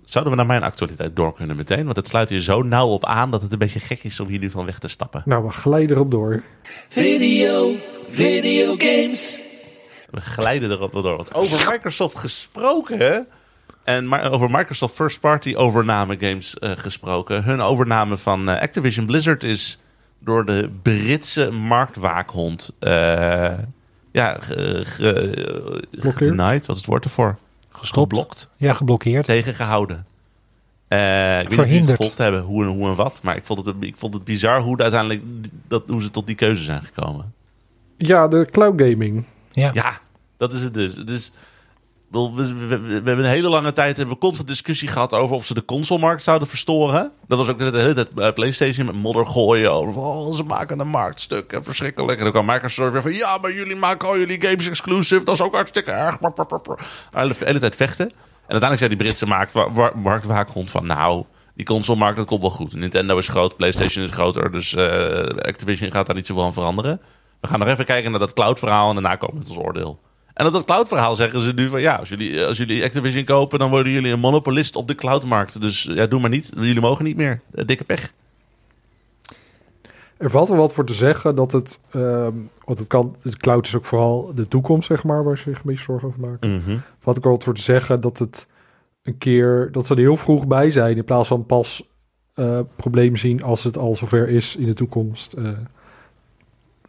Zouden 0.06 0.34
we 0.34 0.40
naar 0.40 0.48
mijn 0.50 0.64
actualiteit 0.64 1.16
door 1.16 1.34
kunnen 1.34 1.56
meteen? 1.56 1.84
Want 1.84 1.96
het 1.96 2.08
sluit 2.08 2.30
hier 2.30 2.40
zo 2.40 2.62
nauw 2.62 2.88
op 2.88 3.06
aan 3.06 3.32
dat 3.32 3.42
het 3.42 3.52
een 3.52 3.58
beetje 3.58 3.80
gek 3.80 4.04
is 4.04 4.20
om 4.20 4.28
hier 4.28 4.40
nu 4.40 4.50
van 4.50 4.66
weg 4.66 4.80
te 4.80 4.88
stappen. 4.88 5.22
Nou, 5.26 5.44
we 5.44 5.52
glijden 5.52 5.96
erop 5.96 6.12
door. 6.12 6.44
Video, 6.88 7.76
video 8.10 8.76
games. 8.78 9.40
We 10.12 10.22
glijden 10.22 10.72
erop 10.72 10.92
door. 10.92 11.16
Want 11.16 11.34
over 11.34 11.70
Microsoft 11.72 12.16
gesproken. 12.18 13.28
En 13.84 14.08
maar 14.08 14.32
over 14.32 14.52
Microsoft 14.52 14.96
First 14.96 15.20
Party 15.20 15.56
overname 15.56 16.18
games 16.20 16.54
eh, 16.60 16.72
gesproken. 16.76 17.44
Hun 17.44 17.62
overname 17.62 18.18
van 18.18 18.50
eh, 18.50 18.62
Activision 18.62 19.06
Blizzard 19.06 19.44
is 19.44 19.80
door 20.20 20.46
de 20.46 20.70
Britse 20.82 21.52
marktwaakhond. 21.52 22.72
eh, 22.80 23.54
ja, 24.12 24.38
ge, 24.40 24.82
ge, 24.86 25.88
gedenied. 25.92 26.66
Wat 26.66 26.76
is 26.76 26.82
het 26.82 26.86
woord 26.86 27.04
ervoor? 27.04 27.38
Gestopt. 27.70 28.10
Geblokt. 28.10 28.50
Ja, 28.58 28.74
geblokkeerd. 28.74 29.26
Tegengehouden. 29.26 30.06
Eh 30.88 31.42
ik 31.42 31.50
weet 31.50 31.70
niet 31.70 31.84
of 31.84 31.90
gevolgd 31.90 32.18
hebben 32.18 32.42
hoe 32.42 32.64
en, 32.64 32.70
hoe 32.70 32.90
en 32.90 32.96
wat. 32.96 33.20
Maar 33.24 33.36
ik 33.36 33.46
vond 33.46 33.66
het, 33.66 33.76
ik 33.80 33.98
vond 33.98 34.14
het 34.14 34.24
bizar 34.24 34.62
hoe, 34.62 34.78
uiteindelijk, 34.78 35.22
dat, 35.68 35.84
hoe 35.88 36.02
ze 36.02 36.12
tot 36.12 36.28
die 36.28 36.36
keuze 36.36 36.64
zijn 36.64 36.84
gekomen. 36.84 37.34
Ja, 37.98 38.28
de 38.28 38.48
cloud 38.52 38.82
gaming. 38.82 39.24
Ja. 39.52 39.70
Ja, 39.74 40.00
dat 40.38 40.54
is 40.54 40.62
het 40.62 40.74
dus. 40.74 40.96
Het 40.96 41.10
is, 41.10 41.32
wel, 41.32 41.36
we, 42.12 42.90
hebben 42.94 43.18
een 43.18 43.24
hele 43.24 43.50
lange 43.50 43.74
tijd 43.74 43.98
hebben 43.98 44.16
we 44.16 44.22
constant 44.22 44.48
discussie 44.48 44.88
gehad 44.88 45.14
over 45.14 45.36
of 45.36 45.46
ze 45.46 45.54
de 45.54 45.66
consolemarkt 45.66 46.24
zouden 46.24 46.48
verstoren. 46.48 47.12
Dat 47.28 47.38
was 47.38 47.48
ook 47.48 47.58
de 47.60 47.66
hele 47.80 47.94
tijd 47.94 48.12
bij 48.12 48.34
PlayStation 48.34 48.86
met 48.86 48.96
modder 48.96 49.26
gooien 49.26 49.72
over 49.72 50.02
oh, 50.02 50.36
ze 50.36 50.44
maken 50.44 50.78
de 50.78 50.84
markt 50.84 51.22
stuk 51.22 51.54
en 51.54 51.64
verschrikkelijk. 51.64 52.18
En 52.18 52.24
dan 52.24 52.34
kwam 52.34 52.46
Microsoft 52.46 52.92
weer 52.92 53.02
van 53.02 53.14
ja, 53.14 53.38
maar 53.38 53.52
jullie 53.52 53.76
maken 53.76 54.08
al 54.08 54.18
jullie 54.18 54.42
games 54.42 54.70
exclusive, 54.70 55.24
dat 55.24 55.36
is 55.36 55.42
ook 55.42 55.56
hartstikke 55.56 55.92
erg. 55.92 56.18
De 56.18 57.36
hele 57.40 57.60
tijd 57.60 57.76
vechten. 57.76 58.06
En 58.10 58.56
uiteindelijk 58.56 58.78
zei 58.80 58.90
die 58.90 58.98
Britse 58.98 59.26
markt, 59.26 59.54
wa- 59.54 59.72
wa- 59.72 59.92
marktwaakhond 59.96 60.72
van 60.72 60.86
nou, 60.86 61.24
die 61.56 61.66
consolemarkt 61.66 62.18
dat 62.18 62.26
komt 62.26 62.42
wel 62.42 62.50
goed. 62.50 62.74
Nintendo 62.76 63.18
is 63.18 63.28
groot, 63.28 63.56
PlayStation 63.58 64.04
is 64.06 64.12
groter, 64.12 64.52
dus 64.52 64.76
eh, 64.76 64.84
Activision 65.38 65.92
gaat 65.92 66.06
daar 66.06 66.16
niet 66.16 66.26
zoveel 66.26 66.44
aan 66.44 66.54
veranderen. 66.54 67.02
We 67.42 67.48
gaan 67.48 67.60
nog 67.60 67.68
even 67.68 67.86
kijken 67.86 68.12
naar 68.12 68.20
dat 68.20 68.34
cloud 68.34 68.60
verhaal 68.60 68.90
en 68.90 68.94
daarna 68.96 69.16
komen 69.16 69.36
we 69.36 69.42
met 69.48 69.58
ons 69.58 69.66
oordeel. 69.66 70.00
En 70.40 70.46
op 70.46 70.52
dat 70.54 70.66
cloud 70.66 70.88
verhaal 70.88 71.16
zeggen 71.16 71.42
ze 71.42 71.52
nu 71.54 71.70
van 71.70 71.82
ja, 71.82 71.96
als 71.96 72.10
jullie, 72.10 72.46
als 72.46 72.58
jullie 72.58 72.84
Activision 72.84 73.24
kopen, 73.24 73.60
dan 73.60 73.70
worden 73.70 73.92
jullie 73.92 74.12
een 74.12 74.20
monopolist 74.20 74.76
op 74.76 74.88
de 74.88 74.96
cloudmarkt. 74.96 75.62
Dus 75.62 75.84
ja, 75.84 76.08
doe 76.08 76.20
maar 76.20 76.30
niet. 76.30 76.52
Jullie 76.56 76.82
mogen 76.82 77.06
niet 77.06 77.16
meer. 77.16 77.42
Eh, 77.52 77.66
Dikke 77.66 77.84
pech. 77.84 78.12
Er 80.18 80.30
valt 80.30 80.48
wel 80.48 80.58
wat 80.58 80.74
voor 80.74 80.86
te 80.86 80.94
zeggen 80.94 81.36
dat 81.36 81.52
het... 81.52 81.80
ehm, 81.92 82.34
want 82.66 82.80
het 82.80 82.88
kan... 82.88 83.16
De 83.24 83.38
cloud 83.38 83.66
is 83.66 83.76
ook 83.76 83.86
vooral 83.86 84.32
de 84.36 84.48
toekomst, 84.48 84.88
zeg 84.88 85.04
maar, 85.04 85.24
waar 85.24 85.38
ze 85.38 85.44
zich 85.44 85.56
een 85.56 85.62
beetje 85.66 85.84
zorgen 85.84 86.08
over 86.08 86.20
maken. 86.20 86.56
Mhm. 86.56 86.78
Wat 87.04 87.18
ik 87.18 87.24
wel 87.24 87.32
wat 87.32 87.44
voor 87.44 87.54
te 87.56 87.62
zeggen 87.62 88.02
dat 88.02 88.20
het 88.20 88.48
een 89.04 89.18
keer... 89.18 89.70
Dat 89.72 89.86
ze 89.86 89.94
er 89.94 90.00
heel 90.00 90.18
vroeg 90.18 90.48
bij 90.48 90.72
zijn 90.72 90.98
in 90.98 91.04
plaats 91.04 91.28
van 91.28 91.46
pas 91.46 91.84
eh 92.34 92.60
problemen 92.76 93.20
zien 93.20 93.44
als 93.44 93.64
het 93.64 93.78
al 93.78 93.96
zover 93.96 94.30
is 94.30 94.56
in 94.56 94.66
de 94.66 94.74
toekomst. 94.74 95.34
eh. 95.34 95.50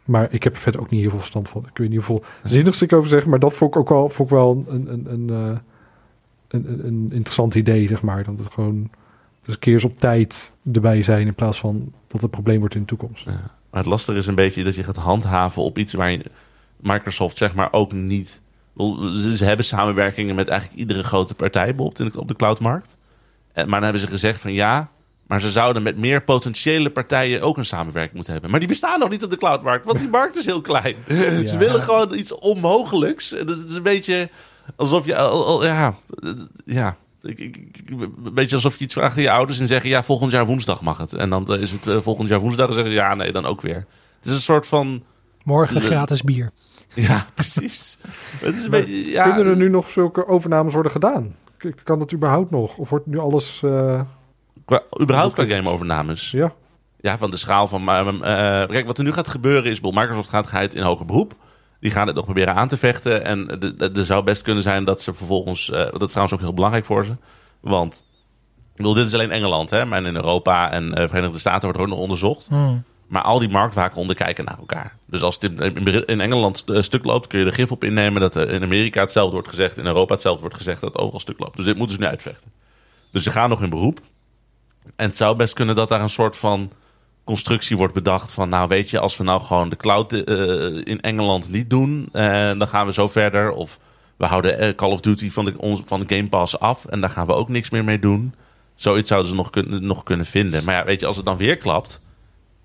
Maar 0.05 0.27
ik 0.33 0.43
heb 0.43 0.53
er 0.53 0.59
verder 0.59 0.81
ook 0.81 0.89
niet 0.89 1.01
heel 1.01 1.09
veel 1.09 1.19
verstand 1.19 1.49
van. 1.49 1.65
Ik 1.71 1.77
weet 1.77 1.87
niet 1.89 1.97
hoeveel 2.05 2.23
zinnigste 2.43 2.85
ik 2.85 2.93
over 2.93 3.09
zeg, 3.09 3.25
maar 3.25 3.39
dat 3.39 3.53
vond 3.53 3.73
ik 3.75 3.79
ook 3.79 3.89
wel, 3.89 4.09
vond 4.09 4.29
ik 4.29 4.35
wel 4.35 4.65
een, 4.67 5.11
een, 5.11 5.29
eh, 5.29 5.57
een, 6.47 6.71
een, 6.71 6.85
een 6.85 7.09
interessant 7.11 7.55
idee, 7.55 7.87
zeg 7.87 8.01
maar. 8.01 8.23
Dat 8.23 8.39
het 8.39 8.53
gewoon 8.53 8.89
dus 9.45 9.53
een 9.53 9.59
keer 9.59 9.73
eens 9.73 9.83
op 9.83 9.99
tijd 9.99 10.53
erbij 10.73 11.01
zijn 11.01 11.27
in 11.27 11.35
plaats 11.35 11.59
van 11.59 11.93
dat 12.07 12.21
het 12.21 12.31
probleem 12.31 12.59
wordt 12.59 12.75
in 12.75 12.81
de 12.81 12.87
toekomst. 12.87 13.25
Ja. 13.25 13.31
Maar 13.69 13.79
het 13.81 13.89
lastige 13.89 14.17
is 14.17 14.27
een 14.27 14.35
beetje 14.35 14.63
dat 14.63 14.75
je 14.75 14.83
gaat 14.83 14.95
handhaven 14.95 15.61
op 15.63 15.77
iets 15.77 15.93
waar 15.93 16.17
Microsoft 16.79 17.37
zeg 17.37 17.55
maar 17.55 17.73
ook 17.73 17.91
niet... 17.91 18.41
Ze 19.35 19.45
hebben 19.45 19.65
samenwerkingen 19.65 20.35
met 20.35 20.47
eigenlijk 20.47 20.79
iedere 20.79 21.03
grote 21.03 21.33
partij 21.33 21.75
de- 21.75 22.11
op 22.15 22.27
de 22.27 22.35
cloudmarkt. 22.35 22.97
En- 23.53 23.65
Maar 23.65 23.73
dan 23.79 23.83
hebben 23.83 24.01
ze 24.01 24.07
gezegd 24.13 24.41
van 24.41 24.53
ja, 24.53 24.89
maar 25.31 25.39
ze 25.41 25.51
zouden 25.51 25.83
met 25.83 25.97
meer 25.97 26.23
potentiële 26.23 26.89
partijen 26.89 27.41
ook 27.41 27.57
een 27.57 27.65
samenwerking 27.65 28.13
moeten 28.15 28.31
hebben. 28.31 28.51
Maar 28.51 28.59
die 28.59 28.69
bestaan 28.69 28.99
nog 28.99 29.09
niet 29.09 29.23
op 29.23 29.29
de 29.29 29.37
cloudmarkt, 29.37 29.85
want 29.85 29.99
die 29.99 30.09
markt 30.19 30.37
is 30.37 30.45
heel 30.45 30.61
klein. 30.61 30.95
Ze 31.47 31.55
willen 31.57 31.81
gewoon 31.81 32.13
iets 32.15 32.33
onmogelijks. 32.35 33.31
En 33.33 33.47
Het 33.47 33.69
is 33.69 33.75
een 33.75 33.83
beetje 33.83 34.29
alsof 34.75 35.05
je... 35.05 35.17
al- 35.17 35.45
al- 35.45 35.65
Ja, 35.65 35.95
ja. 36.65 36.95
Ik, 37.21 37.39
ik, 37.39 37.55
ik- 37.55 37.89
een 37.89 38.33
beetje 38.33 38.55
alsof 38.55 38.77
je 38.77 38.83
iets 38.83 38.93
vraagt 38.93 39.15
aan 39.17 39.21
je 39.23 39.31
ouders 39.31 39.59
en 39.59 39.67
zeggen... 39.67 39.89
ja, 39.89 40.03
volgend 40.03 40.31
jaar 40.31 40.45
woensdag 40.45 40.81
mag 40.81 40.97
het. 40.97 41.13
En 41.13 41.29
dan 41.29 41.57
is 41.59 41.71
het 41.71 41.87
eh, 41.87 41.97
volgend 42.01 42.27
jaar 42.29 42.39
woensdag 42.39 42.67
en 42.67 42.73
zeggen 42.73 42.91
ze... 42.91 42.97
ja, 42.97 43.15
nee, 43.15 43.31
dan 43.31 43.45
ook 43.45 43.61
weer. 43.61 43.85
Het 44.19 44.27
is 44.29 44.31
een 44.33 44.39
soort 44.41 44.67
van... 44.67 45.03
Morgen 45.43 45.81
gratis 45.81 46.21
bier. 46.21 46.51
Ja, 46.93 47.25
precies. 47.33 47.97
Het 48.39 48.57
is 48.57 48.63
een 48.63 48.69
beetje... 48.71 49.09
Ja, 49.11 49.23
Kunnen 49.31 49.45
er 49.51 49.57
nu 49.57 49.69
nog 49.69 49.87
zulke 49.89 50.27
overnames 50.27 50.73
worden 50.73 50.91
gedaan? 50.91 51.35
Kan 51.83 51.99
dat 51.99 52.13
überhaupt 52.13 52.51
nog? 52.51 52.77
Of 52.77 52.89
wordt 52.89 53.05
nu 53.05 53.17
alles... 53.19 53.61
eh, 53.63 54.01
qua, 54.71 55.01
überhaupt 55.01 55.33
qua 55.33 55.45
gameovernames. 55.45 56.31
ja, 56.31 56.53
Ja, 56.99 57.17
van 57.17 57.31
de 57.31 57.37
schaal 57.37 57.67
van... 57.67 57.89
eh, 57.89 58.67
kijk, 58.67 58.85
wat 58.85 58.97
er 58.97 59.03
nu 59.03 59.11
gaat 59.11 59.27
gebeuren 59.27 59.71
is... 59.71 59.81
Microsoft 59.81 60.29
gaat, 60.29 60.47
gaat 60.47 60.73
in 60.73 60.83
hoger 60.83 61.05
beroep. 61.05 61.33
Die 61.79 61.91
gaan 61.91 62.07
het 62.07 62.15
nog 62.15 62.25
proberen 62.25 62.55
aan 62.55 62.67
te 62.67 62.77
vechten. 62.77 63.25
En 63.25 63.59
er 63.95 64.05
zou 64.05 64.23
best 64.23 64.41
kunnen 64.41 64.63
zijn 64.63 64.83
dat 64.83 65.01
ze 65.01 65.13
vervolgens... 65.13 65.69
eh, 65.69 65.77
dat 65.77 66.01
is 66.01 66.07
trouwens 66.07 66.33
ook 66.33 66.39
heel 66.39 66.53
belangrijk 66.53 66.85
voor 66.85 67.05
ze. 67.05 67.15
Want... 67.59 68.09
Ik 68.71 68.77
bedoel, 68.77 68.93
dit 68.93 69.05
is 69.05 69.13
alleen 69.13 69.31
Engeland, 69.31 69.69
hè. 69.69 69.85
Maar 69.85 70.03
in 70.03 70.15
Europa 70.15 70.71
en 70.71 70.93
eh, 70.93 71.07
Verenigde 71.07 71.39
Staten 71.39 71.61
wordt 71.61 71.79
ook 71.79 71.87
nog 71.87 71.97
onderzocht. 71.97 72.47
Hmm. 72.47 72.83
Maar 73.07 73.21
al 73.21 73.39
die 73.39 73.49
marktwaakhonden 73.49 74.15
kijken 74.15 74.45
naar 74.45 74.57
elkaar. 74.57 74.97
Dus 75.07 75.21
als 75.21 75.37
het 75.39 75.61
in, 76.05 76.21
Engeland 76.21 76.63
stuk 76.65 77.05
loopt, 77.05 77.27
kun 77.27 77.39
je 77.39 77.45
er 77.45 77.53
gif 77.53 77.71
op 77.71 77.83
innemen 77.83 78.21
dat 78.21 78.35
in 78.35 78.63
Amerika 78.63 79.01
hetzelfde 79.01 79.33
wordt 79.33 79.47
gezegd, 79.47 79.77
in 79.77 79.85
Europa 79.85 80.13
hetzelfde 80.13 80.41
wordt 80.41 80.55
gezegd, 80.55 80.81
dat 80.81 80.93
het 80.93 81.01
overal 81.01 81.19
stuk 81.19 81.39
loopt. 81.39 81.57
Dus 81.57 81.65
dit 81.65 81.77
moeten 81.77 81.95
ze 81.95 82.01
nu 82.01 82.07
uitvechten. 82.07 82.51
Dus 83.11 83.23
ze 83.23 83.31
gaan 83.31 83.49
nog 83.49 83.61
in 83.61 83.69
beroep. 83.69 83.99
En 84.95 85.07
het 85.07 85.17
zou 85.17 85.35
best 85.35 85.53
kunnen 85.53 85.75
dat 85.75 85.89
daar 85.89 86.01
een 86.01 86.09
soort 86.09 86.37
van 86.37 86.71
constructie 87.23 87.77
wordt 87.77 87.93
bedacht 87.93 88.31
van, 88.31 88.49
nou 88.49 88.67
weet 88.67 88.89
je, 88.89 88.99
als 88.99 89.17
we 89.17 89.23
nou 89.23 89.41
gewoon 89.41 89.69
de 89.69 89.75
cloud 89.75 90.13
eh, 90.13 90.35
in 90.83 91.01
Engeland 91.01 91.49
niet 91.49 91.69
doen, 91.69 92.09
eh, 92.11 92.51
dan 92.57 92.67
gaan 92.67 92.85
we 92.85 92.93
zo 92.93 93.07
verder. 93.07 93.51
Of 93.51 93.79
we 94.17 94.25
houden 94.25 94.57
eh, 94.59 94.75
Call 94.75 94.91
of 94.91 94.99
Duty 94.99 95.31
van 95.31 95.45
de, 95.45 95.81
van 95.85 95.99
de 96.05 96.15
Game 96.15 96.29
Pass 96.29 96.59
af 96.59 96.85
en 96.85 97.01
daar 97.01 97.09
gaan 97.09 97.27
we 97.27 97.33
ook 97.33 97.49
niks 97.49 97.69
meer 97.69 97.83
mee 97.83 97.99
doen. 97.99 98.33
Zoiets 98.75 99.07
zouden 99.07 99.29
ze 99.29 99.35
nog, 99.35 99.49
kunnen 99.49 99.85
nog 99.85 100.03
kunnen 100.03 100.25
vinden. 100.25 100.63
Maar 100.63 100.75
ja, 100.75 100.85
weet 100.85 100.99
je, 100.99 101.05
als 101.05 101.15
het 101.15 101.25
dan 101.25 101.37
weer 101.37 101.57
klapt, 101.57 102.01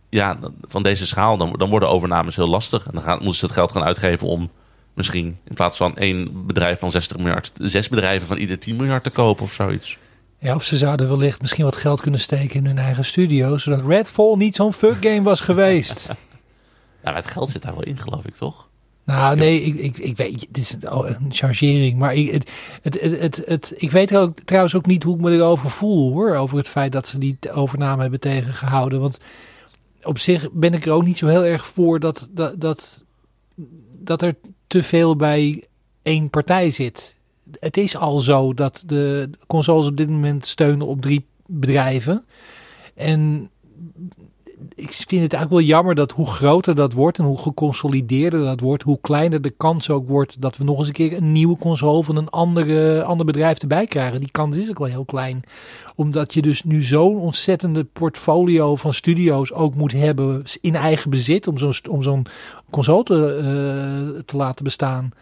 ja, 0.09 0.39
van 0.63 0.83
deze 0.83 1.07
schaal, 1.07 1.37
dan, 1.37 1.53
dan 1.53 1.71
worden 1.71 1.89
overnames 1.89 2.37
heel 2.37 2.49
lastig. 2.49 2.87
En 2.87 3.03
dan 3.05 3.19
moeten 3.19 3.35
ze 3.39 3.45
het 3.45 3.55
geld 3.55 3.73
gaan 3.73 3.85
uitgeven 3.85 4.29
om 4.29 4.51
misschien 4.95 5.39
in 5.45 5.55
plaats 5.55 5.77
van 5.77 5.97
één 5.97 6.47
bedrijf 6.47 6.79
van 6.79 6.91
60 6.91 7.17
miljard, 7.17 7.53
zes 7.59 7.89
bedrijven 7.89 8.27
van 8.27 8.37
ieder 8.37 8.59
10 8.59 8.77
miljard 8.77 9.05
te 9.05 9.11
kopen 9.11 9.45
of 9.45 9.53
zoiets. 9.53 9.99
Ja, 10.39 10.55
of 10.55 10.65
ze 10.65 10.77
zouden 10.77 11.09
wellicht 11.09 11.41
misschien 11.41 11.65
wat 11.65 11.77
geld 11.77 12.01
kunnen 12.01 12.21
steken 12.21 12.57
in 12.57 12.67
hun 12.67 12.79
eigen 12.79 13.05
studio, 13.05 13.59
zodat 13.59 13.87
Redfall 13.87 14.37
niet 14.37 14.55
zo'n 14.57 14.73
fuck 14.73 14.97
game 15.01 15.23
was 15.23 15.41
geweest. 15.41 16.07
Ja, 16.09 16.17
maar 17.05 17.15
het 17.15 17.31
geld 17.31 17.51
zit 17.51 17.63
daar 17.63 17.73
wel 17.75 17.83
in, 17.83 17.99
geloof 17.99 18.25
ik, 18.25 18.35
toch? 18.35 18.69
Nou, 19.05 19.37
nee, 19.37 19.63
ik, 19.63 19.75
ik, 19.75 19.99
ik 19.99 20.17
weet, 20.17 20.41
het 20.49 20.59
is 20.59 20.77
een, 20.81 21.27
chargering, 21.29 21.99
maar 21.99 22.15
ik, 22.15 22.31
het, 22.33 22.51
het, 22.83 23.01
het, 23.01 23.21
het, 23.21 23.43
het- 23.47 23.73
ik 23.77 23.91
weet 23.91 24.17
ook, 24.17 24.39
trouwens 24.41 24.75
ook 24.75 24.87
niet 24.87 25.03
hoe 25.03 25.15
ik 25.15 25.21
me 25.21 25.31
erover 25.33 25.71
voel, 25.71 26.13
hoor, 26.13 26.35
over 26.37 26.57
het 26.57 26.69
feit 26.69 26.93
dat 26.93 27.07
ze 27.07 27.19
die 27.19 27.39
overname 27.53 28.03
hebben 28.03 28.21
tegengehouden, 28.21 29.01
want 29.01 29.19
op 30.03 30.19
zich 30.19 30.53
ben 30.53 30.75
ik 30.75 30.87
er 30.87 30.93
ook 30.93 31.05
niet 31.05 31.19
zo 31.19 31.27
heel 31.27 31.45
erg 31.45 31.67
voor 31.67 32.01
dat, 32.01 32.29
dat, 32.31 32.61
dat, 32.61 33.05
dat 33.99 34.23
er 34.23 34.35
te 34.67 34.83
veel 34.83 35.17
bij 35.17 35.65
één 36.03 36.31
partij 36.31 36.71
zit. 36.71 37.16
Het 37.61 37.77
is 37.77 37.97
al 37.97 38.21
zo 38.21 38.55
dat 38.55 38.83
de 38.87 39.31
consoles 39.47 39.87
op 39.87 39.97
dit 39.97 40.09
moment 40.09 40.47
steunen 40.47 40.87
op 40.87 41.01
drie 41.01 41.27
bedrijven. 41.47 42.25
En 42.95 43.51
ik 44.75 44.93
vind 44.93 45.23
het 45.23 45.33
eigenlijk 45.33 45.51
wel 45.51 45.61
jammer 45.61 45.95
dat 45.95 46.13
hoe 46.13 46.27
groter 46.27 46.75
dat 46.75 46.93
wordt 46.93 47.19
en 47.19 47.25
hoe 47.25 47.39
geconsolideerder 47.39 48.45
dat 48.45 48.61
wordt, 48.61 48.83
hoe 48.83 48.99
kleiner 49.01 49.43
de 49.43 49.51
kans 49.51 49.91
ook 49.91 50.09
wordt 50.09 50.41
dat 50.41 50.57
we 50.57 50.65
nog 50.65 50.79
eens 50.79 50.87
een 50.87 50.93
keer 50.93 51.17
een 51.17 51.33
nieuwe 51.33 51.57
console 51.57 52.05
van 52.05 52.17
een 52.17 52.29
andere, 52.29 53.03
ander 53.03 53.27
bedrijf 53.27 53.59
erbij 53.59 53.87
krijgen. 53.87 54.21
Die 54.21 54.31
kans 54.31 54.57
is 54.57 54.69
ook 54.69 54.79
wel 54.79 54.89
heel 54.89 55.05
klein. 55.05 55.43
Omdat 55.95 56.35
je 56.35 56.43
dus 56.43 56.65
nu 56.65 56.83
zo'n 56.83 57.17
ontzettende 57.17 57.85
portfolio 57.85 58.77
van 58.77 58.95
studio's 58.95 59.53
ook 59.53 59.75
moet 59.75 59.93
hebben 59.93 60.45
in 60.61 60.75
eigen 60.75 61.11
bezit 61.11 61.47
om 61.89 62.03
zo'n 62.03 62.27
console 62.71 63.35
eh, 63.37 64.23
te 64.25 64.37
laten 64.37 64.65
bestaan. 64.65 65.13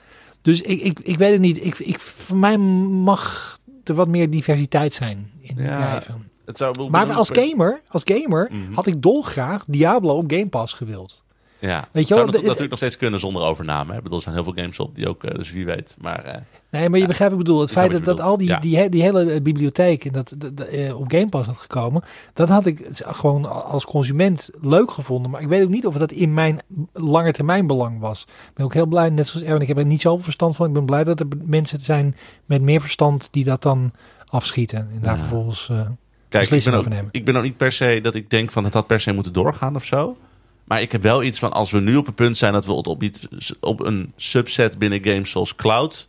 Dus 0.44 0.60
ik, 0.60 0.80
ik, 0.80 0.98
ik 1.02 1.18
weet 1.18 1.32
het 1.32 1.40
niet. 1.40 1.64
Ik, 1.64 1.78
ik, 1.78 1.98
voor 1.98 2.36
mij 2.36 2.58
mag 2.58 3.58
er 3.84 3.94
wat 3.94 4.08
meer 4.08 4.30
diversiteit 4.30 4.94
zijn 4.94 5.30
in 5.40 5.54
bedrijven. 5.56 6.30
Het 6.44 6.56
zou, 6.56 6.90
Maar 6.90 7.12
als 7.12 7.30
gamer, 7.32 7.80
als 7.88 8.02
gamer 8.04 8.50
Mhm. 8.52 8.72
had 8.72 8.86
ik 8.86 9.02
dolgraag 9.02 9.64
Diablo 9.66 10.16
op 10.16 10.30
Game 10.30 10.46
Pass 10.48 10.72
gewild. 10.72 11.23
Ja, 11.68 11.88
Weet 11.92 12.08
je 12.08 12.14
zou 12.14 12.26
dat 12.30 12.42
natuurlijk 12.42 12.70
nog 12.70 12.78
steeds 12.78 12.96
kunnen 12.96 13.20
zonder 13.20 13.42
overname. 13.42 13.90
hè? 13.90 13.96
Ik 13.96 14.02
bedoel, 14.02 14.18
er 14.18 14.22
zijn 14.24 14.34
heel 14.34 14.44
veel 14.44 14.52
games 14.56 14.78
op 14.78 14.94
die 14.94 15.08
ook, 15.08 15.24
eh, 15.24 15.34
dus 15.34 15.52
wie 15.52 15.64
weet. 15.64 15.94
Maar 15.98 16.24
eh, 16.24 16.40
Nee, 16.70 16.88
maar 16.88 16.94
je 16.98 17.02
Ja, 17.02 17.06
begrijpt 17.08 17.32
ik 17.32 17.38
bedoel. 17.38 17.60
Het 17.60 17.70
feit 17.70 17.90
dat, 17.90 18.04
dat 18.04 18.20
al 18.20 18.36
die, 18.36 18.58
die, 18.60 18.76
he- 18.76 18.88
die 18.88 19.02
hele 19.02 19.32
eh, 19.32 19.42
bibliotheek 19.42 20.12
dat, 20.12 20.34
dat, 20.38 20.56
dat, 20.56 20.92
op 20.94 21.10
Game 21.10 21.28
Pass 21.28 21.46
had 21.46 21.56
gekomen, 21.56 22.02
dat 22.32 22.48
had 22.48 22.66
ik 22.66 22.88
gewoon 22.94 23.64
als 23.64 23.84
consument 23.84 24.50
leuk 24.60 24.90
gevonden. 24.90 25.30
Maar 25.30 25.40
ik 25.40 25.48
weet 25.48 25.62
ook 25.64 25.68
niet 25.70 25.86
of 25.86 25.96
dat 25.96 26.12
in 26.12 26.34
mijn 26.34 26.60
lange 26.92 27.32
termijn 27.32 27.66
belang 27.66 28.00
was. 28.00 28.22
Ik 28.22 28.54
ben 28.54 28.64
ook 28.64 28.74
heel 28.74 28.86
blij, 28.86 29.08
net 29.10 29.26
zoals 29.26 29.46
Erwin, 29.46 29.60
ik 29.62 29.68
heb 29.68 29.78
er 29.78 29.84
niet 29.86 30.00
zoveel 30.00 30.22
verstand 30.24 30.56
van. 30.56 30.66
Ik 30.66 30.72
ben 30.72 30.84
blij 30.86 31.04
dat 31.04 31.20
er 31.20 31.26
mensen 31.44 31.80
zijn 31.80 32.16
met 32.44 32.62
meer 32.62 32.80
verstand 32.80 33.28
die 33.30 33.44
dat 33.44 33.62
dan 33.62 33.92
afschieten. 34.26 34.78
En 34.78 34.98
daar 35.02 35.12
Ja. 35.14 35.18
vervolgens... 35.18 35.68
eh, 35.68 35.80
Kijk, 36.28 36.50
ik 36.50 36.64
ben, 36.64 36.74
ook, 36.74 36.86
ik 37.10 37.24
ben 37.24 37.36
ook 37.36 37.42
niet 37.42 37.56
per 37.56 37.72
se 37.72 37.98
dat 38.02 38.14
ik 38.14 38.30
denk 38.30 38.50
van 38.50 38.64
het 38.64 38.74
had 38.74 38.86
per 38.86 39.00
se 39.00 39.12
moeten 39.12 39.32
doorgaan 39.32 39.74
of 39.74 39.84
zo. 39.84 40.16
Maar 40.64 40.80
ik 40.80 40.92
heb 40.92 41.02
wel 41.02 41.22
iets 41.22 41.38
van 41.38 41.52
als 41.52 41.70
we 41.70 41.80
nu 41.80 41.96
op 41.96 42.06
een 42.06 42.14
punt 42.14 42.36
zijn 42.36 42.52
dat 42.52 42.66
we 42.66 42.72
op, 42.72 43.02
iets, 43.02 43.26
op 43.60 43.80
een 43.80 44.12
subset 44.16 44.78
binnen 44.78 45.04
games 45.04 45.30
zoals 45.30 45.54
cloud 45.54 46.08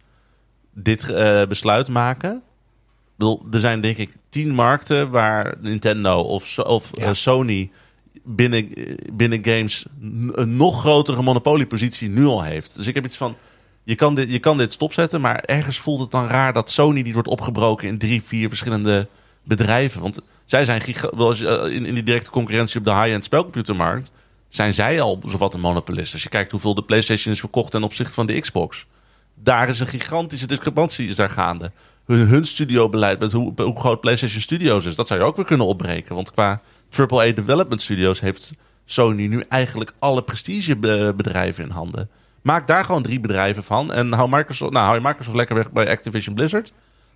dit 0.74 1.10
eh, 1.10 1.46
besluit 1.48 1.88
maken. 1.88 2.42
Bedoel, 3.18 3.46
er 3.52 3.60
zijn 3.60 3.82
denk 3.82 3.98
ik 3.98 4.12
tien 4.30 4.54
markten 4.54 5.10
waar 5.10 5.56
Nintendo 5.62 6.20
of, 6.20 6.60
of 6.60 6.90
Ja. 6.92 7.06
eh, 7.06 7.14
Sony 7.14 7.72
binnen, 8.24 8.70
binnen 9.14 9.46
games 9.46 9.86
een 10.32 10.56
nog 10.58 10.80
grotere 10.80 11.22
monopoliepositie 11.22 12.10
nu 12.10 12.26
al 12.26 12.44
heeft. 12.44 12.76
Dus 12.76 12.88
ik 12.88 12.96
heb 12.96 13.06
iets 13.06 13.18
van, 13.18 13.36
je 13.84 13.96
kan, 13.96 14.16
dit, 14.16 14.32
je 14.32 14.40
kan 14.40 14.58
dit 14.58 14.72
stopzetten, 14.72 15.22
maar 15.22 15.40
ergens 15.40 15.78
voelt 15.78 16.00
het 16.00 16.12
dan 16.12 16.28
raar 16.28 16.54
dat 16.54 16.70
Sony 16.70 17.04
die 17.04 17.14
wordt 17.14 17.28
opgebroken 17.28 17.88
in 17.88 17.98
drie, 17.98 18.24
vier 18.24 18.48
verschillende 18.48 19.08
bedrijven. 19.44 20.02
Want 20.02 20.20
zij 20.46 20.66
zijn 20.66 20.82
eh, 20.82 21.74
in, 21.74 21.86
in 21.86 21.94
die 21.94 22.04
directe 22.04 22.30
concurrentie 22.30 22.80
op 22.80 22.86
de 22.86 22.94
high-end 22.96 23.24
spelcomputermarkt, 23.24 24.12
zijn 24.56 24.74
zij 24.74 25.02
al 25.02 25.22
zowat 25.26 25.54
een 25.54 25.60
monopolist. 25.60 26.14
Als 26.14 26.24
je 26.24 26.30
kijkt 26.30 26.52
hoeveel 26.52 26.76
de 26.76 26.84
PlayStation 26.84 27.34
is 27.34 27.40
verkocht 27.40 27.72
ten 27.72 27.84
opzichte 27.84 28.14
van 28.14 28.26
de 28.26 28.40
Xbox. 28.40 28.86
Daar 29.34 29.70
is 29.70 29.80
een 29.80 29.88
gigantische 29.88 30.48
discrepantie 30.48 31.08
is 31.08 31.16
daar 31.16 31.30
gaande. 31.30 31.72
Hun, 32.06 32.28
hun 32.28 32.46
studiobeleid 32.46 33.20
met 33.20 33.32
hoe, 33.32 33.54
hoe 33.56 33.80
groot 33.80 34.02
PlayStation 34.02 34.42
Studios 34.42 34.86
is, 34.86 34.96
dat 34.96 35.08
zou 35.08 35.20
je 35.20 35.26
ook 35.26 35.36
weer 35.36 35.46
kunnen 35.46 35.66
opbreken. 35.66 36.16
Want 36.16 36.32
qua 36.32 36.62
AAA 36.98 37.32
development 37.32 37.82
studios 37.82 38.20
heeft 38.20 38.52
Sony 38.86 39.28
nu 39.28 39.44
eigenlijk 39.50 39.94
alle 40.00 40.24
prestigebedrijven 40.24 41.64
in 41.64 41.70
handen. 41.70 42.10
Maak 42.42 42.68
daar 42.68 42.86
gewoon 42.86 43.04
drie 43.04 43.20
bedrijven 43.20 43.64
van 43.64 43.94
en 43.94 44.14
hou 44.14 44.30
Microsoft, 44.30 44.72
nou, 44.72 44.86
hou 44.86 44.98
je 44.98 45.08
Microsoft 45.08 45.36
lekker 45.36 45.56
weg 45.56 45.72
bij 45.72 45.90
Activision 45.90 46.36
Blizzard. 46.36 46.74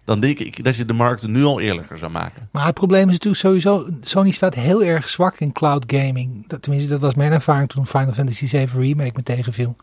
Dan 0.10 0.20
denk 0.20 0.40
ik 0.40 0.64
dat 0.64 0.76
je 0.76 0.86
de 0.86 0.94
markt 0.94 1.28
nu 1.28 1.44
al 1.44 1.60
eerlijker 1.60 1.98
zou 1.98 2.12
maken. 2.12 2.50
Maar 2.52 2.66
het 2.66 2.74
probleem 2.74 3.08
is 3.08 3.12
natuurlijk 3.12 3.42
sowieso, 3.42 3.90
Sony 4.02 4.32
staat 4.32 4.56
heel 4.56 4.84
erg 4.84 5.10
zwak 5.10 5.40
in 5.40 5.52
cloud 5.52 5.84
gaming. 5.88 6.48
Dat, 6.48 6.62
tenminste, 6.62 6.90
dat 6.90 7.00
was 7.00 7.14
mijn 7.14 7.32
ervaring 7.32 7.70
toen 7.70 7.88
Final 7.88 8.14
Fantasy 8.14 8.48
VII 8.48 8.66
Remake 8.66 9.12
me 9.16 9.24
tegenviel. 9.24 9.76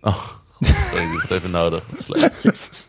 Oh, 0.00 0.24
sorry, 0.60 1.04
ik 1.04 1.10
heb 1.12 1.20
het 1.20 1.30
even 1.30 1.50
nodig. 1.50 1.84
Wat 1.90 2.02
slecht. 2.42 2.86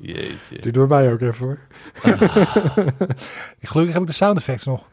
Jeetje. 0.00 0.60
Doe 0.60 0.72
door 0.72 0.88
mij 0.88 1.12
ook 1.12 1.20
even 1.20 1.46
hoor. 1.46 1.58
Gelukkig 3.62 3.92
heb 3.92 4.02
ik 4.02 4.08
de 4.08 4.12
sound 4.12 4.38
effects 4.38 4.64
nog. 4.64 4.86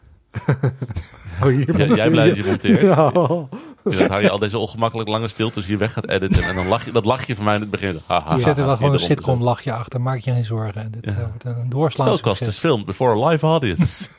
Oh, 1.42 1.48
hier 1.48 1.78
Jij, 1.78 1.88
jij 1.88 2.10
blij 2.10 2.28
dat 2.28 2.36
je 2.38 2.44
monteert. 2.44 2.82
Ja. 2.88 3.12
Dan 3.12 4.08
hou 4.10 4.22
je 4.22 4.30
al 4.30 4.40
deze 4.40 4.58
ongemakkelijk 4.58 5.10
lange 5.10 5.28
stiltes 5.28 5.66
hier 5.66 5.78
weg 5.78 5.94
gaat 5.94 6.08
editen. 6.08 6.44
En 6.44 6.56
dan 6.56 6.68
lach 6.68 6.86
je, 6.86 6.92
dat 6.92 7.06
lach 7.06 7.26
je 7.28 7.36
van 7.36 7.46
mij 7.46 7.56
in 7.56 7.62
het 7.62 7.70
begin. 7.70 8.00
Haha, 8.08 8.34
Ik 8.36 8.40
zet 8.42 8.58
er 8.58 8.66
wel 8.66 8.76
gewoon 8.76 8.92
een 8.92 8.98
hier 9.00 9.08
sitcom 9.08 9.42
lachje 9.44 9.74
achter. 9.74 10.02
Maak 10.02 10.20
je 10.20 10.34
geen 10.34 10.44
zorgen. 10.44 10.92
Dit 10.92 11.06
Ja. 11.06 11.12
eh, 11.12 11.18
wordt 11.28 11.44
een 11.44 11.70
doorslaand 11.70 12.18
Spelkast 12.18 12.42
is 12.42 12.58
filmed 12.58 12.86
before 12.86 13.24
a 13.24 13.28
live 13.30 13.46
audience. 13.46 14.04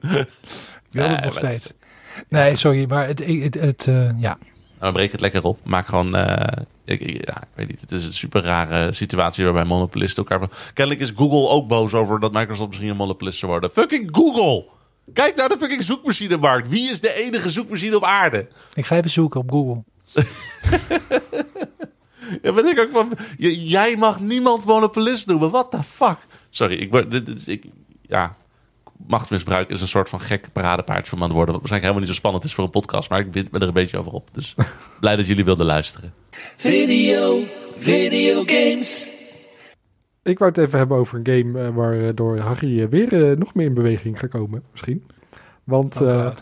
Ik 0.00 0.96
wil 0.96 1.08
het 1.08 1.24
nog 1.24 1.24
maar 1.24 1.32
steeds. 1.32 1.72
Nee, 2.28 2.56
sorry. 2.56 2.84
Maar 2.88 3.06
het, 3.06 3.26
het, 3.26 3.54
het, 3.54 3.86
eh, 3.86 4.20
ja. 4.20 4.38
Maar 4.80 4.92
breek 4.92 5.12
het 5.12 5.20
lekker 5.20 5.44
op. 5.44 5.58
Maak 5.64 5.86
gewoon... 5.88 6.14
eh, 6.16 6.62
ik, 6.84 7.00
ik- 7.00 7.26
ja, 7.28 7.36
ik 7.42 7.48
weet 7.54 7.68
niet. 7.68 7.80
Het 7.80 7.92
is 7.92 8.04
een 8.06 8.12
super 8.12 8.42
rare 8.42 8.92
situatie 8.92 9.44
waarbij 9.44 9.64
monopolisten 9.64 10.16
elkaar... 10.24 10.38
van- 10.38 10.50
Kennelijk 10.74 11.04
is 11.04 11.12
Google 11.16 11.48
ook 11.48 11.68
boos 11.68 11.92
over 11.94 12.20
dat 12.20 12.32
Microsoft 12.32 12.68
misschien 12.68 12.90
een 12.90 12.96
monopolist 12.96 13.38
zou 13.38 13.50
worden. 13.52 13.70
Fucking 13.70 14.08
Google! 14.12 14.64
Kijk 15.12 15.36
naar 15.36 15.48
de 15.48 15.56
fucking 15.58 15.82
zoekmachinemarkt. 15.82 16.68
Wie 16.68 16.90
is 16.90 17.00
de 17.00 17.14
enige 17.14 17.50
zoekmachine 17.50 17.96
op 17.96 18.04
aarde? 18.04 18.48
Ik 18.74 18.86
ga 18.86 18.96
even 18.96 19.10
zoeken 19.10 19.40
op 19.40 19.50
Google. 19.50 19.82
Ja, 22.42 22.52
ben 22.52 22.66
ik 22.68 22.78
ook 22.80 22.90
van... 22.92 23.12
j- 23.38 23.46
jij 23.70 23.96
mag 23.96 24.20
niemand 24.20 24.64
monopolist 24.64 25.26
noemen. 25.26 25.50
What 25.50 25.70
the 25.70 25.82
fuck? 25.82 26.16
Sorry, 26.50 26.74
ik 26.74 26.90
word... 26.90 27.10
Dit, 27.10 27.26
dit- 27.26 27.46
ik, 27.48 27.64
ja, 28.02 28.36
machtsmisbruik 29.06 29.68
is 29.68 29.80
een 29.80 29.88
soort 29.88 30.08
van 30.08 30.20
gek 30.20 30.52
paradepaardje 30.52 31.08
van 31.08 31.18
me 31.18 31.24
aan 31.24 31.30
het 31.30 31.36
worden. 31.36 31.54
Wat 31.54 31.62
waarschijnlijk 31.62 31.82
helemaal 31.82 32.00
niet 32.00 32.08
zo 32.08 32.14
spannend 32.14 32.44
is 32.44 32.54
voor 32.54 32.64
een 32.64 32.70
podcast. 32.80 33.10
Maar 33.10 33.20
ik 33.20 33.32
wind 33.32 33.52
me 33.52 33.58
er 33.58 33.66
een 33.66 33.72
beetje 33.72 33.98
over 33.98 34.12
op. 34.12 34.28
Dus 34.32 34.54
blij 35.00 35.16
dat 35.16 35.26
jullie 35.26 35.44
wilden 35.44 35.66
luisteren. 35.66 36.14
Video, 36.56 37.42
video 37.76 38.42
games. 38.46 39.08
Ik 40.22 40.38
wou 40.38 40.50
het 40.50 40.60
even 40.60 40.78
hebben 40.78 40.96
over 40.96 41.20
een 41.22 41.26
game 41.26 41.66
eh, 41.66 41.74
waardoor 41.74 42.38
Harry 42.38 42.82
eh, 42.82 42.88
weer 42.88 43.30
eh, 43.30 43.36
nog 43.36 43.54
meer 43.54 43.66
in 43.66 43.74
beweging 43.74 44.18
gaat 44.18 44.30
komen, 44.30 44.62
misschien. 44.70 45.04
Want 45.64 46.00
Oh 46.00 46.08
eh. 46.08 46.32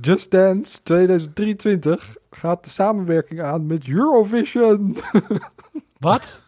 Just 0.00 0.30
Dance 0.30 0.82
2023 0.82 2.16
gaat 2.30 2.64
de 2.64 2.70
samenwerking 2.70 3.42
aan 3.42 3.66
met 3.66 3.88
Eurovision. 3.88 4.96
Wat? 5.98 6.40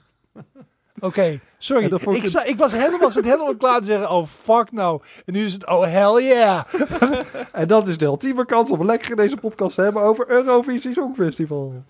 Oké, 0.99 1.41
sorry. 1.67 1.85
En 1.85 1.91
dat 1.91 2.01
vond 2.01 2.17
ik 2.17 2.25
Ik, 2.25 2.43
ik 2.49 2.59
was 2.59 2.73
helemaal, 2.73 3.11
zat 3.11 3.25
helemaal 3.25 3.57
klaar 3.64 3.81
te 3.81 3.87
zeggen, 3.87 4.11
oh 4.11 4.27
fuck 4.27 4.73
nou. 4.73 5.01
En 5.25 5.33
nu 5.33 5.45
is 5.45 5.53
het, 5.53 5.67
oh 5.69 5.83
hell 5.85 6.25
yeah. 6.25 6.62
en 7.53 7.69
dat 7.69 7.89
is 7.89 7.99
de 7.99 8.05
ultieme 8.05 8.47
kans 8.47 8.71
om 8.71 8.85
lekker 8.85 9.11
in 9.11 9.17
deze 9.17 9.37
podcast 9.37 9.75
te 9.75 9.83
hebben 9.83 10.03
over 10.03 10.31
Eurovisie 10.31 10.93
Songfestival. 10.93 11.85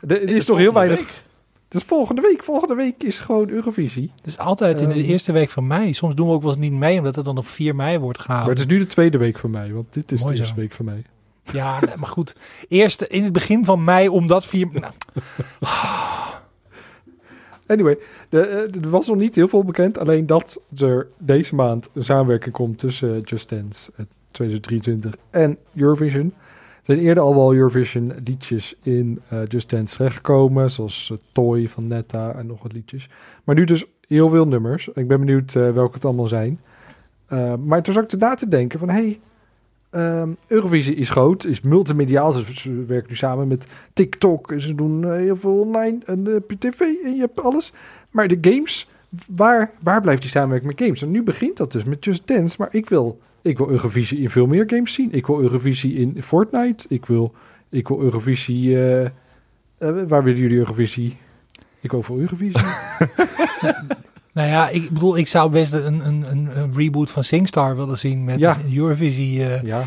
Dit- 0.00 0.30
is 0.30 0.44
toch 0.44 0.58
heel 0.58 0.72
weinig. 0.72 0.98
Het 1.68 1.80
is 1.80 1.86
volgende 1.86 2.20
week. 2.22 2.42
Volgende 2.44 2.74
week 2.74 3.02
is 3.02 3.18
gewoon 3.20 3.48
Eurovisie. 3.50 4.12
Het 4.16 4.26
is 4.26 4.38
altijd 4.38 4.80
in 4.80 4.88
de 4.88 4.94
Ehm. 4.94 5.04
eerste 5.10 5.32
week 5.32 5.50
van 5.50 5.66
mei. 5.66 5.92
Soms 5.94 6.14
doen 6.14 6.26
we 6.28 6.32
ook 6.32 6.42
wel 6.42 6.50
eens 6.50 6.60
niet 6.60 6.72
mee, 6.72 6.98
omdat 6.98 7.14
het 7.16 7.24
dan 7.24 7.38
op 7.38 7.46
4 7.46 7.74
mei 7.74 7.98
wordt 7.98 8.18
Maar 8.18 8.26
gehouden. 8.26 8.52
het 8.62 8.70
is 8.70 8.76
nu 8.78 8.82
de 8.82 8.90
tweede 8.90 9.18
week 9.18 9.38
van 9.38 9.50
mij, 9.50 9.72
want 9.72 9.92
dit 9.92 10.12
is 10.12 10.20
Mooi 10.22 10.32
de 10.34 10.38
eerste 10.38 10.54
zo. 10.54 10.60
week 10.60 10.72
van 10.72 10.84
mij. 10.84 11.04
Ja, 11.52 11.80
nee, 11.80 11.96
maar 11.96 12.08
goed. 12.08 12.36
Eerst 12.68 13.02
in 13.02 13.24
het 13.24 13.32
begin 13.32 13.64
van 13.64 13.84
mei, 13.84 14.08
omdat 14.08 14.46
4... 14.46 14.68
Nou, 14.72 14.92
Anyway, 17.66 17.98
eh, 18.28 18.42
er 18.60 18.90
was 18.90 19.06
nog 19.06 19.16
niet 19.16 19.34
heel 19.34 19.48
veel 19.48 19.64
bekend. 19.64 19.98
Alleen 19.98 20.26
dat 20.26 20.62
er 20.76 21.06
deze 21.18 21.54
maand 21.54 21.90
een 21.94 22.04
samenwerking 22.04 22.54
komt 22.54 22.78
tussen 22.78 23.14
eh, 23.14 23.20
Just 23.24 23.48
Dance 23.48 23.92
eh, 23.96 24.04
2023 24.30 25.14
en 25.30 25.58
Eurovision. 25.74 26.34
Er 26.82 26.94
zijn 26.94 26.98
eerder 26.98 27.22
al 27.22 27.34
wel 27.34 27.54
Eurovision 27.54 28.12
liedjes 28.24 28.74
in 28.82 29.20
eh, 29.28 29.40
Just 29.44 29.70
Dance 29.70 29.96
terechtgekomen. 29.96 30.70
Zoals 30.70 31.10
eh, 31.10 31.18
Toy 31.32 31.68
van 31.68 31.86
Netta 31.86 32.34
en 32.34 32.46
nog 32.46 32.62
wat 32.62 32.72
liedjes. 32.72 33.08
Maar 33.44 33.54
nu 33.54 33.64
dus 33.64 33.86
heel 34.08 34.28
veel 34.28 34.46
nummers. 34.46 34.88
Ik 34.88 35.08
ben 35.08 35.18
benieuwd 35.18 35.54
eh, 35.54 35.70
welke 35.70 35.94
het 35.94 36.04
allemaal 36.04 36.26
zijn. 36.26 36.60
Eh, 37.26 37.54
maar 37.56 37.82
toen 37.82 37.94
zat 37.94 38.04
ik 38.04 38.12
erna 38.12 38.34
te 38.34 38.48
denken 38.48 38.78
van... 38.78 38.88
Hey, 38.88 39.20
ehm, 39.92 40.30
Eurovisie 40.46 40.94
is 40.94 41.10
groot, 41.10 41.44
is 41.44 41.60
multimediaal. 41.60 42.32
Ze, 42.32 42.84
werken 42.86 43.08
nu 43.08 43.16
samen 43.16 43.48
met 43.48 43.66
TikTok. 43.92 44.52
Ze 44.56 44.74
doen 44.74 45.04
eh, 45.04 45.10
heel 45.10 45.36
veel 45.36 45.60
online 45.60 45.98
en 46.06 46.24
je 46.24 46.58
tv 46.58 46.80
en 46.80 47.14
je 47.14 47.20
hebt 47.20 47.40
alles. 47.40 47.72
Maar 48.10 48.28
de 48.28 48.38
games, 48.40 48.88
waar, 49.26 49.70
waar 49.82 50.00
blijft 50.00 50.22
die 50.22 50.30
samenwerking 50.30 50.70
met 50.70 50.80
games? 50.80 51.02
En 51.02 51.10
nu 51.10 51.22
begint 51.22 51.56
dat 51.56 51.72
dus 51.72 51.84
met 51.84 52.04
Just 52.04 52.26
Dance. 52.26 52.56
Maar 52.58 52.68
ik 52.70 52.88
wil, 52.88 53.20
ik 53.42 53.58
wil 53.58 53.68
Eurovisie 53.68 54.18
in 54.18 54.30
veel 54.30 54.46
meer 54.46 54.64
games 54.66 54.92
zien. 54.92 55.12
Ik 55.12 55.26
wil 55.26 55.40
Eurovisie 55.40 55.94
in 55.94 56.22
Fortnite. 56.22 56.86
Ik 56.88 57.06
wil, 57.06 57.34
ik 57.68 57.88
wil 57.88 58.00
Eurovisie... 58.00 58.76
eh, 58.86 59.10
waar 59.78 60.24
willen 60.24 60.40
jullie 60.40 60.58
Eurovisie? 60.58 61.16
Ik 61.80 61.90
wil 61.90 62.02
voor 62.02 62.18
Eurovisie. 62.18 62.60
Nou 64.32 64.48
ja, 64.48 64.68
ik 64.68 64.90
bedoel, 64.90 65.16
ik 65.16 65.28
zou 65.28 65.50
best 65.50 65.72
een, 65.72 66.06
een, 66.06 66.26
een, 66.30 66.72
reboot 66.76 67.10
van 67.10 67.24
SingStar 67.24 67.76
willen 67.76 67.98
zien 67.98 68.24
met 68.24 68.40
Ja. 68.40 68.56
Eurovisie. 68.74 69.44
eh, 69.44 69.62
ja, 69.62 69.84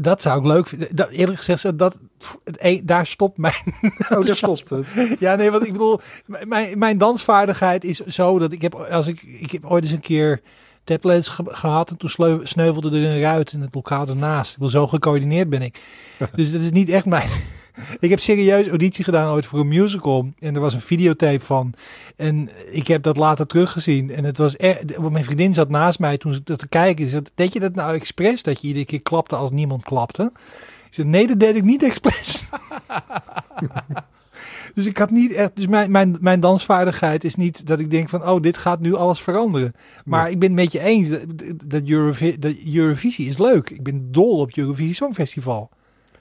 dat 0.00 0.22
zou 0.22 0.38
ik 0.38 0.44
leuk 0.46 0.66
vinden. 0.68 0.96
Dat, 0.96 1.10
eerlijk 1.10 1.38
gezegd, 1.38 1.78
dat, 1.78 1.98
een- 2.44 2.82
daar 2.86 3.06
stopt 3.06 3.38
mijn 3.38 3.54
oh, 4.10 4.20
daar 4.20 4.36
stopt 4.36 4.68
het. 4.70 4.86
Ja, 5.18 5.34
nee, 5.34 5.50
want 5.50 5.66
ik 5.66 5.72
bedoel, 5.72 6.00
mijn, 6.46 6.78
mijn 6.78 6.98
dansvaardigheid 6.98 7.84
is 7.84 7.98
zo 8.00 8.38
dat 8.38 8.52
ik 8.52 8.62
heb, 8.62 8.74
als 8.74 9.06
ik, 9.06 9.22
ik 9.22 9.50
heb 9.50 9.64
ooit 9.64 9.82
eens 9.84 9.92
een 9.92 10.00
keer 10.00 10.40
tablets 10.84 11.28
ge- 11.28 11.44
gehad 11.46 11.90
en 11.90 11.96
toen 11.96 12.08
sleu- 12.10 12.40
sneuvelde 12.46 12.88
er 13.00 13.10
een 13.10 13.20
ruit 13.20 13.52
in 13.52 13.60
het 13.60 13.74
lokaal 13.74 14.06
ernaast. 14.08 14.50
Ik 14.50 14.56
bedoel, 14.56 14.70
zo 14.70 14.86
gecoördineerd 14.86 15.48
ben 15.50 15.62
ik. 15.62 15.80
Dus 16.34 16.52
dat 16.52 16.60
is 16.60 16.70
niet 16.70 16.90
echt 16.90 17.06
mijn... 17.06 17.28
Ik 18.00 18.10
heb 18.10 18.20
serieus 18.20 18.68
auditie 18.68 19.04
gedaan 19.04 19.32
ooit 19.32 19.46
voor 19.46 19.60
een 19.60 19.68
musical 19.68 20.32
en 20.38 20.54
er 20.54 20.60
was 20.60 20.74
een 20.74 20.80
videotape 20.80 21.44
van. 21.44 21.74
En 22.16 22.50
ik 22.70 22.86
heb 22.86 23.02
dat 23.02 23.16
later 23.16 23.46
teruggezien 23.46 24.10
en 24.10 24.24
het 24.24 24.38
was 24.38 24.56
echt... 24.56 24.98
Mijn 24.98 25.24
vriendin 25.24 25.54
zat 25.54 25.68
naast 25.68 25.98
mij 25.98 26.18
toen 26.18 26.32
ze 26.32 26.40
dat 26.44 26.58
te 26.58 26.68
kijken. 26.68 27.04
Ze 27.04 27.10
zei, 27.10 27.22
deed 27.34 27.52
je 27.52 27.60
dat 27.60 27.74
nou 27.74 27.94
expres, 27.94 28.42
dat 28.42 28.60
je 28.60 28.66
iedere 28.66 28.84
keer 28.84 29.02
klapte 29.02 29.36
als 29.36 29.50
niemand 29.50 29.82
klapte? 29.82 30.32
Ik 30.86 30.94
zei, 30.94 31.08
nee, 31.08 31.26
dat 31.26 31.40
deed 31.40 31.56
ik 31.56 31.64
niet 31.64 31.82
expres. 31.82 32.46
Dus 34.74 34.86
ik 34.86 34.98
had 34.98 35.10
niet 35.10 35.32
echt. 35.32 35.56
Dus 35.56 35.66
mijn, 35.66 35.90
mijn, 35.90 36.16
mijn 36.20 36.40
dansvaardigheid 36.40 37.24
is 37.24 37.34
niet 37.34 37.66
dat 37.66 37.78
ik 37.78 37.90
denk 37.90 38.08
van 38.08 38.28
oh, 38.28 38.42
dit 38.42 38.56
gaat 38.56 38.80
nu 38.80 38.94
alles 38.94 39.20
veranderen. 39.20 39.74
Maar 40.04 40.30
ik 40.30 40.38
ben 40.38 40.48
het 40.48 40.58
met 40.58 40.72
je 40.72 40.80
eens. 40.80 41.08
Dat, 41.08 41.24
dat, 41.64 41.82
Eurovi- 41.84 42.38
dat 42.38 42.54
Eurovisie 42.72 43.28
is 43.28 43.38
leuk. 43.38 43.70
Ik 43.70 43.82
ben 43.82 44.12
dol 44.12 44.38
op 44.38 44.56
Eurovisie 44.56 44.94
Songfestival. 44.94 45.70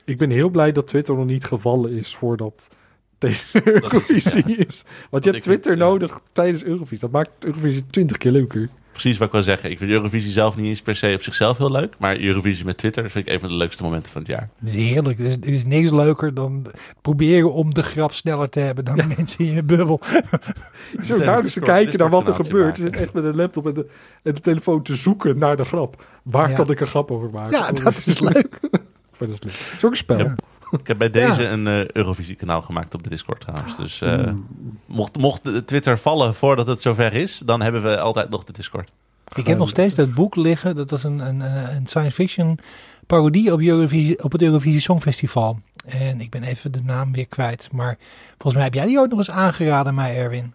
Ik 0.07 0.17
ben 0.17 0.29
heel 0.29 0.49
blij 0.49 0.71
dat 0.71 0.87
Twitter 0.87 1.15
nog 1.15 1.25
niet 1.25 1.45
gevallen 1.45 1.91
is 1.91 2.15
voordat 2.15 2.69
deze 3.17 3.45
Eurovisie 3.63 4.57
is. 4.57 4.83
Want 5.09 5.23
je 5.23 5.29
hebt 5.31 5.43
Twitter 5.43 5.77
nodig 5.77 6.19
tijdens 6.31 6.63
Eurovisie. 6.63 6.99
Dat 6.99 7.11
maakt 7.11 7.29
Eurovisie 7.39 7.85
twintig 7.89 8.17
keer 8.17 8.31
leuker. 8.31 8.69
Precies 8.91 9.17
wat 9.17 9.27
ik 9.27 9.33
wil 9.33 9.43
zeggen. 9.43 9.69
Ik 9.71 9.77
vind 9.77 9.91
Eurovisie 9.91 10.31
zelf 10.31 10.55
niet 10.57 10.65
eens 10.65 10.81
per 10.81 10.95
se 10.95 11.13
op 11.13 11.21
zichzelf 11.21 11.57
heel 11.57 11.71
leuk. 11.71 11.95
Maar 11.97 12.19
Eurovisie 12.19 12.65
met 12.65 12.77
Twitter 12.77 13.09
vind 13.09 13.27
ik 13.27 13.33
een 13.33 13.39
van 13.39 13.49
de 13.49 13.55
leukste 13.55 13.83
momenten 13.83 14.11
van 14.11 14.21
het 14.21 14.31
jaar. 14.31 14.49
Dat 14.59 14.69
is 14.69 14.75
heerlijk. 14.75 15.19
Er 15.19 15.25
is, 15.25 15.35
er 15.35 15.53
is 15.53 15.65
niks 15.65 15.91
leuker 15.91 16.33
dan 16.33 16.65
proberen 17.01 17.53
om 17.53 17.73
de 17.73 17.83
grap 17.83 18.13
sneller 18.13 18.49
te 18.49 18.59
hebben 18.59 18.85
dan 18.85 18.95
de 18.95 19.05
mensen 19.17 19.45
in 19.45 19.53
je 19.53 19.63
bubbel. 19.63 19.99
Zo 21.03 21.17
duidelijk 21.17 21.53
te 21.53 21.59
kijken 21.59 21.99
naar 21.99 22.09
wat 22.09 22.27
er 22.27 22.33
gebeurt. 22.33 22.77
Je 22.77 22.83
maken. 22.83 22.93
zit 22.97 23.03
echt 23.03 23.13
met 23.13 23.23
een 23.23 23.35
laptop 23.35 23.67
en 23.67 23.73
de, 23.73 23.89
en 24.23 24.33
de 24.33 24.41
telefoon 24.41 24.81
te 24.83 24.95
zoeken 24.95 25.37
naar 25.37 25.57
de 25.57 25.65
grap. 25.65 26.03
Waar 26.23 26.49
Ja. 26.49 26.55
kan 26.55 26.69
ik 26.71 26.79
een 26.79 26.87
grap 26.87 27.11
over 27.11 27.29
maken? 27.29 27.51
Ja, 27.51 27.71
dat 27.71 28.01
is 28.05 28.19
leuk. 28.19 28.59
Maar 29.17 29.27
dat 29.27 29.37
is 29.37 29.43
leuk. 29.43 29.53
Het 29.53 29.77
is 29.77 29.83
ook 29.83 29.91
een 29.91 29.97
spel. 29.97 30.17
Ja. 30.17 30.35
Ik 30.79 30.87
heb 30.87 30.97
bij 30.97 31.09
deze 31.09 31.41
Ja. 31.41 31.51
een 31.51 31.67
eh, 31.67 31.87
Eurovisie-kanaal 31.87 32.61
gemaakt 32.61 32.93
op 32.93 33.03
de 33.03 33.09
Discord 33.09 33.41
trouwens. 33.41 33.77
Dus 33.77 34.01
eh, 34.01 34.25
Mm. 34.25 34.47
mocht, 34.85 35.17
mocht 35.17 35.43
de 35.43 35.65
Twitter 35.65 35.97
vallen 35.99 36.35
voordat 36.35 36.67
het 36.67 36.81
zover 36.81 37.13
is, 37.13 37.41
dan 37.45 37.61
hebben 37.61 37.81
we 37.83 37.99
altijd 37.99 38.29
nog 38.29 38.43
de 38.43 38.53
Discord. 38.53 38.91
Ik 39.35 39.47
heb 39.47 39.57
nog 39.57 39.69
steeds 39.69 39.95
dat 39.95 40.13
boek 40.13 40.35
liggen. 40.35 40.75
Dat 40.75 40.89
was 40.89 41.03
een, 41.03 41.19
een, 41.19 41.41
eh, 41.41 41.75
een 41.75 41.87
science 41.87 42.11
fiction 42.11 42.59
parodie 43.07 43.53
op, 43.53 43.59
Eurovisie, 43.61 44.23
op 44.23 44.31
het 44.31 44.41
Eurovisie 44.41 44.81
Songfestival. 44.81 45.59
En 45.85 46.21
ik 46.21 46.29
ben 46.29 46.43
even 46.43 46.71
de 46.71 46.81
naam 46.83 47.13
weer 47.13 47.27
kwijt. 47.27 47.69
Maar 47.71 47.97
volgens 48.29 48.53
mij 48.53 48.63
heb 48.63 48.73
jij 48.73 48.85
die 48.85 48.97
ooit 48.99 49.09
nog 49.09 49.19
eens 49.19 49.31
aangeraden, 49.31 49.95
mij 49.95 50.17
Erwin. 50.17 50.53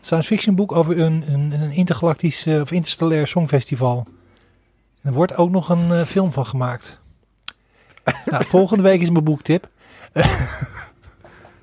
Science 0.00 0.28
fiction 0.28 0.54
boek 0.54 0.72
over 0.72 0.98
een, 1.00 1.24
een, 1.26 1.52
een 1.62 1.70
intergalactisch 1.72 2.46
of 2.46 2.70
interstellair 2.70 3.26
songfestival. 3.26 4.06
Er 5.02 5.12
wordt 5.12 5.36
ook 5.36 5.50
nog 5.50 5.68
een 5.68 6.06
film 6.06 6.32
van 6.32 6.46
gemaakt. 6.46 6.99
nou, 8.30 8.44
volgende 8.44 8.82
week 8.82 9.00
is 9.00 9.10
mijn 9.10 9.24
boektip. 9.24 9.68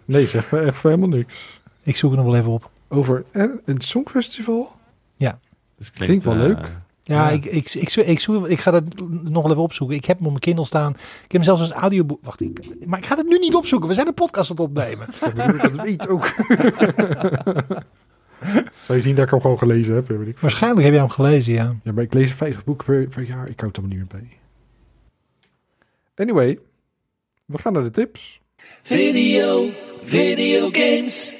Nee, 0.06 0.28
zeg 0.28 0.52
maar 0.52 0.64
echt 0.64 0.84
helemaal 0.84 1.08
niks. 1.08 1.60
Ik 1.84 1.95
zoek 1.95 2.12
het 2.12 2.20
nog 2.20 2.30
wel 2.32 2.39
even 2.39 2.52
op. 2.52 2.70
Over 2.89 3.24
eh, 3.32 3.43
een 3.66 3.82
songfestival? 3.82 4.76
Dus 5.78 5.88
het 5.88 5.95
Klinkt 5.95 6.24
wel 6.24 6.34
eh, 6.34 6.39
leuk. 6.39 6.58
Ja, 6.60 6.68
Ja. 7.04 7.30
Ik, 7.30 7.45
ik, 7.45 7.74
ik, 7.74 7.89
zoek- 7.89 8.06
ik, 8.06 8.20
zoek, 8.20 8.48
ik 8.48 8.60
ga 8.60 8.72
dat 8.72 8.84
nog 9.24 9.43
wel 9.43 9.52
even 9.52 9.64
opzoeken. 9.64 9.95
Ik 9.95 10.06
heb 10.06 10.16
hem 10.18 10.26
op 10.26 10.32
mijn 10.32 10.43
Kindle 10.43 10.66
staan. 10.66 10.89
Ik 10.91 10.98
heb 11.22 11.32
hem 11.32 11.43
zelfs 11.43 11.62
als 11.62 11.72
audioboek. 11.72 12.20
Wacht, 12.26 12.41
ik, 12.41 12.86
maar 12.86 13.00
ik 13.00 13.06
ga 13.06 13.16
het 13.16 13.28
nu 13.28 13.38
niet 13.38 13.56
opzoeken. 13.56 13.88
We 13.88 13.93
zijn 13.93 14.08
een 14.08 14.14
podcast 14.14 14.50
aan 14.50 14.56
het 14.56 14.66
opnemen. 14.66 15.08
Ja, 15.36 15.52
dat 15.52 15.72
weet 15.72 16.08
ook. 16.08 16.28
Zou 18.86 18.98
je 18.98 19.02
zien 19.02 19.16
dat 19.16 19.26
ik 19.26 19.32
hem 19.32 19.41
gewoon 19.41 19.58
gelezen 19.58 19.95
heb? 19.95 20.08
Weet 20.08 20.28
ik. 20.28 20.39
Waarschijnlijk 20.39 20.84
heb 20.84 20.93
je 20.93 21.00
hem 21.00 21.10
gelezen, 21.10 21.54
ja. 21.54 21.76
Ja, 21.84 21.91
maar 21.91 22.04
ik 22.04 22.14
lees 22.14 22.34
50 22.34 22.64
boeken 22.64 22.86
per, 22.86 23.08
per 23.08 23.24
jaar. 23.24 23.50
Ik 23.50 23.60
houd 23.60 23.76
er 23.78 23.82
allemaal 23.84 23.98
niet 23.98 24.12
meer 24.14 24.22
bij. 24.22 24.38
Anyway, 26.22 26.59
we 27.45 27.57
gaan 27.57 27.74
naar 27.74 27.84
de 27.84 27.91
tips. 27.91 28.41
Video, 28.84 29.70
video 30.03 30.70
games. 30.72 31.36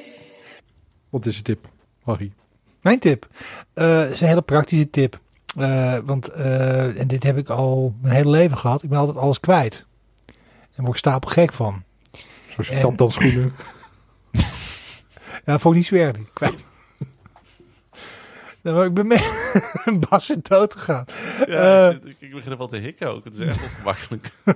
Wat 1.10 1.26
is 1.26 1.36
je 1.36 1.42
tip, 1.42 1.70
Harry? 2.04 2.32
Mijn 2.82 3.00
tip. 3.00 3.28
eh, 3.74 4.12
is 4.12 4.22
een 4.22 4.28
hele 4.28 4.42
praktische 4.42 4.90
tip. 4.90 5.20
Eh, 5.58 5.98
want, 6.06 6.28
eh, 6.28 7.00
en 7.00 7.08
dit 7.08 7.24
heb 7.24 7.38
ik 7.38 7.50
al 7.50 7.94
mijn 8.02 8.16
hele 8.16 8.30
leven 8.30 8.58
gehad. 8.58 8.84
Ik 8.84 8.90
ben 8.90 8.98
altijd 9.00 9.18
alles 9.18 9.40
kwijt. 9.40 9.86
En 10.74 10.84
word 10.84 10.90
ik 10.90 10.98
stapel 10.98 11.30
gek 11.30 11.54
van. 11.54 11.84
Zoals 12.50 12.68
je 12.68 12.74
En- 12.76 12.82
tapdansschoenen. 12.82 13.54
Ja, 15.46 15.60
vond 15.60 15.76
ik 15.76 15.80
niet 15.82 15.86
zo 15.90 15.96
erg. 15.96 16.18
Kwijt. 16.34 16.64
Maar 18.74 18.86
ik 18.86 18.94
ben 18.94 19.08
mee 19.08 19.22
Bas 20.10 20.30
is 20.30 20.36
dood 20.42 20.76
gegaan. 20.76 21.06
Ja, 21.48 21.90
Eh. 21.90 21.96
ik, 22.04 22.16
ik 22.20 22.32
begin 22.34 22.52
er 22.52 22.58
wel 22.58 22.68
te 22.68 22.78
hikken 22.78 23.14
ook. 23.16 23.24
Het 23.24 23.34
is 23.34 23.46
echt 23.46 23.64
ongemakkelijk. 23.64 24.32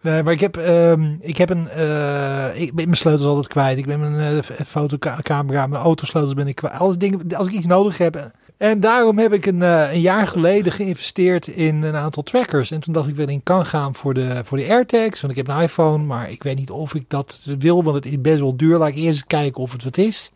Nee, 0.00 0.22
maar 0.22 0.32
ik 0.32 0.40
heb, 0.40 0.56
ehm, 0.56 1.14
ik 1.20 1.36
heb 1.36 1.50
een. 1.50 1.68
eh, 1.68 2.60
ik 2.60 2.74
ben 2.74 2.84
mijn 2.84 2.96
sleutels 2.96 3.26
altijd 3.26 3.48
kwijt. 3.48 3.78
Ik 3.78 3.86
ben 3.86 4.00
mijn 4.00 4.34
eh, 4.34 4.56
fotocamera, 4.66 5.66
mijn 5.66 5.82
autosleutels 5.82 6.34
ben 6.34 6.46
ik 6.48 6.54
kwijt. 6.54 6.74
Alles 6.78 6.96
dingen, 6.98 7.36
als 7.36 7.46
ik 7.46 7.52
iets 7.52 7.66
nodig 7.66 7.98
heb. 7.98 8.30
En 8.56 8.80
daarom 8.80 9.18
heb 9.18 9.32
ik 9.32 9.46
een, 9.46 9.60
een 9.60 10.00
jaar 10.00 10.28
geleden 10.28 10.72
geïnvesteerd 10.72 11.46
in 11.46 11.82
een 11.82 11.94
aantal 11.96 12.22
trackers. 12.22 12.70
En 12.70 12.80
toen 12.80 12.92
dacht 12.94 13.08
ik 13.08 13.14
wel 13.14 13.28
in 13.28 13.42
kan 13.42 13.66
gaan 13.66 13.94
voor 13.94 14.14
de, 14.14 14.40
voor 14.44 14.58
de 14.58 14.68
AirTags. 14.68 15.20
Want 15.20 15.36
ik 15.38 15.46
heb 15.46 15.56
een 15.56 15.62
iPhone, 15.62 16.04
maar 16.04 16.30
ik 16.30 16.42
weet 16.42 16.56
niet 16.56 16.70
of 16.70 16.94
ik 16.94 17.04
dat 17.08 17.40
wil. 17.58 17.82
Want 17.84 17.96
het 17.96 18.06
is 18.06 18.20
best 18.20 18.40
wel 18.40 18.56
duur. 18.56 18.78
Laat 18.78 18.88
ik 18.88 18.94
eerst 18.96 19.26
kijken 19.26 19.62
of 19.62 19.72
het 19.72 19.84
wat 19.84 19.96
is. 19.98 20.30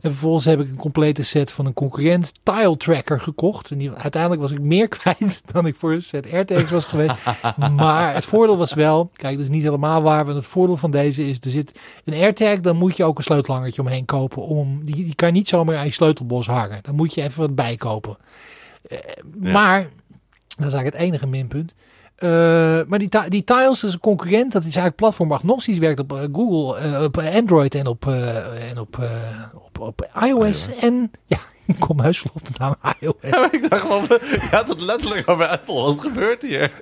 En 0.00 0.10
vervolgens 0.10 0.44
heb 0.44 0.60
ik 0.60 0.68
een 0.68 0.76
complete 0.76 1.24
set 1.24 1.52
van 1.52 1.66
een 1.66 1.72
concurrent 1.72 2.32
Tile 2.42 2.76
Tracker 2.76 3.20
gekocht. 3.20 3.70
En 3.70 3.78
die, 3.78 3.90
uiteindelijk 3.92 4.42
was 4.42 4.50
ik 4.50 4.60
meer 4.60 4.88
kwijt 4.98 5.42
dan 5.52 5.66
ik 5.66 5.74
voor 5.74 5.92
een 5.92 6.02
set 6.02 6.32
AirTags 6.32 6.70
was 6.70 6.84
geweest. 6.84 7.14
Maar 7.76 8.14
het 8.14 8.24
voordeel 8.24 8.56
was 8.56 8.74
wel, 8.74 9.10
kijk, 9.12 9.36
dat 9.36 9.44
is 9.44 9.50
niet 9.50 9.62
helemaal 9.62 10.02
waar. 10.02 10.24
Want 10.24 10.36
het 10.36 10.46
voordeel 10.46 10.76
van 10.76 10.90
deze 10.90 11.28
is, 11.28 11.38
er 11.40 11.50
zit 11.50 11.78
een 12.04 12.14
AirTag, 12.14 12.60
dan 12.60 12.76
moet 12.76 12.96
je 12.96 13.04
ook 13.04 13.18
een 13.18 13.24
sleutelhangertje 13.24 13.80
omheen 13.80 14.04
kopen. 14.04 14.42
Om, 14.42 14.84
die, 14.84 14.94
die 14.94 15.14
kan 15.14 15.28
je 15.28 15.34
niet 15.34 15.48
zomaar 15.48 15.76
aan 15.76 15.84
je 15.84 15.92
sleutelbos 15.92 16.46
hangen. 16.46 16.78
Dan 16.82 16.94
moet 16.94 17.14
je 17.14 17.22
even 17.22 17.40
wat 17.40 17.54
bijkopen. 17.54 18.16
Ja. 19.40 19.52
Maar, 19.52 19.80
dat 20.56 20.66
is 20.66 20.72
eigenlijk 20.72 20.92
het 20.92 21.02
enige 21.02 21.26
minpunt. 21.26 21.74
Eh, 22.20 22.28
maar 22.88 22.98
die, 22.98 23.08
die 23.28 23.44
Tiles 23.44 23.84
is 23.84 23.92
een 23.92 24.00
concurrent. 24.00 24.52
Dat 24.52 24.60
is 24.60 24.66
eigenlijk 24.66 24.96
platform 24.96 25.32
agnostisch. 25.32 25.78
Werkt 25.78 26.00
op 26.00 26.12
eh, 26.12 26.22
Google, 26.32 26.78
eh, 26.78 27.02
op 27.02 27.18
Android 27.18 27.74
en 27.74 27.86
op, 27.86 28.06
en 28.70 28.78
op, 28.78 28.98
op, 29.54 29.78
op 29.80 30.08
iOS. 30.22 30.68
En 30.80 31.10
ja, 31.26 31.38
ik 31.66 31.80
kom 31.80 31.96
wel 32.02 32.12
op 32.32 32.46
de 32.46 32.52
naam 32.58 32.74
iOS. 33.00 33.14
Ja, 33.22 33.48
ik 33.52 33.70
dacht 33.70 33.82
gewoon, 33.82 34.04
je 34.08 34.48
had 34.50 34.68
het 34.68 34.80
letterlijk 34.80 35.28
over 35.28 35.46
Apple. 35.46 35.74
Wat 35.74 36.00
gebeurt 36.00 36.42
hier? 36.42 36.72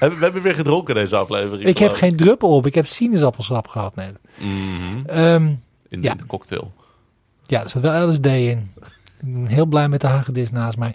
We 0.00 0.16
hebben 0.20 0.42
weer 0.42 0.54
gedronken 0.54 0.94
deze 0.94 1.16
aflevering. 1.16 1.64
Ik 1.68 1.78
heb 1.78 1.92
geen 1.92 2.16
druppel 2.16 2.48
op. 2.54 2.66
Ik 2.66 2.74
heb 2.74 2.86
sinaasappelsap 2.86 3.66
gehad 3.68 3.94
net. 3.94 4.18
Mhm. 4.38 5.06
Ehm, 5.06 5.46
In 5.88 6.02
Ja. 6.02 6.14
de 6.14 6.26
cocktail. 6.26 6.72
Ja, 7.46 7.62
er 7.62 7.68
zat 7.68 7.82
wel 7.82 8.08
LSD 8.08 8.26
in. 8.26 8.72
Ik 9.20 9.32
ben 9.32 9.46
heel 9.46 9.66
blij 9.66 9.88
met 9.88 10.00
de 10.00 10.06
hagedis 10.06 10.50
naast 10.50 10.78
mij. 10.78 10.94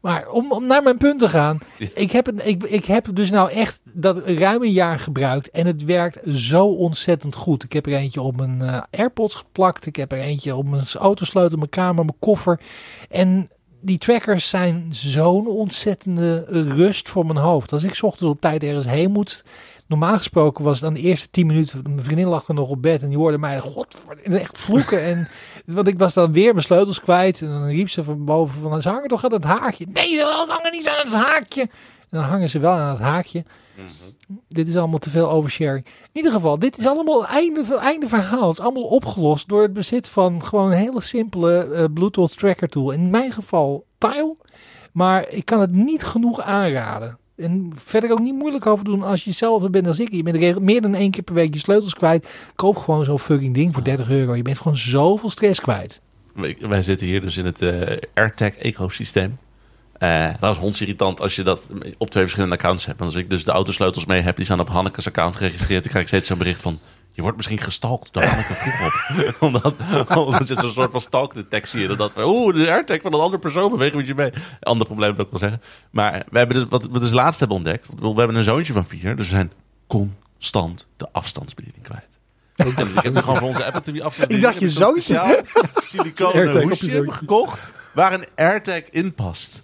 Maar 0.00 0.28
om, 0.28 0.52
om 0.52 0.66
naar 0.66 0.82
mijn 0.82 0.96
punt 0.96 1.18
te 1.18 1.28
gaan. 1.28 1.58
Ja. 1.78 1.88
Ik, 1.94 2.10
heb 2.10 2.26
een, 2.26 2.46
ik, 2.46 2.62
ik 2.62 2.84
heb 2.84 3.08
dus 3.12 3.30
nou 3.30 3.50
echt 3.50 3.80
dat 3.92 4.28
ruim 4.28 4.62
een 4.62 4.72
jaar 4.72 5.00
gebruikt. 5.00 5.50
En 5.50 5.66
het 5.66 5.84
werkt 5.84 6.26
zo 6.28 6.66
ontzettend 6.66 7.34
goed. 7.34 7.62
Ik 7.62 7.72
heb 7.72 7.86
er 7.86 7.92
eentje 7.92 8.22
op 8.22 8.36
mijn 8.36 8.62
eh, 8.62 8.82
AirPods 8.90 9.34
geplakt. 9.34 9.86
Ik 9.86 9.96
heb 9.96 10.12
er 10.12 10.18
eentje 10.18 10.54
op 10.54 10.66
mijn 10.68 10.84
autosleutel, 10.98 11.58
mijn 11.58 11.70
kamer, 11.70 12.04
mijn 12.04 12.18
koffer. 12.18 12.60
En 13.10 13.50
die 13.80 13.98
trackers 13.98 14.48
zijn 14.48 14.86
zo'n 14.90 15.46
ontzettende 15.46 16.44
rust 16.48 17.08
voor 17.08 17.26
mijn 17.26 17.38
hoofd. 17.38 17.72
Als 17.72 17.84
ik 17.84 17.94
's 17.94 18.02
ochtends 18.02 18.32
op 18.32 18.40
tijd 18.40 18.62
ergens 18.62 18.86
heen 18.86 19.10
moet, 19.10 19.44
Normaal 19.90 20.16
gesproken 20.16 20.64
was 20.64 20.80
het 20.80 20.84
dan 20.84 20.94
de 20.94 21.08
eerste 21.08 21.30
tien 21.30 21.46
minuten, 21.46 21.82
mijn 21.82 22.04
vriendin 22.04 22.26
lag 22.26 22.48
er 22.48 22.54
nog 22.54 22.68
op 22.68 22.82
bed 22.82 23.02
en 23.02 23.08
die 23.08 23.18
hoorde 23.18 23.38
mij, 23.38 23.60
god, 23.60 23.96
echt 24.22 24.58
vloeken. 24.58 25.02
en, 25.02 25.28
want 25.76 25.88
ik 25.88 25.98
was 25.98 26.14
dan 26.14 26.32
weer 26.32 26.52
mijn 26.52 26.64
sleutels 26.64 27.00
kwijt 27.00 27.40
en 27.40 27.48
dan 27.48 27.66
riep 27.66 27.90
ze 27.90 28.04
van 28.04 28.24
boven 28.24 28.60
van, 28.60 28.82
ze 28.82 28.88
hangen 28.88 29.08
toch 29.08 29.24
aan 29.24 29.32
het 29.32 29.44
haakje. 29.44 29.86
Nee, 29.92 30.16
ze 30.16 30.44
hangen 30.48 30.72
niet 30.72 30.88
aan 30.88 31.04
het 31.04 31.12
haakje. 31.12 31.60
En 31.60 32.18
dan 32.18 32.22
hangen 32.22 32.48
ze 32.48 32.58
wel 32.58 32.72
aan 32.72 32.90
het 32.90 32.98
haakje. 32.98 33.44
Dit 34.48 34.68
is 34.68 34.76
allemaal 34.76 34.98
te 34.98 35.10
veel 35.10 35.30
oversharing. 35.30 35.84
In 35.84 36.08
ieder 36.12 36.32
geval, 36.32 36.58
dit 36.58 36.78
is 36.78 36.86
allemaal 36.86 37.26
einde, 37.26 37.76
einde 37.76 38.06
verhaal. 38.06 38.48
Het 38.48 38.58
is 38.58 38.64
allemaal 38.64 38.82
opgelost 38.82 39.48
door 39.48 39.62
het 39.62 39.72
bezit 39.72 40.08
van 40.08 40.44
gewoon 40.44 40.70
een 40.70 40.78
hele 40.78 41.00
simpele 41.00 41.64
eh, 41.64 41.84
Bluetooth 41.94 42.38
tracker 42.38 42.68
tool. 42.68 42.90
In 42.90 43.10
mijn 43.10 43.32
geval 43.32 43.84
Tile. 43.98 44.36
Maar 44.92 45.28
ik 45.28 45.44
kan 45.44 45.60
het 45.60 45.72
niet 45.72 46.04
genoeg 46.04 46.40
aanraden. 46.40 47.18
En 47.40 47.72
verder 47.74 48.10
ook 48.10 48.20
niet 48.20 48.34
moeilijk 48.34 48.66
over 48.66 48.84
doen 48.84 49.02
als 49.02 49.24
je 49.24 49.30
hetzelfde 49.30 49.70
bent 49.70 49.86
als 49.86 49.98
ik. 49.98 50.12
Je 50.12 50.22
bent 50.22 50.60
meer 50.60 50.80
dan 50.82 50.94
één 50.94 51.10
keer 51.10 51.22
per 51.22 51.34
week 51.34 51.54
je 51.54 51.60
sleutels 51.60 51.94
kwijt. 51.94 52.28
Koop 52.54 52.76
gewoon 52.76 53.04
zo'n 53.04 53.18
fucking 53.18 53.54
ding 53.54 53.74
voor 53.74 53.84
30 53.84 54.10
euro. 54.10 54.34
Je 54.34 54.42
bent 54.42 54.58
gewoon 54.58 54.76
zoveel 54.76 55.30
stress 55.30 55.60
kwijt. 55.60 56.00
Wij- 56.34 56.82
zitten 56.82 57.06
hier 57.06 57.20
dus 57.20 57.36
in 57.36 57.44
het 57.44 57.62
eh 57.62 57.96
AirTag-ecosysteem. 58.14 59.38
Eh 60.00 60.28
dat 60.38 60.54
is 60.54 60.60
hondsirritant 60.60 61.20
als 61.20 61.36
je 61.36 61.42
dat 61.42 61.68
op 61.98 62.10
twee 62.10 62.22
verschillende 62.22 62.56
accounts 62.56 62.86
hebt. 62.86 63.00
En 63.00 63.04
als 63.04 63.14
ik 63.14 63.30
dus 63.30 63.44
de 63.44 63.50
autosleutels 63.50 64.04
mee 64.04 64.20
heb, 64.20 64.36
die 64.36 64.44
zijn 64.44 64.60
op 64.60 64.68
Hanneke's 64.68 65.06
account 65.06 65.36
geregistreerd. 65.36 65.82
Dan 65.82 65.90
krijg 65.90 66.04
ik 66.04 66.10
steeds 66.10 66.28
zo'n 66.28 66.38
bericht 66.38 66.60
van... 66.60 66.78
Je 67.12 67.22
wordt 67.22 67.36
misschien 67.36 67.60
gestalkt 67.60 68.12
door 68.12 68.22
Hanneke 68.22 68.54
Vroegop. 68.54 68.92
omdat, 69.48 69.74
omdat 70.18 70.40
er 70.40 70.46
zit 70.46 70.60
zo'n 70.60 70.70
soort 70.70 70.90
van 70.90 71.00
stalkdetectie 71.00 71.88
in. 71.88 71.96
Dat 71.96 72.14
we, 72.14 72.26
oeh, 72.26 72.54
de 72.54 72.70
AirTag 72.70 73.00
van 73.02 73.14
een 73.14 73.20
andere 73.20 73.38
persoon 73.38 73.70
beweegt 73.70 73.94
met 73.94 74.06
je 74.06 74.14
mee. 74.14 74.32
Ander 74.60 74.86
probleem 74.86 75.14
wil 75.14 75.24
ik 75.24 75.30
wel 75.30 75.40
zeggen. 75.40 75.62
Maar 75.90 76.22
we 76.30 76.38
hebben 76.38 76.56
dus, 76.56 76.66
wat 76.68 76.88
we 76.92 76.98
dus 76.98 77.12
laatst 77.12 77.38
hebben 77.38 77.56
ontdekt. 77.56 77.86
want 77.98 78.14
We 78.14 78.18
hebben 78.18 78.36
een 78.38 78.44
zoontje 78.44 78.72
van 78.72 78.84
vier. 78.84 79.16
Dus 79.16 79.28
we 79.28 79.34
zijn 79.34 79.52
constant 79.86 80.86
de 80.96 81.08
afstandsbediening 81.12 81.84
kwijt. 81.84 82.18
En 82.56 82.66
ik 82.68 83.02
heb 83.02 83.14
nu 83.14 83.20
gewoon 83.20 83.36
voor 83.36 83.48
onze 83.48 83.64
Apple 83.64 83.80
TV 83.80 84.00
afstandsbediening... 84.00 84.58
Ik 84.58 84.60
dacht, 84.60 84.60
je 84.60 84.70
zoontje? 84.70 85.44
siliconen 85.90 86.62
hoesje 86.62 87.04
gekocht 87.06 87.72
waar 87.94 88.12
een 88.12 88.24
AirTag 88.34 88.82
in 88.90 89.14
past. 89.14 89.62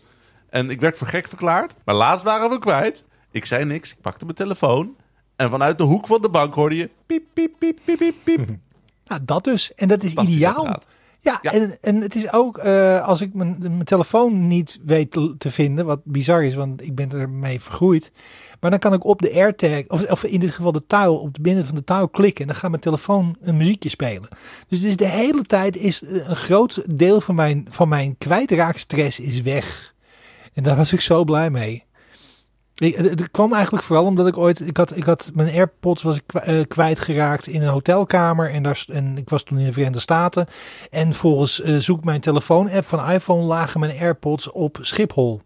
En 0.49 0.71
ik 0.71 0.81
werd 0.81 0.97
voor 0.97 1.07
gek 1.07 1.29
verklaard, 1.29 1.75
maar 1.85 1.95
laatst 1.95 2.25
waren 2.25 2.51
we 2.51 2.59
kwijt. 2.59 3.05
Ik 3.31 3.45
zei 3.45 3.65
niks, 3.65 3.91
ik 3.91 4.01
pakte 4.01 4.25
mijn 4.25 4.37
telefoon. 4.37 4.97
En 5.37 5.51
vanuit 5.51 5.79
de 5.79 5.85
hoek 5.85 6.07
van 6.07 6.23
de 6.23 6.29
bank 6.29 6.55
hoorde 6.55 6.77
je 6.77 6.91
piep, 7.07 7.25
piep, 7.33 7.53
piep, 7.59 7.79
piep, 7.85 7.99
piep, 7.99 8.15
piep. 8.25 8.49
Nou, 9.07 9.21
dat 9.25 9.45
dus. 9.45 9.75
En 9.75 9.89
dat 9.89 10.03
is 10.03 10.15
ideaal. 10.15 10.57
apparaat. 10.57 10.87
Ja, 11.21 11.39
Ja. 11.43 11.53
En, 11.53 11.79
en 11.81 12.01
het 12.01 12.15
is 12.15 12.33
ook 12.33 12.59
eh, 12.59 13.07
als 13.07 13.21
ik 13.21 13.35
mijn, 13.35 13.57
mijn 13.61 13.85
telefoon 13.85 14.47
niet 14.47 14.81
weet 14.85 15.11
te, 15.11 15.35
te 15.39 15.51
vinden, 15.51 15.87
wat 15.87 16.01
bizar 16.05 16.45
is, 16.45 16.55
want 16.55 16.83
ik 16.83 16.95
ben 16.95 17.11
ermee 17.13 17.61
vergroeid. 17.61 18.13
Maar 18.61 18.71
dan 18.71 18.79
kan 18.79 18.93
ik 18.93 19.05
op 19.05 19.23
de 19.23 19.33
AirTag, 19.33 19.87
of, 19.89 20.11
of 20.11 20.25
in 20.25 20.41
dit 20.41 20.51
geval 20.51 20.73
de 20.73 20.87
touw, 20.87 21.15
op 21.15 21.35
de 21.35 21.41
binnen 21.41 21.67
van 21.67 21.75
de 21.75 21.85
touw 21.85 22.07
klikken. 22.07 22.41
En 22.41 22.47
dan 22.47 22.57
gaat 22.57 22.71
mijn 22.71 22.83
telefoon 22.83 23.37
een 23.41 23.57
muziekje 23.57 23.89
spelen. 23.89 24.29
Dus 24.69 24.79
het 24.79 24.89
is 24.89 24.97
de 24.97 25.09
hele 25.09 25.43
tijd 25.43 25.77
is 25.77 26.03
eh, 26.03 26.29
een 26.29 26.37
groot 26.37 26.99
deel 26.99 27.21
van 27.21 27.35
mijn, 27.35 27.67
van 27.71 27.89
mijn 27.89 28.19
kwijtraakstress 28.19 29.21
is 29.21 29.43
weg. 29.43 29.95
En 30.57 30.63
daar 30.63 30.77
was 30.77 30.93
ik 30.93 31.01
zo 31.01 31.25
blij 31.25 31.51
mee. 31.51 31.85
Ik, 32.75 32.97
het, 32.97 33.11
het 33.11 33.31
kwam 33.31 33.53
eigenlijk 33.53 33.85
vooral 33.85 34.05
omdat 34.05 34.27
ik 34.27 34.37
ooit, 34.37 34.67
ik 34.67 34.77
had, 34.77 34.97
ik 34.97 35.05
had 35.05 35.31
mijn 35.35 35.49
AirPods 35.55 36.03
was 36.03 36.17
ik 36.17 36.33
eh, 36.35 36.61
kwijtgeraakt 36.69 37.47
in 37.47 37.63
een 37.63 37.69
hotelkamer 37.69 38.51
en, 38.51 38.63
daar, 38.63 38.85
en 38.89 39.17
ik 39.19 39.29
was 39.29 39.43
toen 39.43 39.59
in 39.59 39.65
de 39.67 39.73
Verenigde 39.73 40.01
Staten. 40.01 40.47
En 40.91 41.15
volgens 41.15 41.61
eh, 41.63 41.77
zoek 41.77 42.05
mijn 42.05 42.21
telefoon-app 42.21 42.87
van 42.87 43.11
iPhone 43.11 43.43
lagen 43.43 43.81
mijn 43.81 43.99
AirPods 43.99 44.51
op 44.53 44.79
Schiphol. 44.81 45.41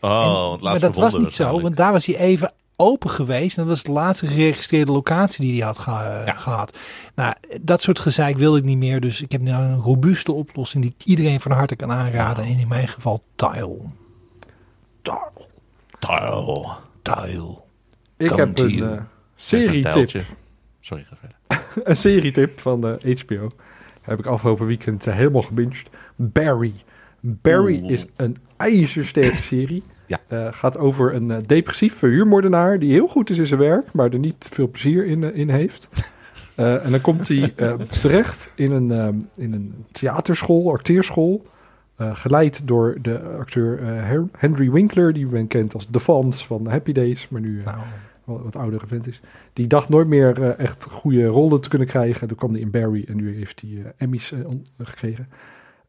Oh, 0.00 0.22
En- 0.24 0.30
want 0.30 0.60
maar 0.60 0.78
dat 0.80 0.96
was 0.96 1.14
niet 1.16 1.34
zo, 1.34 1.60
want 1.60 1.76
daar 1.76 1.92
was 1.92 2.06
hij 2.06 2.16
even 2.16 2.52
open 2.76 3.10
geweest. 3.10 3.56
En 3.56 3.62
dat 3.62 3.72
was 3.72 3.82
de 3.82 3.92
laatste 3.92 4.26
geregistreerde 4.26 4.92
locatie 4.92 5.44
die 5.46 5.56
hij 5.56 5.66
had 5.66 5.78
ge- 5.78 6.22
Ja. 6.26 6.32
gehad. 6.36 6.76
Nou, 7.14 7.34
dat 7.60 7.82
soort 7.82 7.98
gezeik 7.98 8.36
wil 8.36 8.56
ik 8.56 8.64
niet 8.64 8.78
meer. 8.78 9.00
Dus 9.00 9.20
ik 9.22 9.32
heb 9.32 9.40
nu 9.40 9.50
een 9.50 9.78
robuuste 9.78 10.32
oplossing 10.32 10.82
die 10.84 10.94
ik 10.98 11.04
iedereen 11.06 11.40
van 11.40 11.50
harte 11.52 11.76
kan 11.76 11.90
aanraden. 11.92 12.44
En 12.44 12.58
in 12.58 12.68
mijn 12.68 12.88
geval 12.88 13.22
Tile. 13.36 13.78
Tile. 15.02 16.66
Tile. 17.02 17.60
Ik 18.16 18.26
Come 18.26 18.40
heb 18.40 18.58
een 18.58 18.82
eh, 18.82 19.02
serietip. 19.34 20.24
Sorry, 20.80 21.04
ga 21.04 21.16
verder. 21.16 21.36
een 21.90 21.96
serietip 21.96 22.60
van 22.60 22.80
de 22.80 23.22
HBO. 23.26 23.48
Heb 24.00 24.18
ik 24.18 24.26
afgelopen 24.26 24.66
weekend 24.66 25.06
eh, 25.06 25.14
helemaal 25.14 25.42
gebinged. 25.42 25.88
Barry. 26.16 26.74
Barry 27.20 27.80
Oeh. 27.82 27.90
is 27.90 28.06
een 28.16 28.36
ijzersterke 28.56 29.42
serie. 29.42 29.82
Ja. 30.06 30.18
Eh, 30.28 30.52
gaat 30.52 30.78
over 30.78 31.14
een 31.14 31.30
eh, 31.30 31.42
depressieve 31.46 32.06
huurmoordenaar 32.06 32.78
die 32.78 32.92
heel 32.92 33.06
goed 33.06 33.30
is 33.30 33.38
in 33.38 33.46
zijn 33.46 33.60
werk, 33.60 33.92
maar 33.92 34.10
er 34.10 34.18
niet 34.18 34.48
veel 34.52 34.68
plezier 34.68 35.06
in, 35.06 35.24
eh, 35.24 35.38
in 35.38 35.48
heeft. 35.48 35.88
Eh, 36.54 36.84
en 36.84 36.90
dan 36.90 37.00
komt 37.00 37.28
hij 37.28 37.52
eh, 37.56 37.74
terecht 38.00 38.50
in 38.54 38.70
een, 38.70 39.28
in 39.36 39.52
een 39.52 39.84
theaterschool, 39.92 40.72
acteerschool. 40.72 41.46
Eh, 42.02 42.16
geleid 42.16 42.66
door 42.66 42.98
de 43.00 43.20
acteur 43.20 43.78
eh, 43.82 44.20
Henry 44.36 44.70
Winkler, 44.70 45.12
die 45.12 45.26
men 45.26 45.46
kent 45.46 45.74
als 45.74 45.88
de 45.88 46.00
Fans 46.00 46.46
van 46.46 46.66
Happy 46.66 46.92
Days, 46.92 47.28
maar 47.28 47.40
nu 47.40 47.58
eh, 47.58 47.64
Nou, 47.64 47.78
wat, 48.24 48.42
wat 48.42 48.56
oudere 48.56 48.86
vent 48.86 49.06
is. 49.06 49.20
Die 49.52 49.66
dacht 49.66 49.88
nooit 49.88 50.06
meer 50.06 50.56
echt 50.56 50.84
goede 50.84 51.26
rollen 51.26 51.60
te 51.60 51.68
kunnen 51.68 51.88
krijgen. 51.88 52.20
En 52.20 52.28
toen 52.28 52.36
kwam 52.36 52.50
hij 52.50 52.60
in 52.60 52.70
Barry 52.70 53.04
en 53.08 53.16
nu 53.16 53.36
heeft 53.36 53.60
hij 53.60 53.92
Emmys 53.96 54.34
gekregen. 54.78 55.28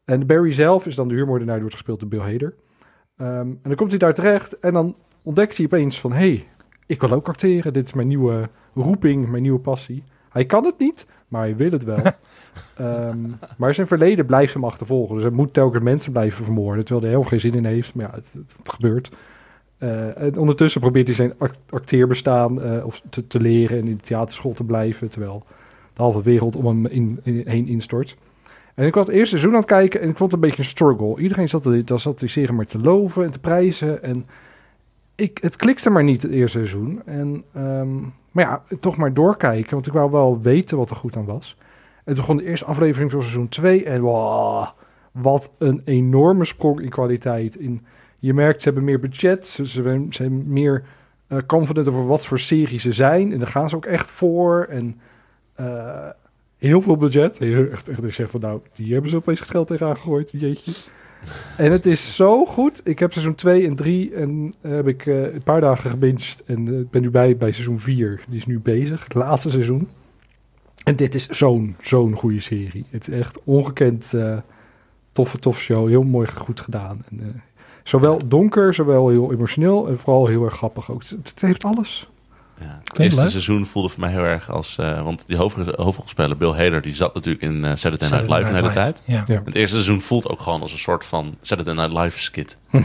En 0.04 0.26
Barry 0.26 0.52
zelf 0.52 0.86
is 0.86 0.94
dan 0.94 1.08
de 1.08 1.14
huurmoordenaar, 1.14 1.54
die 1.54 1.62
wordt 1.62 1.76
gespeeld 1.76 2.00
door 2.00 2.08
Bill 2.08 2.32
Hader. 2.32 2.54
Ehm, 3.16 3.30
en 3.48 3.58
dan 3.62 3.74
komt 3.74 3.90
hij 3.90 3.98
daar 3.98 4.14
terecht 4.14 4.58
en 4.58 4.72
dan 4.72 4.96
ontdekt 5.22 5.56
hij 5.56 5.66
opeens 5.66 6.00
van... 6.00 6.12
hé, 6.12 6.18
hey, 6.18 6.46
ik 6.86 7.00
wil 7.00 7.10
ook 7.10 7.28
acteren. 7.28 7.72
Dit 7.72 7.86
is 7.86 7.92
mijn 7.92 8.08
nieuwe 8.08 8.48
roeping, 8.74 9.30
mijn 9.30 9.42
nieuwe 9.42 9.60
passie. 9.60 10.04
Hij 10.30 10.44
kan 10.44 10.64
het 10.64 10.78
niet, 10.78 11.06
maar 11.28 11.42
hij 11.42 11.56
wil 11.56 11.70
het 11.70 11.84
wel. 11.84 11.98
Ehm, 12.76 13.18
maar 13.56 13.74
zijn 13.74 13.86
verleden 13.86 14.26
blijft 14.26 14.54
hem 14.54 14.64
achtervolgen. 14.64 15.14
Dus 15.14 15.24
hij 15.24 15.32
moet 15.32 15.52
telkens 15.52 15.82
mensen 15.84 16.12
blijven 16.12 16.44
vermoorden. 16.44 16.84
Terwijl 16.84 17.00
hij 17.00 17.10
helemaal 17.10 17.30
geen 17.30 17.50
zin 17.50 17.54
in 17.64 17.64
heeft. 17.72 17.94
Maar 17.94 18.06
ja, 18.06 18.14
het, 18.14 18.60
gebeurt. 18.70 19.10
Eh, 19.78 20.20
en 20.22 20.38
ondertussen 20.38 20.80
probeert 20.80 21.06
hij 21.06 21.16
zijn 21.16 21.32
act- 21.38 21.58
acteerbestaan 21.70 22.62
eh, 22.62 22.86
of 22.86 23.02
te, 23.28 23.40
leren 23.40 23.78
en 23.78 23.88
in 23.88 23.96
de 23.96 24.02
theaterschool 24.02 24.52
te 24.52 24.64
blijven. 24.64 25.08
Terwijl 25.08 25.44
de 25.92 26.02
halve 26.02 26.22
wereld 26.22 26.56
om 26.56 26.66
hem 26.66 27.18
heen 27.24 27.66
instort. 27.66 28.16
En 28.74 28.86
ik 28.86 28.94
was 28.94 29.06
het 29.06 29.14
eerste 29.14 29.28
seizoen 29.28 29.50
aan 29.52 29.58
het 29.60 29.66
kijken 29.68 30.00
en 30.00 30.08
ik 30.08 30.16
vond 30.16 30.32
het 30.32 30.42
een 30.42 30.48
beetje 30.48 30.62
een 30.62 30.68
struggle. 30.68 31.18
Iedereen 31.20 31.48
zat, 31.48 31.66
er- 31.66 31.84
daar 31.84 31.98
zat 32.00 32.18
die 32.18 32.28
serie 32.28 32.52
maar 32.52 32.66
te 32.66 32.78
loven 32.80 33.24
en 33.24 33.30
te 33.30 33.38
prijzen. 33.38 34.02
En 34.02 34.26
ik, 35.14 35.38
het 35.42 35.56
klikte 35.56 35.90
maar 35.90 36.04
niet 36.04 36.22
het 36.22 36.30
eerste 36.30 36.58
seizoen. 36.58 37.02
En, 37.04 37.44
ehm, 37.52 37.94
maar 38.30 38.44
ja, 38.44 38.62
toch 38.80 38.96
maar 38.96 39.14
doorkijken, 39.14 39.70
want 39.70 39.86
ik 39.86 39.92
wou 39.92 40.10
wel 40.10 40.40
weten 40.40 40.76
wat 40.76 40.90
er 40.90 40.96
goed 40.96 41.16
aan 41.16 41.24
was. 41.24 41.56
Toen 42.04 42.14
begon 42.14 42.36
de 42.36 42.44
eerste 42.44 42.64
aflevering 42.64 43.10
van 43.10 43.20
seizoen 43.20 43.48
2 43.48 43.84
en 43.84 44.00
wow, 44.00 44.66
wat 45.12 45.52
een 45.58 45.82
enorme 45.84 46.44
sprong 46.44 46.80
in 46.80 46.88
kwaliteit. 46.88 47.56
In, 47.56 47.84
je 48.18 48.34
merkt, 48.34 48.58
ze 48.62 48.68
hebben 48.68 48.84
meer 48.84 49.00
budget, 49.00 49.46
ze, 49.46 49.66
ze 49.66 50.06
zijn- 50.10 50.42
meer 50.52 50.82
eh, 51.26 51.38
confident 51.46 51.88
over 51.88 52.06
wat 52.06 52.26
voor 52.26 52.38
serie 52.38 52.78
ze 52.78 52.92
zijn. 52.92 53.32
En 53.32 53.38
daar 53.38 53.48
gaan 53.48 53.68
ze 53.68 53.76
ook 53.76 53.86
echt 53.86 54.10
voor. 54.10 54.66
En 54.70 55.00
eh, 55.54 56.08
heel 56.58 56.80
veel 56.82 56.96
budget. 56.96 57.38
Heel, 57.38 57.68
echt, 57.70 57.88
echt, 57.88 58.04
ik 58.04 58.12
zeg 58.14 58.30
van 58.30 58.40
nou, 58.40 58.60
die 58.74 58.92
hebben 58.92 59.10
ze 59.10 59.16
opeens 59.16 59.40
het 59.40 59.50
geld 59.50 59.66
tegenaan 59.66 59.96
gegooid, 59.96 60.30
jeetje. 60.32 60.72
En 61.56 61.70
het 61.70 61.86
is 61.86 62.16
zo 62.16 62.44
goed. 62.44 62.80
Ik 62.84 62.98
heb 62.98 63.12
seizoen 63.12 63.34
2 63.34 63.66
en 63.66 63.74
3 63.74 64.14
en 64.14 64.52
eh, 64.60 64.70
heb 64.70 64.88
ik 64.88 65.06
een 65.06 65.42
paar 65.44 65.60
dagen 65.60 65.90
gebinged. 65.90 66.42
En 66.46 66.80
ik 66.80 66.90
ben 66.90 67.02
nu 67.02 67.10
bij, 67.10 67.36
bij 67.36 67.52
seizoen 67.52 67.80
4. 67.80 68.20
Die 68.28 68.36
is 68.38 68.46
nu 68.46 68.60
bezig, 68.60 69.04
het 69.04 69.14
laatste 69.14 69.50
seizoen. 69.50 69.88
En 70.84 70.96
dit 70.96 71.14
is 71.14 71.26
zo'n, 71.28 71.76
zo'n 71.82 72.14
goede 72.16 72.40
serie. 72.40 72.84
Het 72.90 73.08
is 73.08 73.14
echt 73.18 73.38
ongekend 73.44 74.12
eh, 74.14 74.36
toffe, 75.12 75.38
toffe 75.38 75.60
show. 75.60 75.88
Heel 75.88 76.02
mooi 76.02 76.26
goed 76.36 76.60
gedaan. 76.60 77.00
En, 77.10 77.20
eh, 77.20 77.40
zowel 77.82 78.28
donker, 78.28 78.74
zowel 78.74 79.08
heel 79.08 79.32
emotioneel 79.32 79.88
en 79.88 79.98
vooral 79.98 80.26
heel 80.26 80.44
erg 80.44 80.54
grappig 80.54 80.90
ook. 80.90 81.02
Het, 81.02 81.10
het 81.10 81.40
heeft 81.40 81.64
alles. 81.64 82.08
Ja. 82.60 82.80
Het 82.84 82.98
eerste 82.98 83.20
leuk. 83.20 83.30
seizoen 83.30 83.66
voelde 83.66 83.88
voor 83.88 84.00
mij 84.00 84.10
heel 84.10 84.22
erg 84.22 84.50
als... 84.50 84.78
eh, 84.78 85.02
want 85.02 85.24
die 85.26 85.36
hoofd- 85.36 85.56
hoofdrolspeler 85.76 86.36
Bill 86.36 86.50
Hader, 86.52 86.82
die 86.82 86.94
zat 86.94 87.14
natuurlijk 87.14 87.44
in 87.44 87.64
eh, 87.64 87.74
Saturday 87.74 88.10
Night 88.10 88.28
Live 88.28 88.50
de 88.50 88.56
hele 88.56 88.70
tijd. 88.70 89.02
Ja. 89.04 89.22
Ja. 89.26 89.42
Het 89.44 89.54
eerste 89.54 89.74
seizoen 89.74 90.00
voelt 90.00 90.28
ook 90.28 90.40
gewoon 90.40 90.60
als 90.60 90.72
een 90.72 90.78
soort 90.78 91.04
van 91.06 91.34
Saturday 91.40 91.74
Night 91.74 91.92
Live 91.92 92.18
skit. 92.20 92.58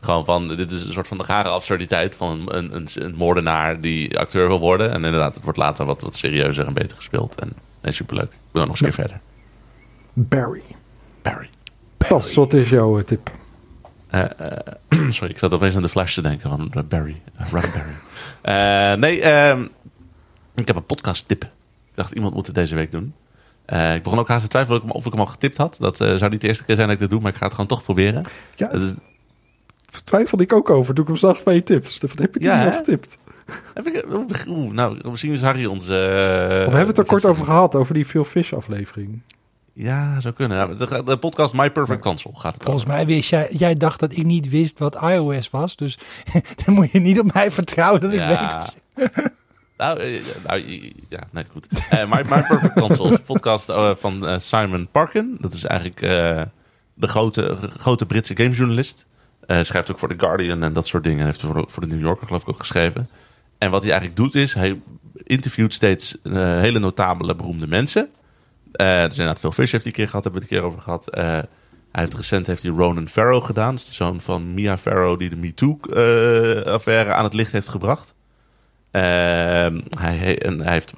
gewoon 0.00 0.24
van, 0.24 0.48
dit 0.48 0.72
is 0.72 0.80
een 0.86 0.92
soort 0.92 1.08
van 1.08 1.18
de 1.18 1.24
rare 1.24 1.48
absurditeit 1.48 2.14
van 2.16 2.52
een, 2.52 2.74
een, 2.74 2.88
een 2.94 3.14
moordenaar 3.14 3.80
die 3.80 4.18
acteur 4.18 4.48
wil 4.48 4.58
worden. 4.60 4.90
En 4.90 5.04
inderdaad, 5.04 5.34
het 5.34 5.44
wordt 5.44 5.58
later 5.58 5.84
wat, 5.86 6.00
wat 6.00 6.16
serieuzer 6.16 6.66
en 6.66 6.72
beter 6.72 6.96
gespeeld. 6.96 7.40
En 7.40 7.52
nee, 7.82 7.92
superleuk. 7.92 8.24
Ik 8.32 8.38
wil 8.50 8.62
nog 8.66 8.70
eens 8.70 8.80
een 8.80 8.86
keer 8.86 8.94
verder. 8.94 9.20
Barry. 10.12 10.62
Barry. 11.22 11.48
Pas, 11.96 12.34
wat 12.34 12.52
is 12.54 12.68
jouw 12.70 12.98
eh, 12.98 13.04
tip? 13.04 13.30
Eh, 14.08 14.24
eh, 14.38 14.56
sorry, 15.10 15.32
ik 15.32 15.38
zat 15.38 15.52
opeens 15.52 15.76
aan 15.76 15.82
de 15.82 15.88
Flash 15.88 16.14
te 16.14 16.22
denken 16.22 16.50
van 16.50 16.84
Barry. 16.88 17.20
Run 17.36 17.64
Barry. 18.42 18.98
Nee, 18.98 19.20
ehm, 19.22 19.62
ik 20.54 20.66
heb 20.66 20.76
een 20.76 20.86
podcast 20.86 21.28
tip. 21.28 21.42
Ik 21.44 21.50
dacht, 21.94 22.12
iemand 22.12 22.34
moet 22.34 22.46
het 22.46 22.54
deze 22.54 22.74
week 22.74 22.90
doen. 22.90 23.14
Ik 23.94 24.02
begon 24.02 24.18
ook 24.18 24.28
haast 24.28 24.42
te 24.42 24.48
twijfelen 24.48 24.90
of 24.90 25.06
ik 25.06 25.12
hem- 25.12 25.20
al 25.20 25.26
getipt 25.26 25.56
had. 25.56 25.76
Dat 25.80 25.96
zou 25.96 26.28
niet 26.28 26.40
de 26.40 26.48
eerste 26.48 26.64
keer 26.64 26.74
zijn 26.74 26.86
dat 26.86 26.94
ik 26.96 27.02
dit 27.02 27.10
doe, 27.10 27.20
maar 27.20 27.30
ik 27.30 27.36
ga 27.36 27.44
het 27.44 27.54
gewoon 27.54 27.68
toch 27.68 27.82
proberen. 27.82 28.24
Ja, 28.56 28.68
Het 28.70 28.82
is- 28.82 28.94
twijfelde 30.04 30.42
ik 30.44 30.52
ook 30.52 30.70
over 30.70 30.94
toen 30.94 31.02
ik 31.04 31.10
hem 31.10 31.18
zag 31.20 31.42
bij 31.42 31.54
je 31.54 31.62
tips. 31.62 31.98
Van, 31.98 32.08
heb 32.20 32.34
je 32.34 32.40
die 32.40 32.48
Ja, 32.48 32.64
nog 32.64 32.72
hè? 32.72 32.76
getipt? 32.78 33.18
Heb 33.74 33.86
ik, 33.86 34.04
oeh, 34.48 34.72
nou, 34.72 35.08
misschien 35.10 35.32
is 35.32 35.40
Harry 35.42 35.64
onze... 35.66 35.94
eh, 35.94 36.66
Of 36.66 36.72
hebben 36.72 36.80
we 36.80 36.86
het 36.86 36.98
er 36.98 37.04
kort 37.04 37.24
over 37.26 37.44
gehad, 37.44 37.74
over 37.74 37.94
die 37.94 38.04
Phil 38.04 38.24
Fish 38.24 38.52
aflevering? 38.52 39.22
Ja, 39.72 40.20
zou 40.20 40.34
kunnen. 40.34 40.56
Ja, 40.58 40.66
de, 40.66 41.02
de 41.04 41.16
podcast 41.16 41.54
My 41.54 41.70
Perfect 41.70 42.00
Console 42.00 42.36
gaat 42.36 42.54
het 42.54 42.62
Volgens 42.62 42.84
over. 42.84 42.96
mij 42.96 43.06
wist 43.06 43.30
jij, 43.30 43.48
jij 43.50 43.74
dacht 43.74 44.00
dat 44.00 44.16
ik 44.16 44.24
niet 44.24 44.48
wist 44.48 44.78
wat 44.78 44.94
iOS 45.02 45.50
was. 45.50 45.76
Dus 45.76 45.98
dan 46.64 46.74
moet 46.74 46.90
je 46.90 46.98
niet 47.00 47.20
op 47.20 47.32
mij 47.32 47.50
vertrouwen 47.50 48.00
dat 48.00 48.12
ik 48.12 48.18
Ja. 48.18 48.28
weet. 48.94 49.08
Nou, 49.76 49.98
eh, 50.00 50.20
nou, 50.46 50.60
ja, 51.08 51.20
nee, 51.30 51.44
goed. 51.52 51.66
Eh, 51.90 52.10
My, 52.10 52.16
My 52.28 52.42
Perfect 52.42 52.72
Console 52.72 53.10
is 53.12 53.18
een 53.18 53.22
podcast 53.24 53.72
van 54.00 54.40
Simon 54.40 54.88
Parkin. 54.90 55.36
Dat 55.40 55.52
is 55.52 55.64
eigenlijk 55.64 56.00
eh, 56.02 56.42
de 56.94 57.08
grote, 57.08 57.56
grote 57.78 58.06
Britse 58.06 58.36
gamejournalist. 58.36 59.06
Eh 59.50 59.62
schrijft 59.62 59.90
ook 59.90 59.98
voor 59.98 60.08
The 60.08 60.18
Guardian 60.18 60.62
en 60.62 60.72
dat 60.72 60.86
soort 60.86 61.04
dingen. 61.04 61.24
Heeft 61.24 61.40
voor 61.40 61.64
voor 61.66 61.88
de 61.88 61.94
New 61.94 62.00
Yorker 62.00 62.26
geloof 62.26 62.42
ik 62.42 62.48
ook 62.48 62.60
geschreven. 62.60 63.08
En 63.58 63.70
wat 63.70 63.82
hij 63.82 63.90
eigenlijk 63.90 64.20
doet 64.20 64.34
is, 64.34 64.54
hij 64.54 64.80
interviewt 65.24 65.72
steeds 65.72 66.16
eh, 66.22 66.32
hele 66.60 66.78
notabele, 66.78 67.34
beroemde 67.34 67.66
mensen. 67.66 68.08
Eh 68.72 69.04
dus 69.04 69.10
inderdaad, 69.10 69.38
Phil 69.38 69.52
Fish 69.52 69.72
heeft 69.72 69.84
die 69.84 69.92
keer 69.92 70.08
gehad, 70.08 70.24
hebben 70.24 70.42
we 70.42 70.48
een 70.48 70.56
keer 70.56 70.66
over 70.66 70.80
gehad. 70.80 71.08
Eh, 71.08 71.24
hij 71.92 72.02
heeft 72.02 72.14
recent 72.14 72.46
heeft 72.46 72.62
hij 72.62 72.72
Ronan 72.72 73.08
Farrow 73.08 73.44
gedaan. 73.44 73.74
De 73.74 73.82
zoon 73.88 74.20
van 74.20 74.54
Mia 74.54 74.78
Farrow 74.78 75.18
die 75.18 75.30
de 75.30 75.36
MeToo-affaire 75.36 77.12
aan 77.12 77.24
het 77.24 77.34
licht 77.34 77.52
heeft 77.52 77.68
gebracht. 77.68 78.14
Ehm, 78.90 79.80
hij, 79.98 80.38
en 80.38 80.60
hij 80.60 80.72
heeft 80.72 80.92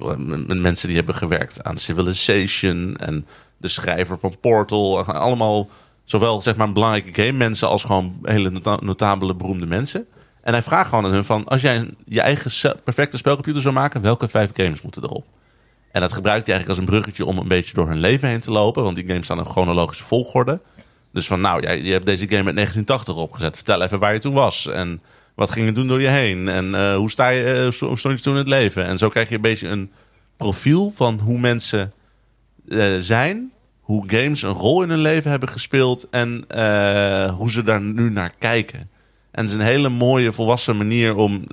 mensen 0.47 0.87
die 0.87 0.97
hebben 0.97 1.15
gewerkt 1.15 1.63
aan 1.63 1.77
Civilization 1.77 2.95
en 2.95 3.25
de 3.57 3.67
schrijver 3.67 4.17
van 4.19 4.39
Portal. 4.39 5.03
Allemaal 5.05 5.69
zowel 6.03 6.41
zeg 6.41 6.55
maar 6.55 6.71
belangrijke 6.71 7.23
game 7.23 7.37
mensen 7.37 7.67
als 7.67 7.83
gewoon 7.83 8.17
hele 8.21 8.49
nota- 8.49 8.79
notabele 8.81 9.35
beroemde 9.35 9.65
mensen. 9.65 10.07
En 10.41 10.53
hij 10.53 10.63
vraagt 10.63 10.89
gewoon 10.89 11.05
aan 11.05 11.11
hun 11.11 11.23
van, 11.23 11.45
als 11.45 11.61
jij 11.61 11.89
je 12.05 12.21
eigen 12.21 12.77
perfecte 12.83 13.17
spelcomputer 13.17 13.61
zou 13.61 13.73
maken, 13.73 14.01
welke 14.01 14.27
vijf 14.27 14.49
games 14.53 14.81
moeten 14.81 15.03
erop? 15.03 15.25
En 15.91 16.01
dat 16.01 16.13
gebruikt 16.13 16.47
hij 16.47 16.55
eigenlijk 16.55 16.69
als 16.69 16.77
een 16.77 16.93
bruggetje 16.93 17.25
om 17.25 17.37
een 17.37 17.47
beetje 17.47 17.73
door 17.73 17.87
hun 17.87 17.99
leven 17.99 18.27
heen 18.27 18.39
te 18.39 18.51
lopen. 18.51 18.83
Want 18.83 18.95
die 18.95 19.07
games 19.07 19.25
staan 19.25 19.37
in 19.37 19.45
chronologische 19.45 20.03
volgorde. 20.03 20.59
Dus 21.11 21.27
van, 21.27 21.41
nou, 21.41 21.61
jij, 21.61 21.81
je 21.81 21.91
hebt 21.91 22.05
deze 22.05 22.27
game 22.27 22.43
met 22.43 22.55
1980 22.55 23.15
opgezet. 23.15 23.55
Vertel 23.55 23.81
even 23.81 23.99
waar 23.99 24.13
je 24.13 24.19
toen 24.19 24.33
was. 24.33 24.67
En 24.67 25.01
wat 25.35 25.51
ging 25.51 25.65
het 25.65 25.75
doen 25.75 25.87
door 25.87 26.01
je 26.01 26.07
heen? 26.07 26.47
En 26.49 26.75
eh, 26.75 26.95
hoe, 26.95 27.11
sta 27.11 27.29
je, 27.29 27.43
eh, 27.43 27.87
hoe 27.87 27.97
stond 27.97 28.17
je 28.17 28.23
toen 28.23 28.33
in 28.33 28.39
het 28.39 28.47
leven? 28.47 28.85
En 28.85 28.97
zo 28.97 29.09
krijg 29.09 29.29
je 29.29 29.35
een 29.35 29.41
beetje 29.41 29.67
een 29.67 29.91
profiel 30.37 30.91
van 30.95 31.19
hoe 31.19 31.39
mensen 31.39 31.93
eh, 32.67 32.95
zijn. 32.99 33.51
Hoe 33.93 34.09
games 34.09 34.41
een 34.41 34.53
rol 34.53 34.83
in 34.83 34.89
hun 34.89 34.99
leven 34.99 35.31
hebben 35.31 35.49
gespeeld. 35.49 36.09
En 36.09 36.45
eh, 36.47 37.33
hoe 37.33 37.51
ze 37.51 37.63
daar 37.63 37.81
nu 37.81 38.09
naar 38.09 38.33
kijken. 38.39 38.79
En 39.31 39.41
het 39.41 39.49
is 39.49 39.53
een 39.53 39.61
hele 39.61 39.89
mooie, 39.89 40.31
volwassen 40.31 40.77
manier 40.77 41.15
om... 41.15 41.43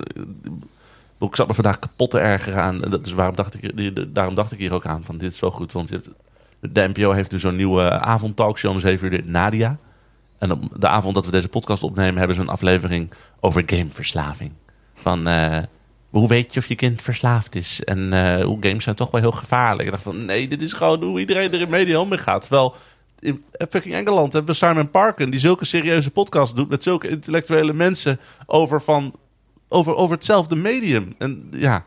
eh, 1.18 1.28
ik 1.28 1.36
zat 1.36 1.48
me 1.48 1.54
vandaag 1.54 1.78
kapot 1.78 2.10
te 2.10 2.18
ergeren 2.18 2.62
aan. 2.62 2.80
Dat 2.80 3.06
is 3.06 3.12
waarom 3.12 3.36
dacht 3.36 3.62
ik, 3.62 4.14
daarom 4.14 4.34
dacht 4.34 4.52
ik 4.52 4.58
hier 4.58 4.72
ook 4.72 4.86
aan. 4.86 5.04
Van 5.04 5.18
dit 5.18 5.32
is 5.32 5.40
wel 5.40 5.50
goed. 5.50 5.72
Want 5.72 5.88
je 5.88 5.94
hebt, 5.94 6.08
de 6.74 6.88
NPO 6.88 7.12
heeft 7.12 7.30
nu 7.30 7.38
zo'n 7.38 7.56
nieuwe 7.56 7.90
avondtalkshow 7.90 8.70
om 8.70 8.80
7 8.80 9.12
uur. 9.12 9.22
Nadia. 9.24 9.78
En 10.38 10.52
op 10.52 10.80
de 10.80 10.88
avond 10.88 11.14
dat 11.14 11.24
we 11.26 11.30
deze 11.30 11.48
podcast 11.48 11.82
opnemen, 11.82 12.18
hebben 12.18 12.36
ze 12.36 12.42
een 12.42 12.48
aflevering 12.48 13.10
over 13.40 13.62
gameverslaving. 13.66 14.52
Van 14.94 15.26
eh, 15.26 15.62
hoe 16.10 16.28
weet 16.28 16.54
je 16.54 16.60
of 16.60 16.66
je 16.66 16.74
kind 16.74 17.02
verslaafd 17.02 17.54
is? 17.54 17.84
En 17.84 18.12
eh, 18.12 18.44
hoe 18.44 18.58
games 18.60 18.84
zijn 18.84 18.96
toch 18.96 19.10
wel 19.10 19.20
heel 19.20 19.32
gevaarlijk. 19.32 19.84
Ik 19.84 19.90
dacht 19.90 20.02
van 20.02 20.24
nee, 20.24 20.48
dit 20.48 20.62
is 20.62 20.72
gewoon 20.72 21.02
hoe 21.02 21.20
iedereen 21.20 21.52
er 21.52 21.60
in 21.60 21.68
media 21.68 22.04
mee 22.04 22.18
gaat. 22.18 22.40
Terwijl 22.40 22.74
in 23.18 23.44
fucking 23.70 23.94
Engeland 23.94 24.32
hebben 24.32 24.50
we 24.50 24.66
Simon 24.66 24.90
Parkin 24.90 25.30
die 25.30 25.40
zulke 25.40 25.64
serieuze 25.64 26.10
podcast 26.10 26.56
doet 26.56 26.68
met 26.68 26.82
zulke 26.82 27.08
intellectuele 27.08 27.72
mensen 27.72 28.20
over 28.46 28.82
van 28.82 29.14
over, 29.68 29.94
over 29.94 30.16
hetzelfde 30.16 30.56
medium. 30.56 31.14
En 31.18 31.48
ja, 31.50 31.84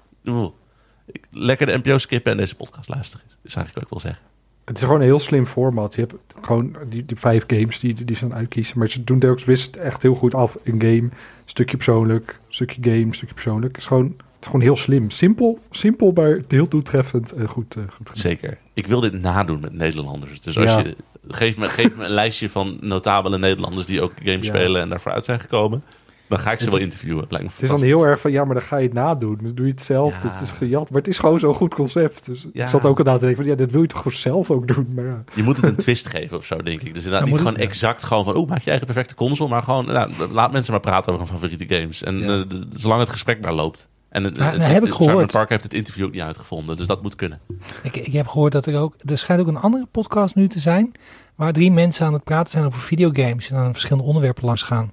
lekker 1.32 1.66
de 1.66 1.78
NPO 1.78 1.98
skippen 1.98 2.32
en 2.32 2.38
deze 2.38 2.56
podcast 2.56 2.90
luisteren. 2.90 3.26
is 3.44 3.56
eigenlijk 3.56 3.74
wat 3.74 3.84
ik 3.84 3.90
wil 3.90 4.12
zeggen. 4.12 4.33
Het 4.66 4.76
is 4.78 4.82
gewoon 4.84 4.98
een 5.00 5.06
heel 5.06 5.20
slim 5.20 5.46
format. 5.46 5.96
Je 5.96 6.02
hebt 6.02 6.14
gewoon 6.42 6.76
die, 6.90 7.06
die 7.06 7.18
vijf 7.18 7.44
games 7.48 7.80
die, 7.80 7.94
die 8.06 8.16
ze 8.16 8.28
dan 8.28 8.38
uitkiezen. 8.38 8.80
Maar 8.80 8.90
ze 8.90 9.04
doen 9.04 9.24
ook 9.24 9.40
wist 9.40 9.76
echt 9.76 10.02
heel 10.02 10.16
goed 10.16 10.36
af. 10.36 10.58
Een 10.64 10.82
game, 10.82 11.10
stukje 11.46 11.76
persoonlijk, 11.76 12.40
stukje 12.48 12.78
game, 12.82 13.14
stukje 13.14 13.34
persoonlijk. 13.34 13.72
Het 13.72 13.82
is 13.82 13.88
gewoon, 13.88 14.06
het 14.06 14.42
is 14.42 14.46
gewoon 14.46 14.62
heel 14.62 14.76
slim. 14.76 15.10
Simpel, 15.10 15.60
simpel 15.72 16.12
maar 16.12 16.40
heel 16.48 16.68
doeltreffend 16.70 17.32
en 17.32 17.48
goed, 17.48 17.76
eh, 17.76 17.84
goed. 17.90 18.10
Zeker. 18.14 18.58
Ik 18.74 18.88
wil 18.88 19.00
dit 19.00 19.22
nadoen 19.22 19.60
met 19.60 19.74
Nederlanders. 19.74 20.42
Dus 20.42 20.58
als 20.58 20.70
Ja. 20.70 20.80
je 20.80 20.96
geef 21.28 21.58
me, 21.58 21.68
geef 21.68 21.96
me 21.96 22.04
een 22.04 22.10
lijstje 22.22 22.50
van 22.50 22.78
notabele 22.82 23.38
Nederlanders 23.38 23.86
die 23.86 24.02
ook 24.02 24.14
games 24.24 24.46
Ja. 24.46 24.54
spelen 24.54 24.82
en 24.82 24.90
daarvoor 24.90 25.12
uit 25.12 25.26
zijn 25.26 25.40
gekomen. 25.40 25.84
Dan 26.28 26.40
ga 26.40 26.52
ik 26.52 26.58
ze 26.58 26.64
Het 26.64 26.74
wel 26.74 26.84
interviewen. 26.84 27.22
Het 27.22 27.32
lijkt 27.32 27.46
me 27.46 27.52
Het 27.54 27.62
is 27.64 27.70
dan 27.70 27.82
heel 27.82 28.06
erg 28.06 28.20
van, 28.20 28.32
ja, 28.32 28.44
maar 28.46 28.54
dan 28.54 28.64
ga 28.64 28.78
je 28.78 28.84
het 28.86 28.94
nadoen. 28.94 29.40
Dan 29.42 29.56
doe 29.56 29.66
je 29.66 29.72
het 29.72 29.82
zelf. 29.82 30.24
Ja. 30.24 30.30
Het 30.30 30.42
is 30.42 30.52
gejat. 30.52 30.90
Maar 30.90 31.00
het 31.00 31.08
is 31.10 31.20
gewoon 31.20 31.40
zo'n 31.40 31.54
goed 31.54 31.74
concept. 31.74 32.26
Dus 32.26 32.46
Ja. 32.54 32.64
ik 32.64 32.70
zat 32.70 32.86
ook 32.86 32.98
aan 32.98 33.04
te 33.04 33.26
denken 33.26 33.36
van, 33.36 33.46
ja, 33.46 33.56
dit 33.56 33.72
wil 33.72 33.82
je 33.82 33.88
toch 33.88 33.98
gewoon 34.02 34.18
zelf 34.18 34.52
ook 34.52 34.68
doen. 34.68 34.92
Maar 34.96 35.06
ja. 35.06 35.24
Je 35.36 35.44
moet 35.44 35.56
het 35.56 35.66
een 35.70 35.76
twist 35.76 36.08
geven 36.08 36.38
of 36.38 36.46
zo, 36.46 36.56
denk 36.58 36.82
ik. 36.82 36.94
Dus 36.94 37.04
inderdaad 37.04 37.20
Dan 37.20 37.30
niet 37.30 37.38
gewoon 37.38 37.54
het- 37.54 37.62
exact 37.62 38.04
gewoon 38.04 38.24
van... 38.24 38.38
oeh, 38.38 38.50
maak 38.50 38.62
je 38.62 38.70
eigen 38.70 38.86
perfecte 38.88 39.16
console. 39.16 39.50
Maar 39.50 39.64
gewoon, 39.64 39.86
nou, 39.86 40.12
laat 40.32 40.52
mensen 40.52 40.72
maar 40.72 40.82
praten 40.82 41.14
over 41.14 41.28
hun 41.28 41.38
favoriete 41.40 41.76
games. 41.76 42.04
En 42.04 42.24
eh, 42.30 42.42
zolang 42.74 43.00
het 43.00 43.10
gesprek 43.10 43.42
maar 43.42 43.54
loopt. 43.54 43.88
En 44.10 44.24
het, 44.24 44.38
het- 44.38 44.46
heb 44.46 44.56
ik 44.56 44.88
het- 44.88 44.94
Simon 44.96 45.10
gehoord. 45.10 45.32
Park 45.32 45.50
heeft 45.50 45.64
het 45.64 45.74
interview 45.74 46.06
ook 46.06 46.12
niet 46.12 46.22
uitgevonden. 46.22 46.78
Dus 46.78 46.88
dat 46.88 47.02
moet 47.02 47.16
kunnen. 47.16 47.40
Ik, 47.84 47.96
ik 47.96 48.14
heb 48.14 48.28
gehoord 48.28 48.52
dat 48.52 48.66
er 48.66 48.80
ook... 48.80 48.94
Er 49.06 49.18
schijnt 49.18 49.42
ook 49.42 49.48
een 49.48 49.58
andere 49.58 49.88
podcast 49.92 50.36
nu 50.36 50.48
te 50.48 50.60
zijn... 50.60 50.92
waar 51.36 51.54
drie 51.54 51.72
mensen 51.72 52.06
aan 52.06 52.14
het 52.14 52.24
praten 52.24 52.52
zijn 52.52 52.66
over 52.66 52.80
videogames... 52.82 53.50
en 53.52 53.58
aan 53.58 53.72
verschillende 53.72 54.04
onderwerpen 54.08 54.46
langs 54.46 54.64
gaan. 54.64 54.92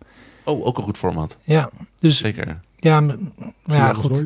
Oh, 0.51 0.67
ook 0.67 0.77
een 0.79 0.85
goed 0.85 0.99
format. 0.99 1.37
Ja, 1.43 1.71
dus 1.99 2.17
Zeker. 2.19 2.61
ja, 2.77 3.01
m- 3.01 3.33
ja 3.65 3.93
goed. 3.93 4.25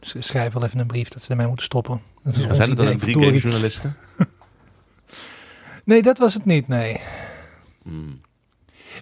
Schrijf 0.00 0.52
wel 0.52 0.64
even 0.64 0.78
een 0.78 0.86
brief 0.86 1.08
dat 1.08 1.22
ze 1.22 1.30
ermee 1.30 1.46
moeten 1.46 1.64
stoppen. 1.64 2.00
Dat 2.22 2.32
is 2.34 2.40
Ja, 2.42 2.46
ons 2.48 2.56
zijn 2.56 2.70
er 2.70 2.76
dan 2.76 2.86
drie 2.86 2.98
verdorie. 2.98 3.26
gamejournalisten? 3.40 3.96
Nee, 5.84 6.02
dat 6.02 6.18
was 6.18 6.34
het 6.34 6.44
niet, 6.44 6.68
nee. 6.68 7.00
Hmm. 7.82 8.20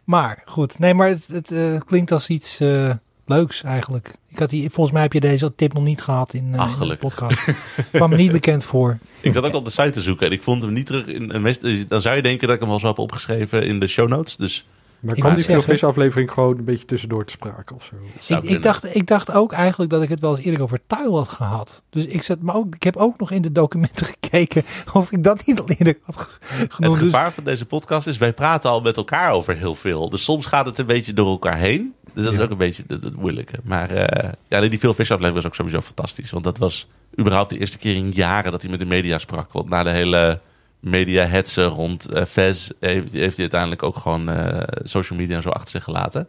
Maar 0.04 0.42
goed, 0.44 0.78
nee, 0.78 0.94
maar 0.94 1.08
het, 1.08 1.26
het 1.26 1.50
eh, 1.50 1.76
klinkt 1.86 2.12
als 2.12 2.28
iets 2.28 2.60
eh, 2.60 2.90
leuks 3.26 3.62
eigenlijk. 3.62 4.14
Ik 4.28 4.38
had 4.38 4.50
die, 4.50 4.70
volgens 4.70 4.90
mij 4.92 5.02
heb 5.02 5.12
je 5.12 5.20
deze 5.20 5.54
tip 5.54 5.72
nog 5.72 5.82
niet 5.84 6.02
gehad 6.02 6.34
in, 6.34 6.54
eh, 6.54 6.60
Ach, 6.60 6.80
in 6.80 6.88
de 6.88 6.96
podcast. 6.96 7.44
kwam 7.92 8.10
me 8.10 8.16
niet 8.16 8.32
bekend 8.40 8.64
voor. 8.64 8.98
Ik 9.20 9.32
zat 9.32 9.44
ook 9.44 9.54
op 9.54 9.64
de 9.64 9.70
site 9.70 9.90
te 9.90 10.02
zoeken 10.02 10.26
en 10.26 10.32
ik 10.32 10.42
vond 10.42 10.62
hem 10.62 10.72
niet 10.72 10.86
terug. 10.86 11.06
In, 11.06 11.42
meest- 11.42 11.88
dan 11.88 12.00
zou 12.00 12.16
je 12.16 12.22
denken 12.22 12.46
dat 12.46 12.54
ik 12.56 12.60
hem 12.62 12.70
wel 12.70 12.80
zo 12.80 12.86
heb 12.86 12.98
opgeschreven 12.98 13.66
in 13.66 13.78
de 13.78 13.86
show 13.86 14.08
notes. 14.08 14.36
Dus 14.36 14.66
Maar 15.04 15.16
Ik 15.16 15.22
kan 15.22 15.34
die 15.34 15.44
zeggen- 15.44 15.64
Fish 15.64 15.82
aflevering 15.82 16.30
gewoon 16.30 16.58
een 16.58 16.64
beetje 16.64 16.84
tussendoor 16.84 17.24
te 17.24 17.32
sprake 17.32 17.74
of 17.74 17.90
zo? 18.18 18.36
Ik, 18.42 18.62
dacht, 18.62 18.94
ik 18.96 19.06
dacht 19.06 19.32
ook 19.32 19.52
eigenlijk 19.52 19.90
dat 19.90 20.02
ik 20.02 20.08
het 20.08 20.20
wel 20.20 20.30
eens 20.36 20.44
eerder 20.44 20.62
over 20.62 20.80
tuil 20.86 21.16
had 21.16 21.28
gehad. 21.28 21.82
Dus 21.90 22.04
ik, 22.06 22.22
zat, 22.22 22.40
maar 22.40 22.54
ook, 22.54 22.74
ik 22.74 22.82
heb 22.82 22.96
ook 22.96 23.18
nog 23.18 23.30
in 23.30 23.42
de 23.42 23.52
documenten 23.52 24.06
gekeken 24.20 24.62
of 24.92 25.10
ik 25.12 25.24
dat 25.24 25.46
niet 25.46 25.60
al 25.60 25.68
eerder 25.68 25.98
had 26.02 26.16
ge- 26.16 26.36
Het 26.40 26.74
genoemd. 26.74 26.98
Dus, 26.98 27.04
gevaar 27.12 27.32
van 27.32 27.44
deze 27.44 27.66
podcast 27.66 28.06
is, 28.06 28.18
wij 28.18 28.32
praten 28.32 28.70
al 28.70 28.80
met 28.80 28.96
elkaar 28.96 29.32
over 29.32 29.56
heel 29.56 29.74
veel. 29.74 30.08
Dus 30.08 30.24
soms 30.24 30.46
gaat 30.46 30.66
het 30.66 30.78
een 30.78 30.86
beetje 30.86 31.12
door 31.12 31.28
elkaar 31.28 31.56
heen. 31.58 31.94
Dus 32.14 32.24
dat 32.24 32.32
is 32.32 32.40
ook 32.40 32.50
een 32.50 32.56
beetje 32.56 32.84
het, 32.86 33.02
het 33.02 33.16
moeilijke. 33.16 33.58
Maar 33.62 33.90
eh, 33.90 34.32
ja, 34.48 34.60
die 34.60 34.78
Phil 34.78 34.94
Fish 34.94 35.10
aflevering 35.10 35.34
was 35.34 35.46
ook 35.46 35.54
sowieso 35.54 35.80
fantastisch. 35.80 36.30
Want 36.30 36.44
dat 36.44 36.58
was 36.58 36.88
überhaupt 37.18 37.50
de 37.50 37.58
eerste 37.58 37.78
keer 37.78 37.94
in 37.94 38.10
jaren 38.10 38.50
dat 38.52 38.62
hij 38.62 38.70
met 38.70 38.78
de 38.78 38.84
media 38.86 39.18
sprak. 39.18 39.52
Want 39.52 39.68
na 39.68 39.82
de 39.82 39.90
hele 39.90 40.40
media 40.84 41.26
hetsen 41.26 41.66
rond 41.66 42.06
eh 42.06 42.24
Fez 42.24 42.70
heeft, 42.80 43.12
heeft 43.12 43.32
hij 43.32 43.40
uiteindelijk 43.40 43.82
ook 43.82 43.96
gewoon 43.96 44.28
eh, 44.28 44.80
social 44.82 45.18
media 45.18 45.36
en 45.36 45.42
zo 45.42 45.48
achter 45.48 45.70
zich 45.70 45.84
gelaten. 45.84 46.28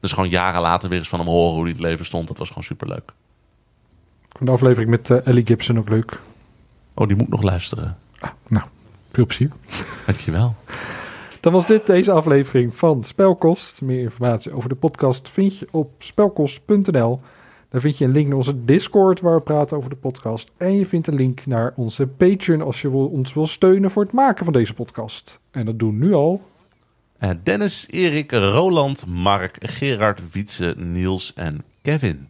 Dus 0.00 0.12
gewoon 0.12 0.28
jaren 0.28 0.60
later 0.60 0.88
weer 0.88 0.98
eens 0.98 1.08
van 1.08 1.18
hem 1.18 1.28
horen 1.28 1.54
hoe 1.54 1.62
hij 1.62 1.72
het 1.72 1.80
leven 1.80 2.04
stond. 2.04 2.28
Dat 2.28 2.38
was 2.38 2.48
gewoon 2.48 2.64
superleuk. 2.64 3.12
Ik 4.22 4.38
vond 4.38 4.46
de 4.46 4.50
aflevering 4.50 4.90
met 4.90 5.10
eh, 5.10 5.26
Ellie 5.26 5.46
Gibson 5.46 5.78
ook 5.78 5.88
leuk. 5.88 6.20
Oh, 6.94 7.06
die 7.06 7.16
moet 7.16 7.28
nog 7.28 7.42
luisteren. 7.42 7.98
Nou, 8.48 8.66
veel 9.12 9.26
plezier. 9.26 9.50
Dankjewel. 10.06 10.54
Dan 11.40 11.52
was 11.52 11.66
dit 11.66 11.86
deze 11.86 12.12
aflevering 12.12 12.76
van 12.76 13.04
Spelkost. 13.04 13.80
Meer 13.80 14.00
informatie 14.00 14.52
over 14.52 14.68
de 14.68 14.74
podcast 14.74 15.30
vind 15.30 15.58
je 15.58 15.68
op 15.70 15.90
spelkost.nl. 15.98 17.20
Daar 17.72 17.80
vind 17.80 17.98
je 17.98 18.04
een 18.04 18.12
link 18.12 18.28
naar 18.28 18.36
onze 18.36 18.64
Discord 18.64 19.20
waar 19.20 19.36
we 19.36 19.42
praten 19.42 19.76
over 19.76 19.90
de 19.90 19.96
podcast. 19.96 20.52
En 20.56 20.76
je 20.76 20.86
vindt 20.86 21.06
een 21.06 21.14
link 21.14 21.46
naar 21.46 21.72
onze 21.76 22.06
Patreon 22.06 22.62
als 22.62 22.80
je 22.80 22.90
wil, 22.90 23.06
ons 23.06 23.34
wil 23.34 23.46
steunen 23.46 23.90
voor 23.90 24.02
het 24.02 24.12
maken 24.12 24.44
van 24.44 24.52
deze 24.52 24.74
podcast. 24.74 25.40
En 25.50 25.66
dat 25.66 25.78
doen 25.78 25.98
nu 25.98 26.12
al. 26.12 26.42
Eh, 27.18 27.30
Dennis, 27.42 27.86
Erik, 27.90 28.32
Roland, 28.32 29.06
Mark, 29.06 29.56
Gerard, 29.60 30.32
Wietse, 30.32 30.74
Niels 30.78 31.32
en 31.34 31.64
Kevin. 31.82 32.28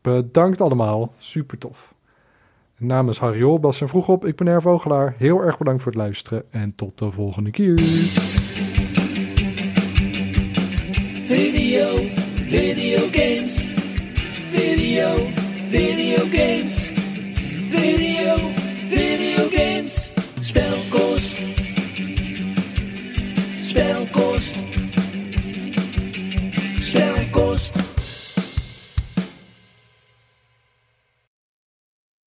Bedankt 0.00 0.60
allemaal. 0.60 1.12
Super 1.18 1.58
tof. 1.58 1.94
Namens 2.78 3.18
Harry 3.18 3.42
Holbas 3.42 3.80
en 3.80 3.88
Vroeg 3.88 4.08
op, 4.08 4.24
ik 4.24 4.36
ben 4.36 4.46
Erv 4.46 4.62
Vogelaar. 4.62 5.14
Heel 5.18 5.40
erg 5.42 5.58
bedankt 5.58 5.82
voor 5.82 5.92
het 5.92 6.00
luisteren 6.00 6.42
en 6.50 6.74
tot 6.74 6.98
de 6.98 7.10
volgende 7.10 7.50
keer. 7.50 7.74